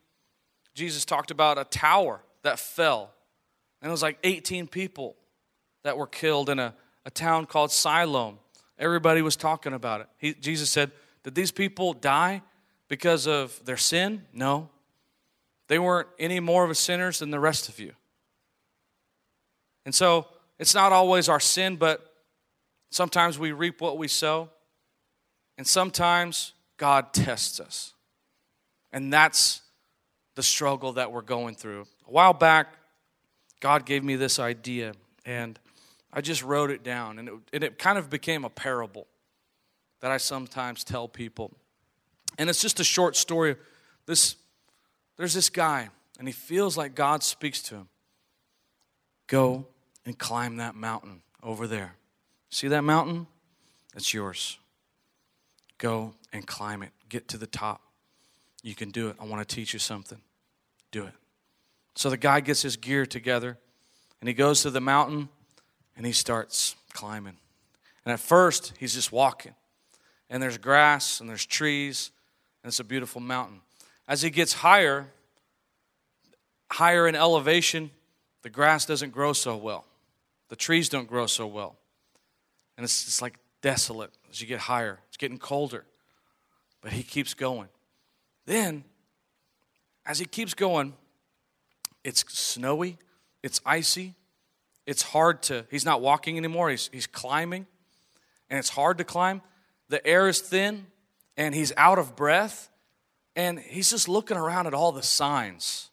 Jesus 0.73 1.05
talked 1.05 1.31
about 1.31 1.57
a 1.57 1.63
tower 1.63 2.21
that 2.43 2.59
fell 2.59 3.11
and 3.81 3.89
it 3.89 3.91
was 3.91 4.01
like 4.01 4.17
18 4.23 4.67
people 4.67 5.15
that 5.83 5.97
were 5.97 6.07
killed 6.07 6.49
in 6.49 6.59
a, 6.59 6.73
a 7.05 7.09
town 7.09 7.45
called 7.45 7.71
Siloam. 7.71 8.39
Everybody 8.77 9.21
was 9.21 9.35
talking 9.35 9.73
about 9.73 10.01
it. 10.01 10.07
He, 10.17 10.33
Jesus 10.33 10.69
said, 10.69 10.91
Did 11.23 11.35
these 11.35 11.51
people 11.51 11.93
die 11.93 12.41
because 12.87 13.27
of 13.27 13.63
their 13.65 13.77
sin? 13.77 14.25
No. 14.33 14.69
They 15.67 15.79
weren't 15.79 16.07
any 16.17 16.39
more 16.39 16.63
of 16.63 16.69
a 16.69 16.75
sinners 16.75 17.19
than 17.19 17.31
the 17.31 17.39
rest 17.39 17.69
of 17.69 17.79
you. 17.79 17.93
And 19.85 19.93
so 19.93 20.27
it's 20.57 20.75
not 20.75 20.91
always 20.91 21.29
our 21.29 21.39
sin, 21.39 21.75
but 21.75 22.13
sometimes 22.91 23.39
we 23.39 23.51
reap 23.51 23.79
what 23.79 23.97
we 23.97 24.07
sow. 24.07 24.49
And 25.57 25.65
sometimes 25.65 26.53
God 26.79 27.13
tests 27.13 27.59
us. 27.59 27.93
And 28.91 29.13
that's 29.13 29.61
the 30.33 30.41
struggle 30.41 30.93
that 30.93 31.11
we're 31.11 31.21
going 31.21 31.53
through. 31.53 31.85
A 32.07 32.11
while 32.11 32.33
back, 32.33 32.73
God 33.59 33.85
gave 33.85 34.03
me 34.03 34.15
this 34.15 34.39
idea, 34.39 34.93
and 35.25 35.59
I 36.11 36.21
just 36.21 36.41
wrote 36.41 36.71
it 36.71 36.81
down, 36.81 37.19
and 37.19 37.27
it, 37.27 37.33
and 37.53 37.63
it 37.63 37.77
kind 37.77 37.99
of 37.99 38.09
became 38.09 38.45
a 38.45 38.49
parable 38.49 39.05
that 39.99 40.09
I 40.09 40.17
sometimes 40.17 40.83
tell 40.83 41.07
people. 41.07 41.51
And 42.37 42.49
it's 42.49 42.61
just 42.61 42.79
a 42.79 42.85
short 42.85 43.15
story. 43.17 43.57
This, 44.05 44.37
there's 45.17 45.33
this 45.33 45.49
guy, 45.49 45.89
and 46.17 46.27
he 46.27 46.31
feels 46.31 46.77
like 46.77 46.95
God 46.95 47.21
speaks 47.21 47.61
to 47.63 47.75
him. 47.75 47.89
Go 49.27 49.67
and 50.05 50.17
climb 50.17 50.57
that 50.57 50.73
mountain 50.73 51.21
over 51.43 51.67
there. 51.67 51.95
See 52.49 52.69
that 52.69 52.83
mountain? 52.83 53.27
That's 53.93 54.13
yours. 54.13 54.57
Go 55.79 56.13
and 56.31 56.45
climb 56.45 56.83
it. 56.83 56.91
Get 57.09 57.27
to 57.29 57.37
the 57.37 57.47
top. 57.47 57.81
You 58.61 58.75
can 58.75 58.91
do 58.91 59.07
it. 59.07 59.15
I 59.19 59.25
want 59.25 59.47
to 59.47 59.55
teach 59.55 59.73
you 59.73 59.79
something. 59.79 60.19
Do 60.91 61.05
it. 61.05 61.13
So 61.95 62.09
the 62.09 62.17
guy 62.17 62.41
gets 62.41 62.61
his 62.61 62.77
gear 62.77 63.05
together 63.05 63.57
and 64.21 64.27
he 64.27 64.33
goes 64.33 64.61
to 64.61 64.69
the 64.69 64.81
mountain 64.81 65.29
and 65.97 66.05
he 66.05 66.11
starts 66.11 66.75
climbing. 66.93 67.37
And 68.05 68.13
at 68.13 68.19
first, 68.19 68.73
he's 68.77 68.93
just 68.93 69.11
walking. 69.11 69.53
And 70.29 70.43
there's 70.43 70.57
grass 70.57 71.19
and 71.19 71.29
there's 71.29 71.45
trees 71.45 72.11
and 72.63 72.69
it's 72.69 72.79
a 72.79 72.83
beautiful 72.83 73.21
mountain. 73.21 73.61
As 74.07 74.21
he 74.21 74.29
gets 74.29 74.53
higher, 74.53 75.07
higher 76.71 77.07
in 77.07 77.15
elevation, 77.15 77.91
the 78.41 78.49
grass 78.49 78.85
doesn't 78.85 79.11
grow 79.11 79.33
so 79.33 79.55
well. 79.57 79.85
The 80.49 80.55
trees 80.55 80.89
don't 80.89 81.07
grow 81.07 81.27
so 81.27 81.47
well. 81.47 81.77
And 82.77 82.83
it's, 82.83 83.07
it's 83.07 83.21
like 83.21 83.37
desolate 83.61 84.11
as 84.29 84.41
you 84.41 84.47
get 84.47 84.59
higher. 84.59 84.99
It's 85.07 85.17
getting 85.17 85.37
colder. 85.37 85.85
But 86.81 86.93
he 86.93 87.03
keeps 87.03 87.33
going. 87.33 87.69
Then, 88.45 88.83
as 90.05 90.19
he 90.19 90.25
keeps 90.25 90.53
going, 90.53 90.93
it's 92.03 92.23
snowy, 92.31 92.97
it's 93.43 93.61
icy, 93.65 94.15
it's 94.85 95.03
hard 95.03 95.43
to, 95.43 95.65
he's 95.69 95.85
not 95.85 96.01
walking 96.01 96.37
anymore, 96.37 96.69
he's, 96.69 96.89
he's 96.91 97.05
climbing, 97.05 97.67
and 98.49 98.57
it's 98.57 98.69
hard 98.69 98.97
to 98.97 99.03
climb. 99.03 99.41
The 99.89 100.05
air 100.07 100.27
is 100.27 100.39
thin, 100.39 100.87
and 101.37 101.53
he's 101.53 101.73
out 101.77 101.99
of 101.99 102.15
breath, 102.15 102.69
and 103.35 103.59
he's 103.59 103.89
just 103.89 104.07
looking 104.07 104.37
around 104.37 104.67
at 104.67 104.73
all 104.73 104.91
the 104.91 105.03
signs. 105.03 105.89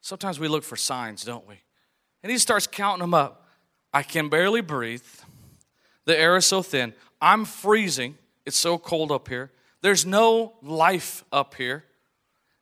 Sometimes 0.00 0.38
we 0.38 0.48
look 0.48 0.64
for 0.64 0.76
signs, 0.76 1.24
don't 1.24 1.46
we? 1.46 1.56
And 2.22 2.32
he 2.32 2.38
starts 2.38 2.66
counting 2.66 3.00
them 3.00 3.14
up. 3.14 3.46
I 3.92 4.02
can 4.02 4.28
barely 4.28 4.60
breathe. 4.60 5.02
The 6.06 6.18
air 6.18 6.36
is 6.36 6.46
so 6.46 6.62
thin. 6.62 6.94
I'm 7.20 7.44
freezing. 7.44 8.16
It's 8.46 8.56
so 8.56 8.78
cold 8.78 9.12
up 9.12 9.28
here. 9.28 9.50
There's 9.82 10.06
no 10.06 10.54
life 10.62 11.24
up 11.30 11.54
here. 11.54 11.84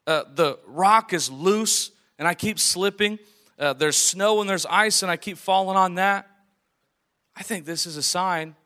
Uh, 0.07 0.25
the 0.35 0.59
rock 0.67 1.13
is 1.13 1.31
loose 1.31 1.91
and 2.19 2.27
I 2.27 2.35
keep 2.35 2.59
slipping. 2.59 3.19
Uh, 3.59 3.73
there's 3.73 3.97
snow 3.97 4.41
and 4.41 4.51
there's 4.51 4.67
ice 4.67 5.03
and 5.03 5.11
I 5.11 5.17
keep 5.17 5.39
falling 5.39 5.77
on 5.77 5.95
that. 5.95 6.29
I 7.37 7.43
think 7.43 7.65
this 7.65 7.87
is 7.87 7.97
a 7.97 8.03
sign 8.03 8.57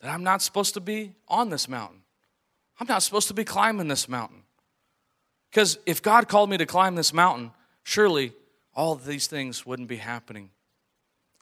that 0.00 0.10
I'm 0.10 0.22
not 0.22 0.42
supposed 0.42 0.74
to 0.74 0.80
be 0.80 1.14
on 1.28 1.50
this 1.50 1.68
mountain. 1.68 2.02
I'm 2.78 2.86
not 2.86 3.02
supposed 3.02 3.28
to 3.28 3.34
be 3.34 3.44
climbing 3.44 3.88
this 3.88 4.08
mountain. 4.08 4.42
Because 5.50 5.78
if 5.86 6.02
God 6.02 6.28
called 6.28 6.50
me 6.50 6.58
to 6.58 6.66
climb 6.66 6.94
this 6.94 7.12
mountain, 7.12 7.52
surely 7.82 8.32
all 8.74 8.94
these 8.94 9.26
things 9.26 9.64
wouldn't 9.64 9.88
be 9.88 9.96
happening. 9.96 10.50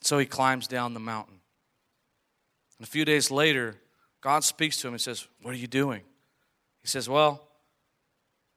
So 0.01 0.17
he 0.17 0.25
climbs 0.25 0.67
down 0.67 0.93
the 0.93 0.99
mountain. 0.99 1.41
And 2.79 2.87
a 2.87 2.89
few 2.89 3.05
days 3.05 3.31
later, 3.31 3.75
God 4.21 4.43
speaks 4.43 4.77
to 4.81 4.87
him 4.87 4.93
and 4.93 5.01
says, 5.01 5.27
What 5.41 5.53
are 5.53 5.57
you 5.57 5.67
doing? 5.67 6.01
He 6.81 6.87
says, 6.87 7.07
Well, 7.07 7.47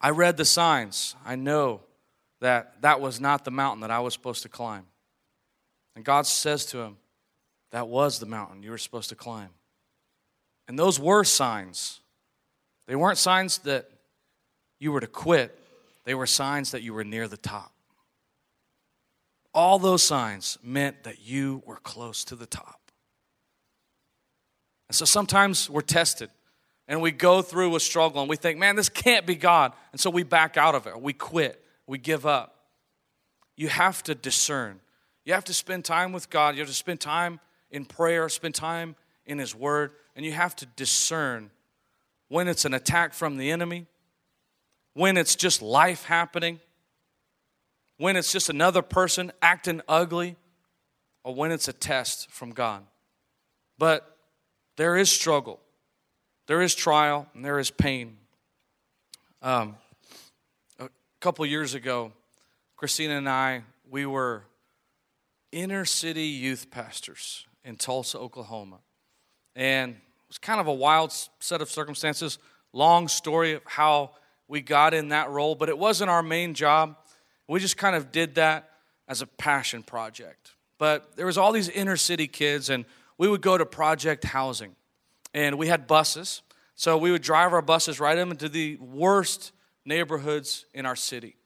I 0.01 0.11
read 0.11 0.37
the 0.37 0.45
signs. 0.45 1.17
I 1.25 1.37
know 1.37 1.81
that 2.41 2.83
that 2.83 3.01
was 3.01 3.21
not 3.21 3.45
the 3.45 3.51
mountain 3.51 3.81
that 3.81 3.91
I 3.91 4.01
was 4.01 4.13
supposed 4.15 4.43
to 4.43 4.49
climb. 4.49 4.87
And 5.97 6.05
God 6.05 6.27
says 6.27 6.65
to 6.67 6.79
him, 6.79 6.97
That 7.71 7.89
was 7.89 8.19
the 8.19 8.27
mountain 8.27 8.63
you 8.63 8.71
were 8.71 8.79
supposed 8.79 9.09
to 9.09 9.17
climb. 9.17 9.51
And 10.69 10.79
those 10.79 11.01
were 11.01 11.25
signs. 11.25 12.01
They 12.87 12.97
weren't 12.97 13.19
signs 13.19 13.59
that 13.59 13.91
you 14.79 14.93
were 14.93 15.01
to 15.01 15.07
quit, 15.07 15.59
they 16.05 16.15
were 16.15 16.27
signs 16.27 16.71
that 16.71 16.83
you 16.83 16.95
were 16.95 17.05
near 17.05 17.29
the 17.29 17.37
top. 17.37 17.73
All 19.53 19.79
those 19.79 20.03
signs 20.03 20.57
meant 20.63 21.05
that 21.05 21.21
you 21.21 21.63
were 21.67 21.77
close 21.77 22.25
to 22.25 22.37
the 22.37 22.47
top. 22.47 22.88
And 24.89 24.97
so 24.97 25.05
sometimes 25.05 25.69
we're 25.69 25.81
tested 25.83 26.31
and 26.87 27.03
we 27.03 27.11
go 27.11 27.43
through 27.43 27.77
a 27.77 27.81
struggle 27.81 28.21
and 28.21 28.31
we 28.31 28.37
think, 28.37 28.59
man, 28.59 28.77
this 28.77 28.89
can't 28.89 29.27
be 29.27 29.35
God. 29.35 29.73
And 29.93 30.01
so 30.01 30.11
we 30.11 30.23
back 30.23 30.57
out 30.57 30.75
of 30.75 30.87
it, 30.87 31.01
we 31.01 31.13
quit, 31.13 31.63
we 31.87 31.99
give 31.99 32.27
up. 32.27 32.55
You 33.57 33.69
have 33.69 34.03
to 34.05 34.15
discern. 34.15 34.81
You 35.25 35.35
have 35.35 35.45
to 35.45 35.55
spend 35.55 35.85
time 35.85 36.13
with 36.13 36.31
God. 36.31 36.55
You 36.55 36.61
have 36.61 36.69
to 36.69 36.75
spend 36.75 37.01
time 37.01 37.41
in 37.71 37.85
prayer, 37.85 38.29
spend 38.29 38.55
time 38.55 38.97
in 39.27 39.39
His 39.39 39.55
Word, 39.55 39.93
and 40.17 40.25
you 40.25 40.33
have 40.33 40.57
to 40.57 40.67
discern 40.67 41.51
when 42.29 42.49
it's 42.49 42.65
an 42.65 42.73
attack 42.73 43.13
from 43.13 43.37
the 43.37 43.51
enemy, 43.51 43.87
when 44.95 45.17
it's 45.17 45.35
just 45.35 45.61
life 45.61 46.05
happening, 46.05 46.61
when 47.99 48.17
it's 48.17 48.33
just 48.33 48.49
another 48.49 48.81
person 48.81 49.33
acting 49.43 49.83
ugly, 49.89 50.37
or 51.25 51.35
when 51.35 51.53
it's 51.53 51.69
a 51.69 51.73
test 51.73 52.31
from 52.31 52.53
God. 52.53 52.85
But 53.77 54.18
there 54.79 54.97
is 54.97 55.11
struggle, 55.11 55.59
there 56.47 56.63
is 56.63 56.73
trial, 56.73 57.27
and 57.35 57.45
there 57.45 57.59
is 57.59 57.69
pain. 57.69 58.17
Um, 59.43 59.75
a 60.79 60.89
couple 61.21 61.45
years 61.45 61.75
ago, 61.75 62.13
Christina 62.77 63.19
and 63.19 63.29
I, 63.29 63.65
we 63.91 64.07
were 64.07 64.45
inner 65.51 65.85
city 65.85 66.27
youth 66.27 66.71
pastors 66.71 67.45
in 67.65 67.75
Tulsa, 67.75 68.19
Oklahoma. 68.19 68.79
And 69.57 69.95
it 69.95 70.29
was 70.29 70.39
kind 70.39 70.61
of 70.61 70.69
a 70.69 70.73
wild 70.73 71.13
set 71.41 71.61
of 71.61 71.69
circumstances, 71.69 72.39
long 72.73 73.09
story 73.09 73.55
of 73.55 73.63
how 73.67 74.13
we 74.47 74.61
got 74.61 74.95
in 74.95 75.09
that 75.09 75.29
role, 75.29 75.57
but 75.57 75.69
it 75.69 75.77
wasn't 75.77 76.09
our 76.09 76.23
main 76.23 76.55
job. 76.55 76.97
We 77.49 77.59
just 77.59 77.77
kind 77.77 77.97
of 77.97 78.13
did 78.13 78.37
that 78.37 78.71
as 79.09 79.23
a 79.23 79.27
passion 79.27 79.83
project. 79.83 80.53
But 80.79 81.17
there 81.17 81.27
was 81.27 81.37
all 81.37 81.51
these 81.51 81.69
inner 81.69 81.97
city 81.97 82.29
kids, 82.29 82.71
and 82.71 82.85
we 83.19 83.29
would 83.29 83.43
go 83.43 83.59
to 83.59 83.67
project 83.67 84.25
housing 84.25 84.77
and 85.35 85.59
we 85.59 85.67
had 85.67 85.87
buses. 85.87 86.43
So 86.75 86.97
we 86.97 87.11
would 87.11 87.23
drive 87.23 87.53
our 87.53 87.61
buses 87.61 87.99
right 88.01 88.17
into 88.17 88.49
the 88.49 88.77
worst 88.77 89.53
neighborhoods 89.85 90.65
in 90.73 90.87
our 90.87 90.97
city. 90.97 91.37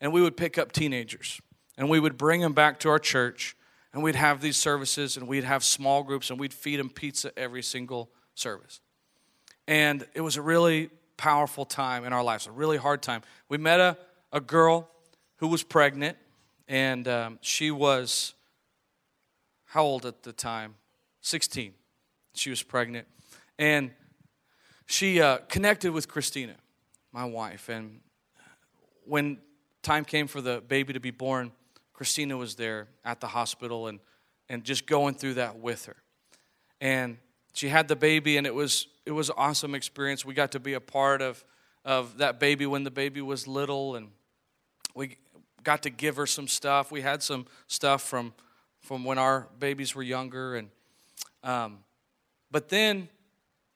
And 0.00 0.12
we 0.12 0.20
would 0.20 0.36
pick 0.36 0.58
up 0.58 0.72
teenagers 0.72 1.40
and 1.78 1.88
we 1.88 2.00
would 2.00 2.18
bring 2.18 2.40
them 2.40 2.52
back 2.52 2.80
to 2.80 2.88
our 2.88 2.98
church 2.98 3.56
and 3.92 4.02
we'd 4.02 4.16
have 4.16 4.40
these 4.40 4.56
services 4.56 5.16
and 5.16 5.28
we'd 5.28 5.44
have 5.44 5.62
small 5.62 6.02
groups 6.02 6.30
and 6.30 6.40
we'd 6.40 6.52
feed 6.52 6.80
them 6.80 6.90
pizza 6.90 7.30
every 7.38 7.62
single 7.62 8.10
service. 8.34 8.80
And 9.68 10.04
it 10.14 10.22
was 10.22 10.36
a 10.36 10.42
really 10.42 10.90
powerful 11.16 11.64
time 11.64 12.04
in 12.04 12.12
our 12.12 12.24
lives, 12.24 12.48
a 12.48 12.50
really 12.50 12.78
hard 12.78 13.02
time. 13.02 13.22
We 13.48 13.58
met 13.58 13.78
a, 13.78 13.96
a 14.32 14.40
girl 14.40 14.90
who 15.36 15.46
was 15.46 15.62
pregnant 15.62 16.16
and 16.66 17.06
um, 17.06 17.38
she 17.42 17.70
was, 17.70 18.34
how 19.66 19.84
old 19.84 20.06
at 20.06 20.24
the 20.24 20.32
time? 20.32 20.74
16. 21.22 21.72
She 22.34 22.50
was 22.50 22.62
pregnant. 22.62 23.06
And 23.58 23.90
she 24.86 25.20
uh, 25.20 25.38
connected 25.48 25.92
with 25.92 26.08
Christina, 26.08 26.54
my 27.12 27.24
wife. 27.24 27.68
And 27.68 28.00
when 29.04 29.38
time 29.82 30.04
came 30.04 30.26
for 30.26 30.40
the 30.40 30.60
baby 30.60 30.92
to 30.92 31.00
be 31.00 31.10
born, 31.10 31.52
Christina 31.92 32.36
was 32.36 32.56
there 32.56 32.88
at 33.04 33.20
the 33.20 33.28
hospital 33.28 33.86
and, 33.86 34.00
and 34.48 34.64
just 34.64 34.86
going 34.86 35.14
through 35.14 35.34
that 35.34 35.58
with 35.58 35.86
her. 35.86 35.96
And 36.80 37.18
she 37.52 37.68
had 37.68 37.88
the 37.88 37.96
baby, 37.96 38.36
and 38.36 38.46
it 38.46 38.54
was 38.54 38.88
it 39.04 39.12
was 39.12 39.28
an 39.28 39.34
awesome 39.38 39.74
experience. 39.74 40.24
We 40.24 40.34
got 40.34 40.52
to 40.52 40.60
be 40.60 40.74
a 40.74 40.80
part 40.80 41.22
of 41.22 41.44
of 41.84 42.18
that 42.18 42.40
baby 42.40 42.66
when 42.66 42.82
the 42.84 42.90
baby 42.90 43.20
was 43.20 43.46
little, 43.46 43.94
and 43.94 44.08
we 44.94 45.16
got 45.62 45.82
to 45.82 45.90
give 45.90 46.16
her 46.16 46.26
some 46.26 46.48
stuff. 46.48 46.90
We 46.90 47.02
had 47.02 47.22
some 47.22 47.46
stuff 47.66 48.02
from 48.02 48.32
from 48.80 49.04
when 49.04 49.18
our 49.18 49.48
babies 49.58 49.94
were 49.94 50.02
younger, 50.02 50.56
and 50.56 50.70
um, 51.42 51.78
but 52.50 52.68
then 52.68 53.08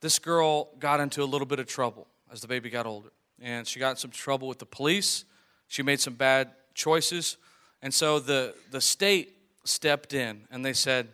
this 0.01 0.19
girl 0.19 0.69
got 0.79 1.01
into 1.01 1.23
a 1.23 1.25
little 1.25 1.47
bit 1.47 1.59
of 1.59 1.67
trouble 1.67 2.07
as 2.31 2.41
the 2.41 2.49
baby 2.49 2.71
got 2.71 2.87
older. 2.87 3.11
And 3.41 3.67
she 3.67 3.81
got 3.81 3.99
some 3.99 4.11
trouble 4.11 4.49
with 4.49 4.59
the 4.59 4.67
police. 4.67 5.25
She 5.69 5.83
made 5.83 6.01
some 6.01 6.15
bad 6.15 6.51
choices. 6.75 7.37
And 7.83 7.93
so 7.93 8.19
the, 8.19 8.55
the 8.71 8.81
state 8.81 9.35
stepped 9.65 10.15
in 10.15 10.47
and 10.51 10.65
they 10.65 10.73
said, 10.73 11.09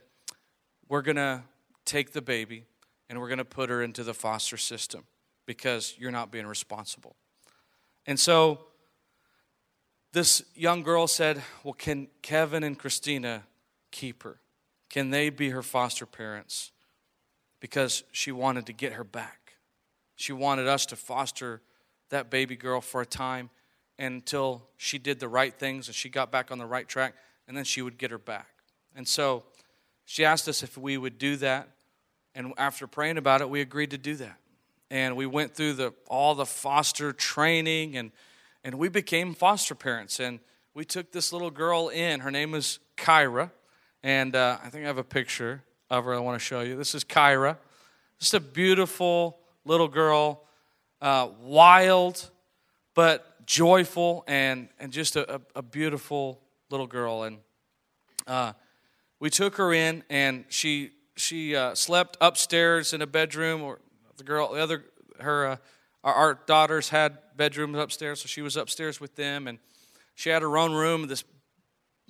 We're 0.88 1.02
going 1.02 1.16
to 1.16 1.42
take 1.84 2.12
the 2.12 2.22
baby 2.22 2.66
and 3.08 3.20
we're 3.20 3.28
going 3.28 3.38
to 3.38 3.44
put 3.44 3.70
her 3.70 3.82
into 3.82 4.04
the 4.04 4.14
foster 4.14 4.56
system 4.56 5.04
because 5.46 5.94
you're 5.98 6.10
not 6.10 6.30
being 6.30 6.46
responsible. 6.46 7.16
And 8.06 8.18
so 8.18 8.66
this 10.12 10.42
young 10.54 10.82
girl 10.82 11.06
said, 11.06 11.42
Well, 11.64 11.74
can 11.74 12.08
Kevin 12.22 12.62
and 12.62 12.78
Christina 12.78 13.44
keep 13.90 14.22
her? 14.22 14.41
Can 14.92 15.08
they 15.08 15.30
be 15.30 15.48
her 15.50 15.62
foster 15.62 16.04
parents? 16.04 16.70
Because 17.60 18.04
she 18.12 18.30
wanted 18.30 18.66
to 18.66 18.74
get 18.74 18.92
her 18.92 19.04
back. 19.04 19.54
She 20.16 20.34
wanted 20.34 20.68
us 20.68 20.84
to 20.86 20.96
foster 20.96 21.62
that 22.10 22.30
baby 22.30 22.56
girl 22.56 22.82
for 22.82 23.00
a 23.00 23.06
time 23.06 23.48
until 23.98 24.68
she 24.76 24.98
did 24.98 25.18
the 25.18 25.28
right 25.28 25.54
things 25.54 25.88
and 25.88 25.94
she 25.94 26.10
got 26.10 26.30
back 26.30 26.52
on 26.52 26.58
the 26.58 26.66
right 26.66 26.86
track, 26.86 27.14
and 27.48 27.56
then 27.56 27.64
she 27.64 27.80
would 27.80 27.96
get 27.96 28.10
her 28.10 28.18
back. 28.18 28.48
And 28.94 29.08
so 29.08 29.44
she 30.04 30.26
asked 30.26 30.46
us 30.46 30.62
if 30.62 30.76
we 30.76 30.98
would 30.98 31.16
do 31.16 31.36
that. 31.36 31.70
And 32.34 32.52
after 32.58 32.86
praying 32.86 33.16
about 33.16 33.40
it, 33.40 33.48
we 33.48 33.62
agreed 33.62 33.90
to 33.90 33.98
do 33.98 34.14
that. 34.16 34.36
And 34.90 35.16
we 35.16 35.24
went 35.24 35.54
through 35.54 35.72
the, 35.72 35.94
all 36.06 36.34
the 36.34 36.44
foster 36.44 37.12
training 37.12 37.96
and, 37.96 38.12
and 38.62 38.74
we 38.74 38.90
became 38.90 39.32
foster 39.32 39.74
parents. 39.74 40.20
And 40.20 40.38
we 40.74 40.84
took 40.84 41.12
this 41.12 41.32
little 41.32 41.50
girl 41.50 41.88
in. 41.88 42.20
Her 42.20 42.30
name 42.30 42.50
was 42.50 42.78
Kyra. 42.98 43.50
And 44.02 44.34
uh, 44.34 44.58
I 44.64 44.68
think 44.68 44.84
I 44.84 44.88
have 44.88 44.98
a 44.98 45.04
picture 45.04 45.62
of 45.88 46.04
her 46.04 46.14
I 46.14 46.18
want 46.18 46.34
to 46.34 46.44
show 46.44 46.60
you. 46.60 46.76
This 46.76 46.94
is 46.94 47.04
Kyra. 47.04 47.56
Just 48.18 48.34
a 48.34 48.40
beautiful 48.40 49.38
little 49.64 49.86
girl, 49.86 50.42
uh, 51.00 51.28
wild, 51.40 52.30
but 52.94 53.46
joyful, 53.46 54.24
and, 54.26 54.68
and 54.80 54.92
just 54.92 55.14
a, 55.14 55.40
a 55.54 55.62
beautiful 55.62 56.40
little 56.68 56.86
girl. 56.88 57.22
And 57.22 57.38
uh, 58.26 58.54
we 59.20 59.30
took 59.30 59.56
her 59.56 59.72
in, 59.72 60.02
and 60.10 60.44
she 60.48 60.90
she 61.14 61.54
uh, 61.54 61.74
slept 61.74 62.16
upstairs 62.20 62.92
in 62.92 63.02
a 63.02 63.06
bedroom. 63.06 63.62
Or 63.62 63.78
the 64.16 64.24
girl, 64.24 64.52
the 64.52 64.60
other 64.60 64.84
her 65.20 65.46
uh, 65.46 65.56
our, 66.02 66.14
our 66.14 66.34
daughters 66.46 66.88
had 66.88 67.18
bedrooms 67.36 67.78
upstairs, 67.78 68.20
so 68.20 68.26
she 68.26 68.42
was 68.42 68.56
upstairs 68.56 69.00
with 69.00 69.14
them, 69.14 69.46
and 69.46 69.58
she 70.14 70.30
had 70.30 70.42
her 70.42 70.56
own 70.56 70.72
room, 70.72 71.06
this 71.06 71.22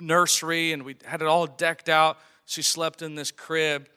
nursery 0.03 0.73
and 0.73 0.83
we 0.83 0.97
had 1.05 1.23
it 1.23 1.29
all 1.29 1.47
decked 1.47 1.89
out. 1.89 2.19
She 2.45 2.61
slept 2.63 3.01
in 3.01 3.15
this 3.15 3.31
crib. 3.31 3.89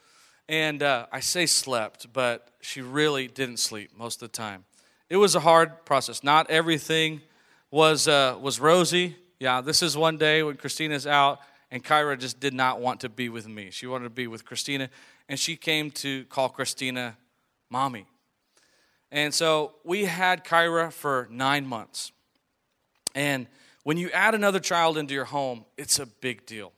And 0.47 0.83
uh, 0.83 1.07
I 1.11 1.21
say 1.21 1.47
slept, 1.47 2.13
but 2.13 2.49
she 2.61 2.81
really 2.81 3.27
didn't 3.27 3.57
sleep 3.57 3.91
most 3.97 4.21
of 4.21 4.31
the 4.31 4.37
time. 4.37 4.65
It 5.09 5.17
was 5.17 5.35
a 5.35 5.39
hard 5.39 5.85
process. 5.85 6.23
Not 6.23 6.49
everything 6.51 7.21
was, 7.71 8.07
uh, 8.07 8.37
was 8.39 8.59
rosy. 8.59 9.15
Yeah, 9.39 9.61
this 9.61 9.81
is 9.81 9.97
one 9.97 10.17
day 10.17 10.43
when 10.43 10.55
Christina's 10.57 11.07
out, 11.07 11.39
and 11.71 11.83
Kyra 11.83 12.17
just 12.17 12.39
did 12.39 12.53
not 12.53 12.79
want 12.79 13.01
to 13.01 13.09
be 13.09 13.27
with 13.27 13.47
me. 13.47 13.69
She 13.71 13.87
wanted 13.87 14.05
to 14.05 14.11
be 14.11 14.27
with 14.27 14.45
Christina, 14.45 14.89
and 15.27 15.39
she 15.39 15.55
came 15.55 15.91
to 15.91 16.25
call 16.25 16.49
Christina 16.49 17.17
mommy. 17.69 18.05
And 19.11 19.33
so 19.33 19.75
we 19.83 20.05
had 20.05 20.43
Kyra 20.43 20.91
for 20.91 21.27
nine 21.31 21.65
months. 21.65 22.11
And 23.13 23.47
when 23.85 23.97
you 23.97 24.09
add 24.09 24.33
another 24.33 24.59
child 24.59 24.97
into 24.97 25.13
your 25.13 25.25
home, 25.25 25.63
it's 25.77 25.99
a 25.99 26.07
big 26.07 26.47
deal. 26.47 26.73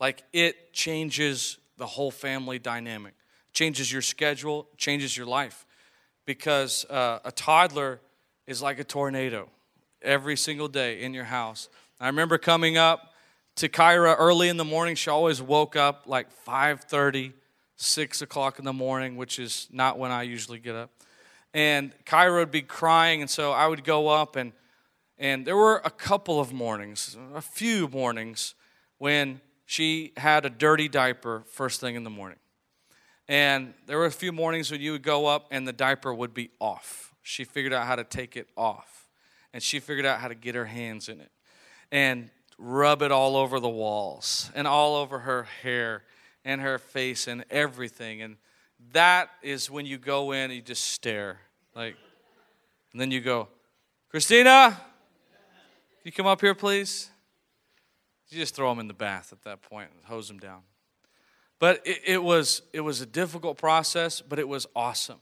Like 0.00 0.22
it 0.32 0.72
changes 0.72 1.58
the 1.76 1.86
whole 1.86 2.10
family 2.10 2.58
dynamic, 2.58 3.12
changes 3.52 3.92
your 3.92 4.00
schedule, 4.00 4.66
changes 4.78 5.14
your 5.14 5.26
life. 5.26 5.66
Because 6.24 6.86
uh, 6.86 7.18
a 7.26 7.30
toddler 7.30 8.00
is 8.46 8.62
like 8.62 8.78
a 8.78 8.84
tornado 8.84 9.50
every 10.00 10.34
single 10.34 10.66
day 10.66 11.02
in 11.02 11.12
your 11.12 11.24
house. 11.24 11.68
I 12.00 12.06
remember 12.06 12.38
coming 12.38 12.78
up 12.78 13.12
to 13.56 13.68
Kyra 13.68 14.16
early 14.18 14.48
in 14.48 14.56
the 14.56 14.64
morning. 14.64 14.96
She 14.96 15.10
always 15.10 15.42
woke 15.42 15.76
up 15.76 16.04
like 16.06 16.28
5:30, 16.46 17.34
6 17.76 18.22
o'clock 18.22 18.58
in 18.58 18.64
the 18.64 18.72
morning, 18.72 19.16
which 19.16 19.38
is 19.38 19.68
not 19.70 19.98
when 19.98 20.10
I 20.10 20.22
usually 20.22 20.58
get 20.58 20.74
up. 20.74 20.90
And 21.52 21.92
Kyra 22.06 22.38
would 22.38 22.50
be 22.50 22.62
crying, 22.62 23.20
and 23.20 23.28
so 23.28 23.52
I 23.52 23.66
would 23.66 23.84
go 23.84 24.08
up 24.08 24.36
and 24.36 24.52
and 25.18 25.46
there 25.46 25.56
were 25.56 25.80
a 25.84 25.90
couple 25.90 26.40
of 26.40 26.52
mornings, 26.52 27.16
a 27.34 27.40
few 27.40 27.88
mornings, 27.88 28.54
when 28.98 29.40
she 29.64 30.12
had 30.16 30.44
a 30.44 30.50
dirty 30.50 30.88
diaper 30.88 31.42
first 31.46 31.80
thing 31.80 31.94
in 31.94 32.04
the 32.04 32.10
morning. 32.10 32.38
And 33.28 33.74
there 33.86 33.98
were 33.98 34.06
a 34.06 34.10
few 34.10 34.30
mornings 34.30 34.70
when 34.70 34.80
you 34.80 34.92
would 34.92 35.02
go 35.02 35.26
up 35.26 35.48
and 35.50 35.66
the 35.66 35.72
diaper 35.72 36.14
would 36.14 36.32
be 36.32 36.50
off. 36.60 37.14
She 37.22 37.44
figured 37.44 37.72
out 37.72 37.86
how 37.86 37.96
to 37.96 38.04
take 38.04 38.36
it 38.36 38.48
off. 38.56 39.08
And 39.52 39.62
she 39.62 39.80
figured 39.80 40.06
out 40.06 40.20
how 40.20 40.28
to 40.28 40.34
get 40.34 40.54
her 40.54 40.66
hands 40.66 41.08
in 41.08 41.20
it 41.20 41.30
and 41.90 42.30
rub 42.58 43.02
it 43.02 43.10
all 43.10 43.36
over 43.36 43.58
the 43.58 43.68
walls 43.68 44.50
and 44.54 44.66
all 44.66 44.96
over 44.96 45.20
her 45.20 45.44
hair 45.62 46.04
and 46.44 46.60
her 46.60 46.78
face 46.78 47.26
and 47.26 47.44
everything. 47.50 48.22
And 48.22 48.36
that 48.92 49.30
is 49.42 49.70
when 49.70 49.86
you 49.86 49.98
go 49.98 50.32
in 50.32 50.44
and 50.44 50.54
you 50.54 50.62
just 50.62 50.84
stare. 50.84 51.40
Like, 51.74 51.96
and 52.92 53.00
then 53.00 53.10
you 53.10 53.20
go, 53.20 53.48
Christina, 54.10 54.80
you 56.06 56.12
come 56.12 56.26
up 56.26 56.40
here, 56.40 56.54
please? 56.54 57.10
You 58.28 58.38
just 58.38 58.54
throw 58.54 58.70
them 58.70 58.78
in 58.78 58.86
the 58.86 58.94
bath 58.94 59.32
at 59.32 59.42
that 59.42 59.60
point 59.60 59.90
and 59.92 60.04
hose 60.04 60.28
them 60.28 60.38
down. 60.38 60.60
But 61.58 61.84
it, 61.84 62.00
it, 62.06 62.22
was, 62.22 62.62
it 62.72 62.80
was 62.80 63.00
a 63.00 63.06
difficult 63.06 63.58
process, 63.58 64.20
but 64.20 64.38
it 64.38 64.46
was 64.46 64.68
awesome. 64.76 65.18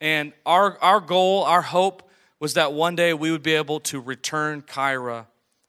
And 0.00 0.32
our, 0.44 0.78
our 0.82 0.98
goal, 0.98 1.44
our 1.44 1.62
hope 1.62 2.10
was 2.40 2.54
that 2.54 2.72
one 2.72 2.96
day 2.96 3.14
we 3.14 3.30
would 3.30 3.44
be 3.44 3.54
able 3.54 3.78
to 3.80 4.00
return 4.00 4.62
Kyra 4.62 5.26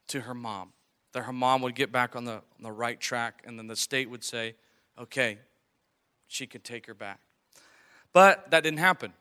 to 0.07 0.21
her 0.21 0.33
mom, 0.33 0.73
that 1.13 1.21
her 1.25 1.33
mom 1.33 1.61
would 1.61 1.75
get 1.75 1.91
back 1.91 2.15
on 2.15 2.25
the, 2.25 2.33
on 2.33 2.63
the 2.63 2.71
right 2.71 2.99
track, 2.99 3.43
and 3.45 3.59
then 3.59 3.67
the 3.67 3.75
state 3.75 4.09
would 4.09 4.23
say, 4.23 4.55
okay, 4.97 5.37
she 6.27 6.47
can 6.47 6.61
take 6.61 6.87
her 6.87 6.95
back. 6.95 7.19
But 8.11 8.49
that 8.49 8.63
didn't 8.63 8.79
happen 8.79 9.13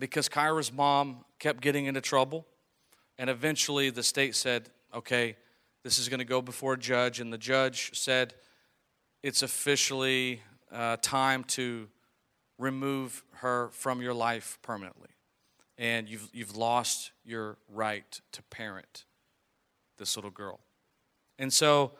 because 0.00 0.28
Kyra's 0.28 0.72
mom 0.72 1.24
kept 1.38 1.60
getting 1.60 1.86
into 1.86 2.00
trouble. 2.00 2.44
And 3.18 3.28
eventually 3.30 3.90
the 3.90 4.02
state 4.02 4.34
said, 4.34 4.68
okay, 4.94 5.36
this 5.82 5.98
is 5.98 6.08
going 6.08 6.18
to 6.18 6.24
go 6.24 6.42
before 6.42 6.74
a 6.74 6.78
judge. 6.78 7.20
And 7.20 7.32
the 7.32 7.38
judge 7.38 7.90
said, 7.94 8.34
it's 9.22 9.42
officially 9.42 10.42
uh, 10.70 10.96
time 11.02 11.44
to 11.44 11.88
remove 12.58 13.24
her 13.34 13.70
from 13.72 14.00
your 14.00 14.14
life 14.14 14.58
permanently. 14.62 15.08
And 15.78 16.08
you've, 16.08 16.28
you've 16.32 16.56
lost 16.56 17.12
your 17.24 17.58
right 17.68 18.20
to 18.32 18.42
parent 18.44 19.04
this 19.98 20.16
little 20.16 20.30
girl. 20.30 20.60
And 21.38 21.52
so 21.52 21.92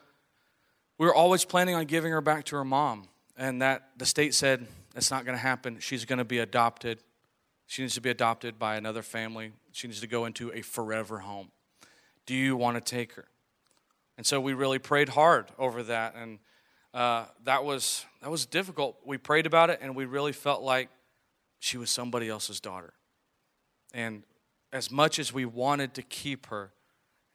we 0.98 1.06
were 1.06 1.14
always 1.14 1.44
planning 1.44 1.74
on 1.74 1.86
giving 1.86 2.12
her 2.12 2.20
back 2.20 2.44
to 2.44 2.56
her 2.56 2.64
mom. 2.64 3.08
And 3.36 3.62
that 3.62 3.88
the 3.96 4.06
state 4.06 4.34
said, 4.34 4.66
that's 4.94 5.10
not 5.10 5.24
going 5.24 5.36
to 5.36 5.42
happen. 5.42 5.78
She's 5.80 6.04
going 6.04 6.18
to 6.18 6.24
be 6.24 6.38
adopted. 6.38 7.00
She 7.66 7.82
needs 7.82 7.94
to 7.94 8.00
be 8.00 8.10
adopted 8.10 8.58
by 8.58 8.76
another 8.76 9.02
family. 9.02 9.52
She 9.72 9.88
needs 9.88 10.00
to 10.00 10.06
go 10.06 10.24
into 10.24 10.52
a 10.52 10.62
forever 10.62 11.20
home. 11.20 11.50
Do 12.26 12.34
you 12.34 12.56
want 12.56 12.76
to 12.76 12.80
take 12.80 13.14
her? 13.14 13.26
And 14.16 14.26
so 14.26 14.40
we 14.40 14.52
really 14.52 14.78
prayed 14.78 15.08
hard 15.10 15.46
over 15.58 15.82
that, 15.84 16.14
and 16.14 16.38
uh, 16.92 17.24
that 17.44 17.64
was 17.64 18.04
that 18.20 18.30
was 18.30 18.46
difficult. 18.46 18.96
We 19.04 19.18
prayed 19.18 19.46
about 19.46 19.70
it, 19.70 19.78
and 19.80 19.96
we 19.96 20.04
really 20.04 20.32
felt 20.32 20.62
like 20.62 20.90
she 21.58 21.78
was 21.78 21.90
somebody 21.90 22.28
else's 22.28 22.60
daughter. 22.60 22.92
And 23.94 24.22
as 24.72 24.90
much 24.90 25.18
as 25.18 25.32
we 25.32 25.44
wanted 25.44 25.94
to 25.94 26.02
keep 26.02 26.46
her, 26.46 26.72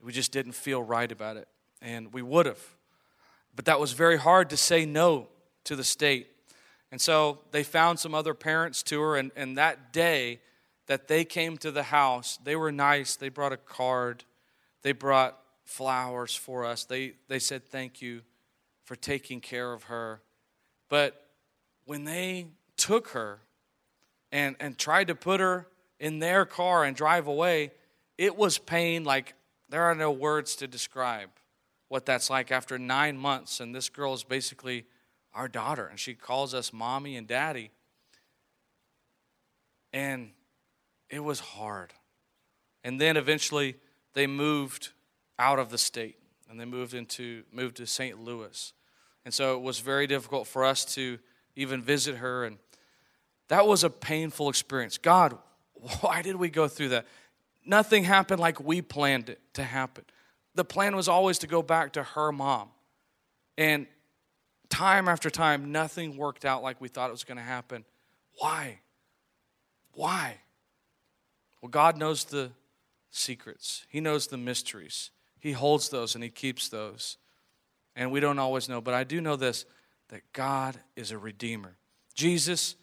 we 0.01 0.11
just 0.11 0.31
didn't 0.31 0.53
feel 0.53 0.81
right 0.81 1.11
about 1.11 1.37
it, 1.37 1.47
and 1.81 2.13
we 2.13 2.21
would 2.21 2.45
have. 2.45 2.61
But 3.55 3.65
that 3.65 3.79
was 3.79 3.93
very 3.93 4.17
hard 4.17 4.49
to 4.51 4.57
say 4.57 4.85
no 4.85 5.29
to 5.63 5.75
the 5.75 5.83
state. 5.83 6.27
And 6.91 7.01
so 7.01 7.39
they 7.51 7.63
found 7.63 7.99
some 7.99 8.15
other 8.15 8.33
parents 8.33 8.81
to 8.83 9.01
her, 9.01 9.17
and, 9.17 9.31
and 9.35 9.57
that 9.57 9.91
day 9.91 10.39
that 10.87 11.07
they 11.07 11.25
came 11.25 11.57
to 11.57 11.71
the 11.71 11.83
house, 11.83 12.39
they 12.43 12.55
were 12.55 12.71
nice. 12.71 13.15
They 13.15 13.29
brought 13.29 13.51
a 13.51 13.57
card, 13.57 14.23
they 14.81 14.93
brought 14.93 15.37
flowers 15.65 16.33
for 16.33 16.65
us. 16.65 16.85
They, 16.85 17.13
they 17.27 17.39
said 17.39 17.65
thank 17.65 18.01
you 18.01 18.21
for 18.85 18.95
taking 18.95 19.41
care 19.41 19.73
of 19.73 19.83
her. 19.83 20.21
But 20.89 21.25
when 21.85 22.05
they 22.05 22.47
took 22.77 23.09
her 23.09 23.41
and, 24.31 24.55
and 24.61 24.77
tried 24.77 25.07
to 25.07 25.15
put 25.15 25.41
her 25.41 25.67
in 25.99 26.19
their 26.19 26.45
car 26.45 26.85
and 26.85 26.95
drive 26.95 27.27
away, 27.27 27.71
it 28.17 28.37
was 28.37 28.57
pain 28.57 29.03
like 29.03 29.33
there 29.69 29.83
are 29.83 29.95
no 29.95 30.11
words 30.11 30.55
to 30.57 30.67
describe 30.67 31.29
what 31.89 32.05
that's 32.05 32.29
like 32.29 32.51
after 32.51 32.77
nine 32.77 33.17
months. 33.17 33.59
And 33.59 33.75
this 33.75 33.89
girl 33.89 34.13
is 34.13 34.23
basically 34.23 34.85
our 35.37 35.47
daughter, 35.47 35.85
and 35.85 35.99
she 35.99 36.15
calls 36.15 36.55
us 36.55 36.73
mommy 36.73 37.15
and 37.15 37.27
daddy. 37.27 37.69
And 39.93 40.31
it 41.09 41.23
was 41.23 41.39
hard. 41.39 41.93
And 42.83 42.99
then 42.99 43.17
eventually 43.17 43.75
they 44.13 44.25
moved 44.25 44.89
out 45.37 45.59
of 45.59 45.69
the 45.69 45.77
state 45.77 46.17
and 46.49 46.59
they 46.59 46.65
moved 46.65 46.93
into 46.93 47.43
moved 47.51 47.77
to 47.77 47.85
St. 47.85 48.19
Louis. 48.19 48.73
And 49.25 49.33
so 49.33 49.55
it 49.55 49.61
was 49.61 49.79
very 49.79 50.07
difficult 50.07 50.47
for 50.47 50.65
us 50.65 50.83
to 50.95 51.19
even 51.55 51.81
visit 51.81 52.17
her 52.17 52.43
and 52.43 52.57
that 53.49 53.65
was 53.65 53.83
a 53.83 53.89
painful 53.89 54.49
experience. 54.49 54.97
God, 54.97 55.37
why 56.01 56.21
did 56.21 56.35
we 56.35 56.49
go 56.49 56.67
through 56.67 56.89
that? 56.89 57.05
Nothing 57.65 58.03
happened 58.03 58.39
like 58.39 58.59
we 58.59 58.81
planned 58.81 59.29
it 59.29 59.39
to 59.53 59.63
happen. 59.63 60.05
The 60.55 60.65
plan 60.65 60.95
was 60.95 61.07
always 61.07 61.37
to 61.39 61.47
go 61.47 61.61
back 61.61 61.93
to 61.93 62.03
her 62.03 62.31
mom. 62.31 62.69
And 63.57 63.87
time 64.69 65.07
after 65.07 65.29
time, 65.29 65.71
nothing 65.71 66.17
worked 66.17 66.45
out 66.45 66.63
like 66.63 66.79
we 66.79 66.87
thought 66.87 67.09
it 67.09 67.13
was 67.13 67.23
going 67.23 67.37
to 67.37 67.43
happen. 67.43 67.85
Why? 68.39 68.79
Why? 69.93 70.37
Well, 71.61 71.69
God 71.69 71.97
knows 71.97 72.25
the 72.25 72.51
secrets, 73.11 73.85
He 73.89 73.99
knows 73.99 74.27
the 74.27 74.37
mysteries. 74.37 75.11
He 75.39 75.51
holds 75.51 75.89
those 75.89 76.15
and 76.15 76.23
He 76.23 76.29
keeps 76.29 76.67
those. 76.67 77.17
And 77.95 78.11
we 78.11 78.19
don't 78.19 78.39
always 78.39 78.67
know, 78.69 78.81
but 78.81 78.93
I 78.93 79.03
do 79.03 79.21
know 79.21 79.35
this 79.35 79.65
that 80.09 80.21
God 80.33 80.79
is 80.95 81.11
a 81.11 81.17
redeemer. 81.17 81.75
Jesus, 82.13 82.75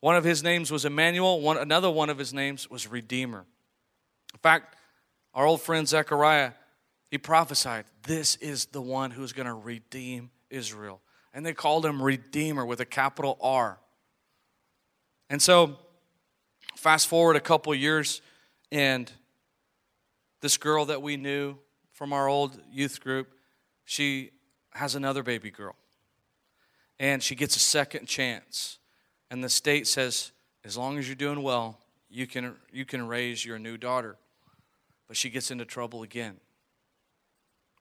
one 0.00 0.16
of 0.16 0.24
his 0.24 0.42
names 0.42 0.70
was 0.70 0.84
Emmanuel, 0.84 1.40
one, 1.40 1.56
another 1.56 1.90
one 1.90 2.10
of 2.10 2.18
his 2.18 2.34
names 2.34 2.68
was 2.68 2.86
Redeemer. 2.86 3.44
In 4.34 4.40
fact, 4.40 4.76
our 5.32 5.46
old 5.46 5.62
friend 5.62 5.88
Zechariah, 5.88 6.52
he 7.10 7.18
prophesied, 7.18 7.84
This 8.02 8.36
is 8.36 8.66
the 8.66 8.82
one 8.82 9.10
who's 9.10 9.32
going 9.32 9.46
to 9.46 9.54
redeem 9.54 10.30
Israel. 10.52 11.00
And 11.34 11.44
they 11.44 11.54
called 11.54 11.84
him 11.84 12.02
Redeemer 12.02 12.64
with 12.64 12.80
a 12.80 12.84
capital 12.84 13.38
R. 13.40 13.80
And 15.30 15.40
so, 15.40 15.78
fast 16.76 17.08
forward 17.08 17.36
a 17.36 17.40
couple 17.40 17.74
years, 17.74 18.20
and 18.70 19.10
this 20.40 20.56
girl 20.56 20.84
that 20.86 21.00
we 21.00 21.16
knew 21.16 21.56
from 21.92 22.12
our 22.12 22.28
old 22.28 22.60
youth 22.70 23.00
group, 23.00 23.32
she 23.84 24.30
has 24.72 24.94
another 24.94 25.22
baby 25.22 25.50
girl. 25.50 25.76
And 26.98 27.22
she 27.22 27.34
gets 27.34 27.56
a 27.56 27.60
second 27.60 28.06
chance. 28.06 28.78
And 29.30 29.42
the 29.42 29.48
state 29.48 29.86
says, 29.86 30.32
as 30.64 30.76
long 30.76 30.98
as 30.98 31.08
you're 31.08 31.16
doing 31.16 31.42
well, 31.42 31.78
you 32.10 32.26
can, 32.26 32.54
you 32.72 32.84
can 32.84 33.06
raise 33.06 33.44
your 33.44 33.58
new 33.58 33.76
daughter. 33.76 34.16
But 35.08 35.16
she 35.16 35.30
gets 35.30 35.50
into 35.50 35.64
trouble 35.64 36.02
again. 36.02 36.36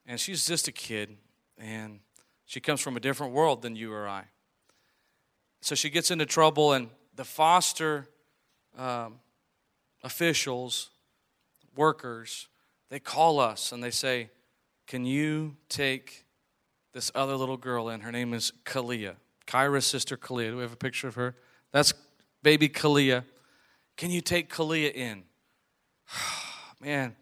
And 0.05 0.19
she's 0.19 0.45
just 0.45 0.67
a 0.67 0.72
kid. 0.72 1.17
And 1.57 1.99
she 2.52 2.60
comes 2.60 2.82
from 2.82 2.97
a 2.97 2.99
different 2.99 3.32
world 3.32 3.62
than 3.62 3.78
you 3.78 3.93
or 3.93 4.06
I. 4.06 4.26
So 5.62 5.74
she 5.74 5.89
gets 5.89 6.12
into 6.12 6.26
trouble, 6.26 6.74
and 6.74 6.89
the 7.16 7.24
foster 7.24 8.10
um, 8.78 9.22
officials, 10.04 10.89
workers, 11.78 12.49
they 12.89 12.99
call 12.99 13.39
us 13.39 13.72
and 13.72 13.82
they 13.82 13.89
say, 13.89 14.32
Can 14.86 15.06
you 15.06 15.56
take 15.70 16.26
this 16.93 17.10
other 17.16 17.38
little 17.38 17.56
girl 17.56 17.88
in? 17.88 18.02
Her 18.02 18.12
name 18.12 18.34
is 18.34 18.52
Kalia. 18.66 19.16
Kyra's 19.47 19.86
sister, 19.86 20.18
Kalia. 20.18 20.49
Do 20.49 20.58
we 20.58 20.64
have 20.64 20.74
a 20.74 20.76
picture 20.76 21.08
of 21.08 21.16
her? 21.16 21.38
That's 21.72 21.93
baby 22.43 22.68
Kalia. 22.68 23.24
Can 23.95 24.12
you 24.12 24.20
take 24.20 24.54
Kalia 24.54 24.93
in? 24.93 25.24
Man, 26.82 27.16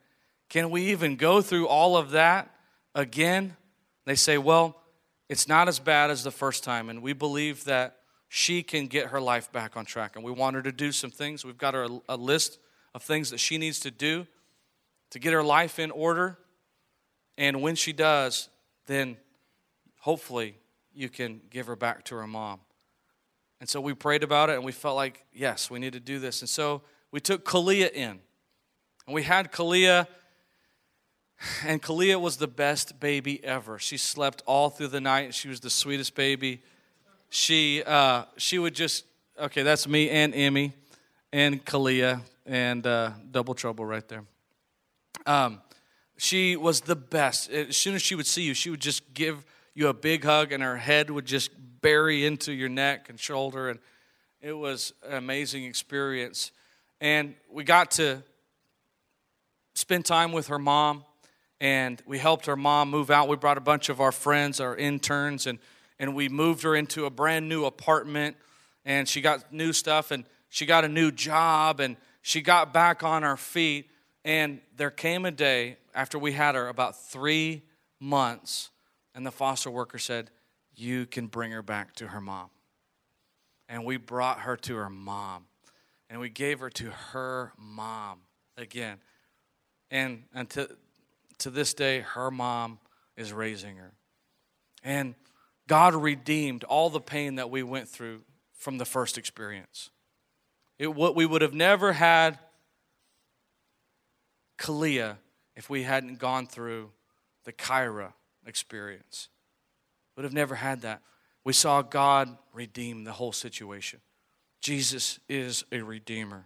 can 0.49 0.71
we 0.71 0.85
even 0.85 1.17
go 1.17 1.43
through 1.43 1.67
all 1.67 1.97
of 1.97 2.09
that 2.11 2.49
again? 2.95 3.55
They 4.05 4.15
say, 4.15 4.39
well, 4.39 4.75
it's 5.29 5.47
not 5.47 5.67
as 5.67 5.79
bad 5.79 6.09
as 6.09 6.23
the 6.23 6.31
first 6.31 6.63
time, 6.63 6.89
and 6.89 7.01
we 7.01 7.13
believe 7.13 7.63
that 7.65 7.97
she 8.27 8.61
can 8.61 8.87
get 8.87 9.07
her 9.07 9.21
life 9.21 9.51
back 9.51 9.75
on 9.75 9.85
track. 9.85 10.15
And 10.15 10.23
we 10.23 10.31
want 10.31 10.55
her 10.55 10.61
to 10.61 10.71
do 10.71 10.91
some 10.91 11.09
things. 11.09 11.43
We've 11.43 11.57
got 11.57 11.73
her 11.73 11.83
a, 11.83 11.99
a 12.09 12.17
list 12.17 12.59
of 12.93 13.01
things 13.01 13.31
that 13.31 13.39
she 13.39 13.57
needs 13.57 13.79
to 13.81 13.91
do 13.91 14.27
to 15.09 15.19
get 15.19 15.33
her 15.33 15.43
life 15.43 15.79
in 15.79 15.89
order. 15.91 16.37
And 17.37 17.61
when 17.61 17.75
she 17.75 17.91
does, 17.91 18.49
then 18.85 19.17
hopefully 19.99 20.57
you 20.93 21.09
can 21.09 21.41
give 21.49 21.67
her 21.67 21.75
back 21.75 22.05
to 22.05 22.15
her 22.15 22.27
mom. 22.27 22.59
And 23.59 23.67
so 23.67 23.81
we 23.81 23.93
prayed 23.93 24.23
about 24.23 24.49
it 24.49 24.55
and 24.55 24.63
we 24.63 24.71
felt 24.71 24.95
like, 24.95 25.25
yes, 25.33 25.69
we 25.69 25.79
need 25.79 25.93
to 25.93 25.99
do 25.99 26.19
this. 26.19 26.41
And 26.41 26.49
so 26.49 26.83
we 27.11 27.19
took 27.19 27.43
Kalia 27.43 27.91
in. 27.91 28.19
And 29.07 29.15
we 29.15 29.23
had 29.23 29.51
Kalia, 29.51 30.07
and 31.65 31.81
Kalia 31.81 32.19
was 32.19 32.37
the 32.37 32.47
best 32.47 32.99
baby 32.99 33.43
ever. 33.43 33.79
She 33.79 33.97
slept 33.97 34.43
all 34.45 34.69
through 34.69 34.89
the 34.89 35.01
night. 35.01 35.33
She 35.33 35.47
was 35.47 35.59
the 35.59 35.69
sweetest 35.69 36.15
baby. 36.15 36.61
She, 37.29 37.83
uh, 37.83 38.23
she 38.37 38.59
would 38.59 38.73
just, 38.73 39.05
okay, 39.39 39.63
that's 39.63 39.87
me 39.87 40.09
and 40.09 40.33
Emmy 40.33 40.73
and 41.31 41.63
Kalia 41.63 42.21
and 42.45 42.85
uh, 42.85 43.11
Double 43.31 43.53
Trouble 43.53 43.85
right 43.85 44.07
there. 44.07 44.23
Um, 45.25 45.61
she 46.17 46.55
was 46.55 46.81
the 46.81 46.95
best. 46.95 47.49
As 47.49 47.77
soon 47.77 47.95
as 47.95 48.01
she 48.01 48.15
would 48.15 48.27
see 48.27 48.41
you, 48.41 48.53
she 48.53 48.69
would 48.69 48.81
just 48.81 49.13
give 49.13 49.45
you 49.73 49.87
a 49.87 49.93
big 49.93 50.25
hug, 50.25 50.51
and 50.51 50.61
her 50.61 50.75
head 50.75 51.09
would 51.09 51.25
just 51.25 51.51
bury 51.81 52.25
into 52.25 52.51
your 52.51 52.67
neck 52.67 53.07
and 53.09 53.19
shoulder. 53.19 53.69
And 53.69 53.79
it 54.41 54.51
was 54.53 54.93
an 55.07 55.15
amazing 55.15 55.63
experience. 55.63 56.51
And 56.99 57.35
we 57.49 57.63
got 57.63 57.91
to 57.91 58.23
spend 59.75 60.03
time 60.03 60.33
with 60.33 60.47
her 60.47 60.59
mom, 60.59 61.05
and 61.61 62.01
we 62.05 62.17
helped 62.17 62.45
her 62.45 62.55
mom 62.55 62.89
move 62.89 63.11
out. 63.11 63.27
We 63.27 63.35
brought 63.35 63.57
a 63.57 63.61
bunch 63.61 63.89
of 63.89 63.99
our 63.99 64.11
friends, 64.11 64.59
our 64.59 64.75
interns, 64.75 65.45
and, 65.45 65.59
and 65.99 66.15
we 66.15 66.29
moved 66.29 66.63
her 66.63 66.75
into 66.75 67.05
a 67.05 67.09
brand 67.09 67.49
new 67.49 67.65
apartment. 67.65 68.37
And 68.85 69.07
she 69.07 69.21
got 69.21 69.51
new 69.51 69.73
stuff, 69.73 70.11
and 70.11 70.23
she 70.49 70.65
got 70.65 70.85
a 70.85 70.87
new 70.87 71.11
job, 71.11 71.79
and 71.79 71.97
she 72.21 72.41
got 72.41 72.73
back 72.73 73.03
on 73.03 73.23
her 73.23 73.37
feet. 73.37 73.89
And 74.23 74.61
there 74.77 74.91
came 74.91 75.25
a 75.25 75.31
day 75.31 75.77
after 75.93 76.17
we 76.17 76.31
had 76.31 76.55
her 76.55 76.69
about 76.69 76.99
three 76.99 77.63
months, 77.99 78.69
and 79.13 79.25
the 79.25 79.31
foster 79.31 79.69
worker 79.69 79.97
said, 79.97 80.31
You 80.75 81.05
can 81.05 81.27
bring 81.27 81.51
her 81.51 81.61
back 81.61 81.93
to 81.95 82.07
her 82.07 82.21
mom. 82.21 82.49
And 83.67 83.85
we 83.85 83.97
brought 83.97 84.41
her 84.41 84.55
to 84.55 84.75
her 84.75 84.89
mom, 84.89 85.45
and 86.09 86.19
we 86.19 86.29
gave 86.29 86.59
her 86.61 86.69
to 86.71 86.89
her 86.89 87.51
mom 87.57 88.19
again. 88.57 88.97
And, 89.91 90.23
and 90.33 90.49
to, 91.39 91.49
this 91.49 91.73
day, 91.73 92.01
her 92.01 92.31
mom 92.31 92.79
is 93.17 93.33
raising 93.33 93.77
her. 93.77 93.93
And 94.83 95.15
God 95.67 95.93
redeemed 95.95 96.63
all 96.63 96.89
the 96.89 97.01
pain 97.01 97.35
that 97.35 97.49
we 97.49 97.63
went 97.63 97.87
through 97.87 98.21
from 98.53 98.77
the 98.77 98.85
first 98.85 99.17
experience. 99.17 99.89
It, 100.77 100.93
what 100.93 101.15
we 101.15 101.25
would 101.25 101.41
have 101.41 101.53
never 101.53 101.93
had 101.93 102.39
Kalia 104.57 105.17
if 105.55 105.69
we 105.69 105.83
hadn't 105.83 106.19
gone 106.19 106.47
through 106.47 106.91
the 107.45 107.53
Kyra 107.53 108.13
experience. 108.45 109.29
Would 110.15 110.23
have 110.23 110.33
never 110.33 110.55
had 110.55 110.81
that. 110.81 111.01
We 111.43 111.53
saw 111.53 111.81
God 111.81 112.37
redeem 112.53 113.03
the 113.03 113.13
whole 113.13 113.31
situation. 113.31 114.01
Jesus 114.61 115.19
is 115.29 115.63
a 115.71 115.81
redeemer. 115.81 116.45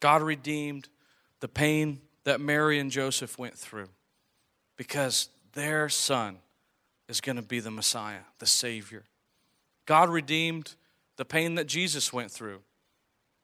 God 0.00 0.22
redeemed 0.22 0.88
the 1.40 1.48
pain 1.48 2.00
that 2.28 2.42
Mary 2.42 2.78
and 2.78 2.90
Joseph 2.90 3.38
went 3.38 3.54
through 3.54 3.88
because 4.76 5.30
their 5.54 5.88
son 5.88 6.36
is 7.08 7.22
going 7.22 7.36
to 7.36 7.42
be 7.42 7.58
the 7.58 7.70
Messiah, 7.70 8.20
the 8.38 8.44
Savior. 8.44 9.04
God 9.86 10.10
redeemed 10.10 10.74
the 11.16 11.24
pain 11.24 11.54
that 11.54 11.66
Jesus 11.66 12.12
went 12.12 12.30
through. 12.30 12.60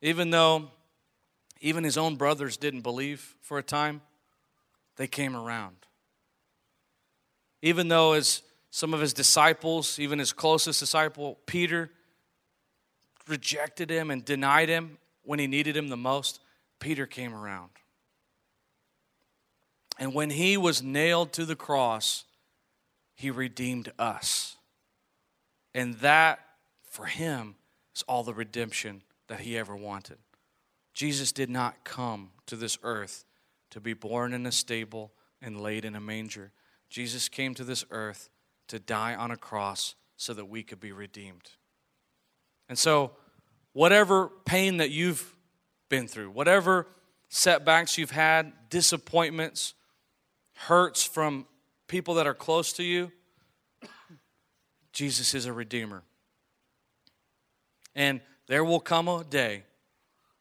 Even 0.03 0.29
though 0.29 0.71
even 1.63 1.83
his 1.83 1.97
own 1.97 2.17
brothers 2.17 2.59
didn't 2.59 2.83
believe 2.83 3.35
for 3.41 3.57
a 3.57 3.63
time, 3.63 4.03
they 4.97 5.07
came 5.07 5.35
around. 5.35 5.77
Even 7.63 7.89
though 7.89 8.13
as 8.13 8.43
some 8.71 8.93
of 8.93 9.01
his 9.01 9.15
disciples, 9.15 9.99
even 9.99 10.19
his 10.19 10.35
closest 10.35 10.79
disciple, 10.79 11.39
Peter, 11.47 11.91
rejected 13.29 13.89
him 13.89 14.11
and 14.11 14.27
denied 14.27 14.69
him 14.69 14.99
when 15.23 15.39
he 15.39 15.47
needed 15.47 15.75
him 15.75 15.89
the 15.89 15.97
most, 15.97 16.41
Peter 16.81 17.07
came 17.07 17.35
around. 17.35 17.71
And 19.99 20.15
when 20.15 20.31
he 20.31 20.57
was 20.57 20.83
nailed 20.83 21.33
to 21.35 21.45
the 21.45 21.57
cross, 21.57 22.25
he 23.15 23.31
redeemed 23.31 23.93
us. 23.99 24.57
And 25.75 25.95
that, 25.97 26.41
for 26.83 27.07
him, 27.07 27.57
is 27.95 28.03
all 28.03 28.23
the 28.23 28.35
redemption 28.35 29.03
that 29.29 29.41
he 29.41 29.57
ever 29.57 29.77
wanted. 29.77 30.19
Jesus 30.93 31.33
did 31.33 31.51
not 31.51 31.85
come 31.85 32.31
to 32.47 32.57
this 32.57 32.79
earth 32.83 33.25
to 33.71 33.81
be 33.81 33.95
born 33.95 34.33
in 34.33 34.47
a 34.47 34.53
stable 34.53 35.13
and 35.43 35.61
laid 35.61 35.85
in 35.85 35.97
a 35.97 36.01
manger. 36.01 36.53
Jesus 36.89 37.29
came 37.29 37.55
to 37.55 37.65
this 37.65 37.85
earth 37.91 38.29
to 38.69 38.79
die 38.79 39.15
on 39.15 39.31
a 39.31 39.37
cross 39.37 39.95
so 40.17 40.33
that 40.35 40.47
we 40.47 40.63
could 40.63 40.81
be 40.81 40.93
redeemed. 40.93 41.51
And 42.69 42.79
so, 42.79 43.13
whatever 43.73 44.31
pain 44.45 44.77
that 44.79 44.91
you've 44.91 45.35
been 45.89 46.07
through, 46.07 46.31
whatever 46.31 46.87
setbacks 47.29 47.99
you've 47.99 48.13
had, 48.13 48.53
disappointments, 48.71 49.75
hurts 50.65 51.05
from 51.05 51.47
people 51.89 52.15
that 52.15 52.27
are 52.27 52.35
close 52.35 52.73
to 52.75 52.83
you, 52.83 53.13
Jesus 54.93 55.35
is 55.35 55.47
a 55.47 55.53
redeemer. 55.53 56.03
And 57.95 58.21
there 58.47 58.65
will 58.65 58.81
come 58.81 59.09
a 59.09 59.25
day 59.25 59.65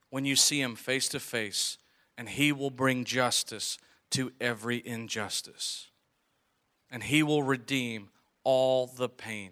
when 0.10 0.26
you 0.26 0.36
see 0.36 0.62
him 0.62 0.76
face 0.76 1.10
to 1.10 1.20
face, 1.20 1.78
and 2.18 2.30
he 2.30 2.52
will 2.52 2.70
bring 2.70 3.04
justice 3.04 3.78
to 4.12 4.32
every 4.40 4.82
injustice. 4.86 5.90
And 6.92 7.04
he 7.04 7.24
will 7.24 7.44
redeem 7.44 8.10
all 8.44 8.88
the 8.88 9.10
pain. 9.10 9.52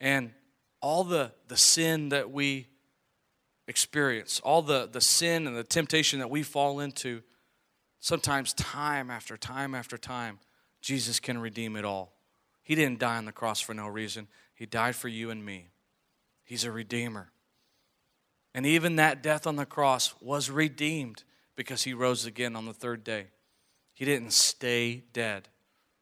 And 0.00 0.32
all 0.82 1.04
the, 1.04 1.32
the 1.48 1.56
sin 1.56 2.10
that 2.10 2.30
we 2.30 2.66
experience, 3.68 4.40
all 4.40 4.62
the, 4.62 4.88
the 4.90 5.00
sin 5.00 5.46
and 5.46 5.56
the 5.56 5.64
temptation 5.64 6.18
that 6.18 6.30
we 6.30 6.42
fall 6.42 6.80
into, 6.80 7.22
sometimes 8.00 8.52
time 8.54 9.10
after 9.10 9.36
time 9.36 9.74
after 9.74 9.98
time, 9.98 10.38
Jesus 10.80 11.20
can 11.20 11.38
redeem 11.38 11.76
it 11.76 11.84
all. 11.84 12.12
He 12.62 12.74
didn't 12.74 12.98
die 12.98 13.16
on 13.16 13.24
the 13.24 13.32
cross 13.32 13.60
for 13.60 13.74
no 13.74 13.86
reason, 13.86 14.28
He 14.54 14.66
died 14.66 14.96
for 14.96 15.08
you 15.08 15.30
and 15.30 15.44
me. 15.44 15.70
He's 16.44 16.64
a 16.64 16.70
redeemer. 16.70 17.30
And 18.54 18.64
even 18.64 18.96
that 18.96 19.22
death 19.22 19.46
on 19.46 19.56
the 19.56 19.66
cross 19.66 20.14
was 20.22 20.48
redeemed 20.48 21.24
because 21.56 21.82
he 21.82 21.92
rose 21.92 22.24
again 22.24 22.56
on 22.56 22.64
the 22.64 22.72
third 22.72 23.04
day. 23.04 23.26
He 23.92 24.06
didn't 24.06 24.32
stay 24.32 25.04
dead. 25.12 25.48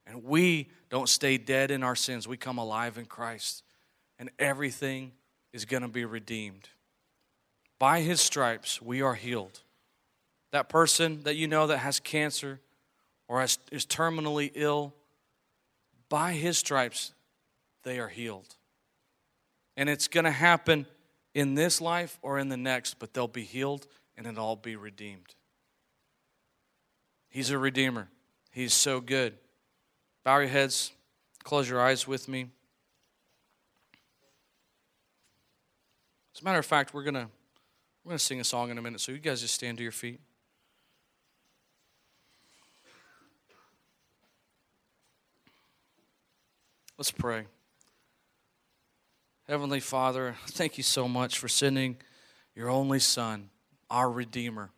And 0.06 0.22
we 0.22 0.68
don't 0.88 1.08
stay 1.08 1.36
dead 1.36 1.72
in 1.72 1.82
our 1.82 1.96
sins. 1.96 2.28
We 2.28 2.36
come 2.36 2.58
alive 2.58 2.96
in 2.96 3.06
Christ. 3.06 3.64
And 4.20 4.30
everything 4.38 5.10
is 5.52 5.64
going 5.64 5.82
to 5.82 5.88
be 5.88 6.04
redeemed. 6.04 6.68
By 7.80 8.02
his 8.02 8.20
stripes, 8.20 8.80
we 8.80 9.02
are 9.02 9.14
healed. 9.14 9.62
That 10.54 10.68
person 10.68 11.24
that 11.24 11.34
you 11.34 11.48
know 11.48 11.66
that 11.66 11.78
has 11.78 11.98
cancer 11.98 12.60
or 13.26 13.40
has, 13.40 13.58
is 13.72 13.84
terminally 13.84 14.52
ill, 14.54 14.94
by 16.08 16.34
his 16.34 16.56
stripes, 16.56 17.12
they 17.82 17.98
are 17.98 18.06
healed. 18.06 18.54
And 19.76 19.88
it's 19.88 20.06
going 20.06 20.26
to 20.26 20.30
happen 20.30 20.86
in 21.34 21.56
this 21.56 21.80
life 21.80 22.20
or 22.22 22.38
in 22.38 22.50
the 22.50 22.56
next, 22.56 23.00
but 23.00 23.12
they'll 23.12 23.26
be 23.26 23.42
healed 23.42 23.88
and 24.16 24.28
it'll 24.28 24.44
all 24.44 24.54
be 24.54 24.76
redeemed. 24.76 25.34
He's 27.30 27.50
a 27.50 27.58
redeemer. 27.58 28.06
He's 28.52 28.74
so 28.74 29.00
good. 29.00 29.34
Bow 30.22 30.38
your 30.38 30.46
heads, 30.46 30.92
close 31.42 31.68
your 31.68 31.80
eyes 31.80 32.06
with 32.06 32.28
me. 32.28 32.46
As 36.32 36.42
a 36.42 36.44
matter 36.44 36.60
of 36.60 36.66
fact, 36.66 36.94
we're 36.94 37.02
gonna 37.02 37.28
we're 38.04 38.10
gonna 38.10 38.20
sing 38.20 38.38
a 38.38 38.44
song 38.44 38.70
in 38.70 38.78
a 38.78 38.82
minute, 38.82 39.00
so 39.00 39.10
you 39.10 39.18
guys 39.18 39.40
just 39.40 39.54
stand 39.54 39.78
to 39.78 39.82
your 39.82 39.90
feet. 39.90 40.20
Let's 46.96 47.10
pray. 47.10 47.44
Heavenly 49.48 49.80
Father, 49.80 50.36
thank 50.46 50.78
you 50.78 50.84
so 50.84 51.08
much 51.08 51.38
for 51.38 51.48
sending 51.48 51.96
your 52.54 52.70
only 52.70 53.00
Son, 53.00 53.50
our 53.90 54.08
Redeemer. 54.08 54.70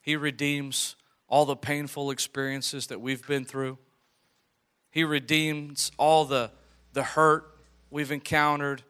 He 0.00 0.16
redeems 0.16 0.96
all 1.28 1.46
the 1.46 1.54
painful 1.54 2.10
experiences 2.10 2.88
that 2.88 3.00
we've 3.00 3.24
been 3.28 3.44
through. 3.44 3.78
He 4.90 5.04
redeems 5.04 5.92
all 5.98 6.24
the, 6.24 6.50
the 6.94 7.04
hurt 7.04 7.48
we've 7.90 8.10
encountered, 8.10 8.82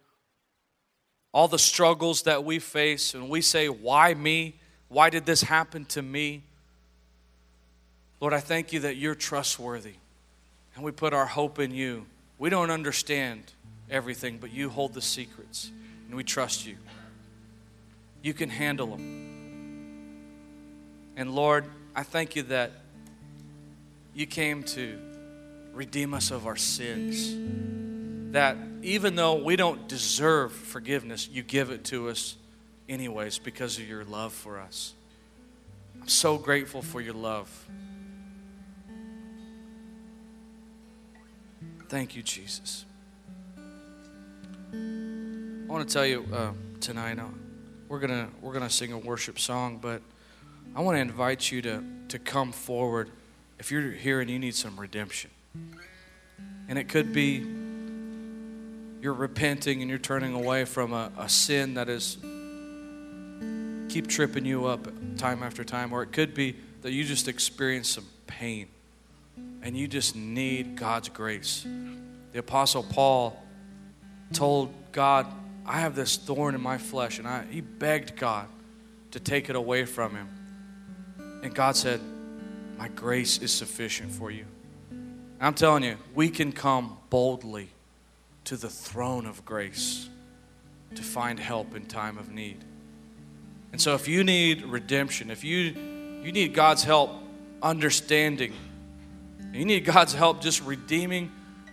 all 1.33 1.47
the 1.47 1.59
struggles 1.59 2.23
that 2.23 2.43
we 2.43 2.59
face, 2.59 3.13
and 3.13 3.29
we 3.29 3.43
say, 3.43 3.69
Why 3.69 4.15
me? 4.15 4.55
Why 4.89 5.11
did 5.11 5.27
this 5.27 5.43
happen 5.43 5.85
to 5.87 6.01
me? 6.01 6.43
Lord, 8.19 8.33
I 8.33 8.41
thank 8.41 8.73
you 8.73 8.81
that 8.81 8.97
you're 8.97 9.15
trustworthy 9.15 9.95
and 10.75 10.83
we 10.83 10.91
put 10.91 11.13
our 11.13 11.27
hope 11.27 11.59
in 11.59 11.73
you. 11.73 12.07
We 12.41 12.49
don't 12.49 12.71
understand 12.71 13.43
everything, 13.91 14.39
but 14.39 14.51
you 14.51 14.71
hold 14.71 14.95
the 14.95 15.03
secrets 15.03 15.71
and 16.07 16.17
we 16.17 16.25
trust 16.25 16.67
you. 16.67 16.77
You 18.23 18.33
can 18.33 18.49
handle 18.49 18.87
them. 18.87 19.27
And 21.17 21.35
Lord, 21.35 21.67
I 21.95 22.03
thank 22.03 22.37
you 22.37 22.43
that 22.45 22.73
you 24.15 24.27
came 24.27 24.63
to 24.65 24.99
redeem 25.75 26.15
us 26.15 26.31
of 26.31 26.47
our 26.47 26.57
sins. 26.57 28.33
That 28.33 28.57
even 28.83 29.17
though 29.17 29.35
we 29.35 29.57
don't 29.57 29.87
deserve 29.87 30.53
forgiveness, 30.53 31.29
you 31.31 31.43
give 31.43 31.71
it 31.71 31.85
to 31.85 32.09
us 32.09 32.37
anyways 32.89 33.39
because 33.39 33.77
of 33.79 33.87
your 33.87 34.05
love 34.05 34.33
for 34.33 34.59
us. 34.59 34.95
I'm 36.01 36.09
so 36.09 36.39
grateful 36.39 36.81
for 36.81 37.03
your 37.03 37.13
love. 37.13 37.51
Thank 41.91 42.15
you, 42.15 42.23
Jesus. 42.23 42.85
I 44.73 44.77
want 45.67 45.89
to 45.89 45.93
tell 45.93 46.07
you 46.07 46.25
uh, 46.33 46.53
tonight, 46.81 47.19
uh, 47.19 47.25
we're 47.89 47.99
gonna 47.99 48.29
we're 48.41 48.53
gonna 48.53 48.71
sing 48.71 48.93
a 48.93 48.99
worship 48.99 49.41
song, 49.41 49.81
but 49.83 50.01
I 50.77 50.83
want 50.83 50.99
to 50.99 51.01
invite 51.01 51.51
you 51.51 51.61
to 51.63 51.83
to 52.11 52.21
come 52.21 52.53
forward 52.53 53.11
if 53.59 53.73
you're 53.73 53.91
here 53.91 54.21
and 54.21 54.31
you 54.31 54.39
need 54.39 54.55
some 54.55 54.79
redemption. 54.79 55.31
And 56.69 56.79
it 56.79 56.89
could 56.89 57.13
be 57.13 57.39
you're 59.03 59.13
repenting 59.13 59.81
and 59.81 59.91
you're 59.91 59.99
turning 59.99 60.33
away 60.33 60.67
from 60.67 60.93
a, 60.93 61.11
a 61.19 61.29
sin 61.29 61.75
that 61.75 61.89
is 61.89 62.19
keep 63.93 64.07
tripping 64.07 64.45
you 64.45 64.67
up 64.67 64.87
time 65.17 65.43
after 65.43 65.65
time, 65.65 65.93
or 65.93 66.05
it 66.05 66.13
could 66.13 66.35
be 66.35 66.55
that 66.83 66.93
you 66.93 67.03
just 67.03 67.27
experience 67.27 67.89
some 67.89 68.07
pain 68.29 68.69
and 69.63 69.77
you 69.77 69.89
just 69.89 70.17
need 70.17 70.77
God's 70.77 71.09
grace. 71.09 71.67
The 72.33 72.39
Apostle 72.39 72.83
Paul 72.83 73.41
told 74.33 74.73
God, 74.93 75.27
I 75.67 75.81
have 75.81 75.95
this 75.95 76.17
thorn 76.17 76.55
in 76.55 76.61
my 76.61 76.79
flesh, 76.79 77.19
and 77.19 77.29
I, 77.29 77.45
he 77.51 77.61
begged 77.61 78.17
God 78.17 78.47
to 79.11 79.21
take 79.21 79.51
it 79.51 79.57
away 79.57 79.85
from 79.85 80.15
him. 80.15 80.29
And 81.43 81.55
God 81.55 81.77
said, 81.77 82.01
My 82.79 82.89
grace 82.89 83.39
is 83.39 83.53
sufficient 83.53 84.13
for 84.13 84.31
you. 84.31 84.45
I'm 85.41 85.55
telling 85.55 85.85
you, 85.85 85.97
we 86.15 86.29
can 86.29 86.53
come 86.53 86.99
boldly 87.09 87.71
to 88.45 88.57
the 88.57 88.69
throne 88.69 89.27
of 89.27 89.45
grace 89.45 90.09
to 90.95 91.03
find 91.03 91.39
help 91.39 91.75
in 91.75 91.87
time 91.87 92.19
of 92.19 92.31
need. 92.31 92.65
And 93.73 93.81
so 93.81 93.95
if 93.95 94.09
you 94.09 94.25
need 94.25 94.65
redemption, 94.65 95.31
if 95.31 95.45
you 95.45 95.75
you 96.23 96.33
need 96.33 96.53
God's 96.53 96.85
help 96.85 97.11
understanding 97.63 98.53
you 99.53 99.65
need 99.65 99.85
God's 99.85 100.15
help 100.15 100.41
just 100.41 100.63
redeeming 100.63 101.33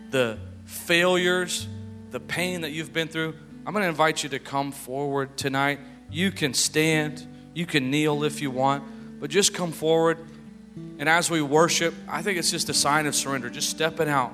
the 0.09 0.37
failures, 0.65 1.67
the 2.11 2.19
pain 2.19 2.61
that 2.61 2.71
you've 2.71 2.93
been 2.93 3.07
through. 3.07 3.35
I'm 3.65 3.73
going 3.73 3.83
to 3.83 3.89
invite 3.89 4.23
you 4.23 4.29
to 4.29 4.39
come 4.39 4.71
forward 4.71 5.37
tonight. 5.37 5.79
You 6.09 6.31
can 6.31 6.53
stand, 6.53 7.25
you 7.53 7.65
can 7.65 7.91
kneel 7.91 8.23
if 8.23 8.41
you 8.41 8.49
want, 8.49 9.19
but 9.19 9.29
just 9.29 9.53
come 9.53 9.71
forward. 9.71 10.17
And 10.99 11.09
as 11.09 11.29
we 11.29 11.41
worship, 11.41 11.93
I 12.07 12.21
think 12.21 12.37
it's 12.37 12.51
just 12.51 12.69
a 12.69 12.73
sign 12.73 13.05
of 13.05 13.15
surrender, 13.15 13.49
just 13.49 13.69
stepping 13.69 14.07
out 14.07 14.31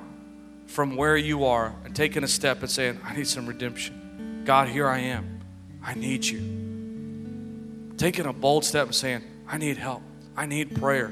from 0.66 0.96
where 0.96 1.16
you 1.16 1.44
are 1.44 1.74
and 1.84 1.94
taking 1.94 2.24
a 2.24 2.28
step 2.28 2.60
and 2.60 2.70
saying, 2.70 3.00
I 3.04 3.14
need 3.14 3.26
some 3.26 3.46
redemption. 3.46 4.42
God, 4.44 4.68
here 4.68 4.88
I 4.88 4.98
am. 4.98 5.40
I 5.82 5.94
need 5.94 6.24
you. 6.24 7.92
Taking 7.96 8.26
a 8.26 8.32
bold 8.32 8.64
step 8.64 8.86
and 8.86 8.94
saying, 8.94 9.22
I 9.48 9.58
need 9.58 9.76
help. 9.76 10.02
I 10.36 10.46
need 10.46 10.80
prayer. 10.80 11.10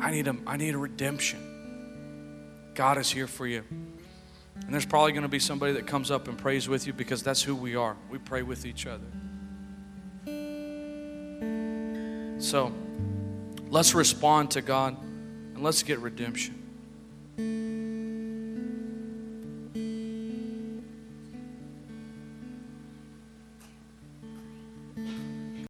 I 0.00 0.10
need 0.10 0.28
a, 0.28 0.36
I 0.46 0.56
need 0.56 0.74
a 0.74 0.78
redemption. 0.78 2.72
God 2.74 2.98
is 2.98 3.10
here 3.10 3.26
for 3.26 3.46
you. 3.46 3.62
And 3.70 4.72
there's 4.72 4.86
probably 4.86 5.12
going 5.12 5.22
to 5.22 5.28
be 5.28 5.38
somebody 5.38 5.72
that 5.74 5.86
comes 5.86 6.10
up 6.10 6.28
and 6.28 6.38
prays 6.38 6.68
with 6.68 6.86
you 6.86 6.92
because 6.92 7.22
that's 7.22 7.42
who 7.42 7.54
we 7.54 7.76
are. 7.76 7.96
We 8.10 8.18
pray 8.18 8.42
with 8.42 8.66
each 8.66 8.86
other. 8.86 9.04
So 12.38 12.72
let's 13.68 13.94
respond 13.94 14.52
to 14.52 14.62
God 14.62 14.96
and 15.02 15.62
let's 15.62 15.82
get 15.82 15.98
redemption. 15.98 16.60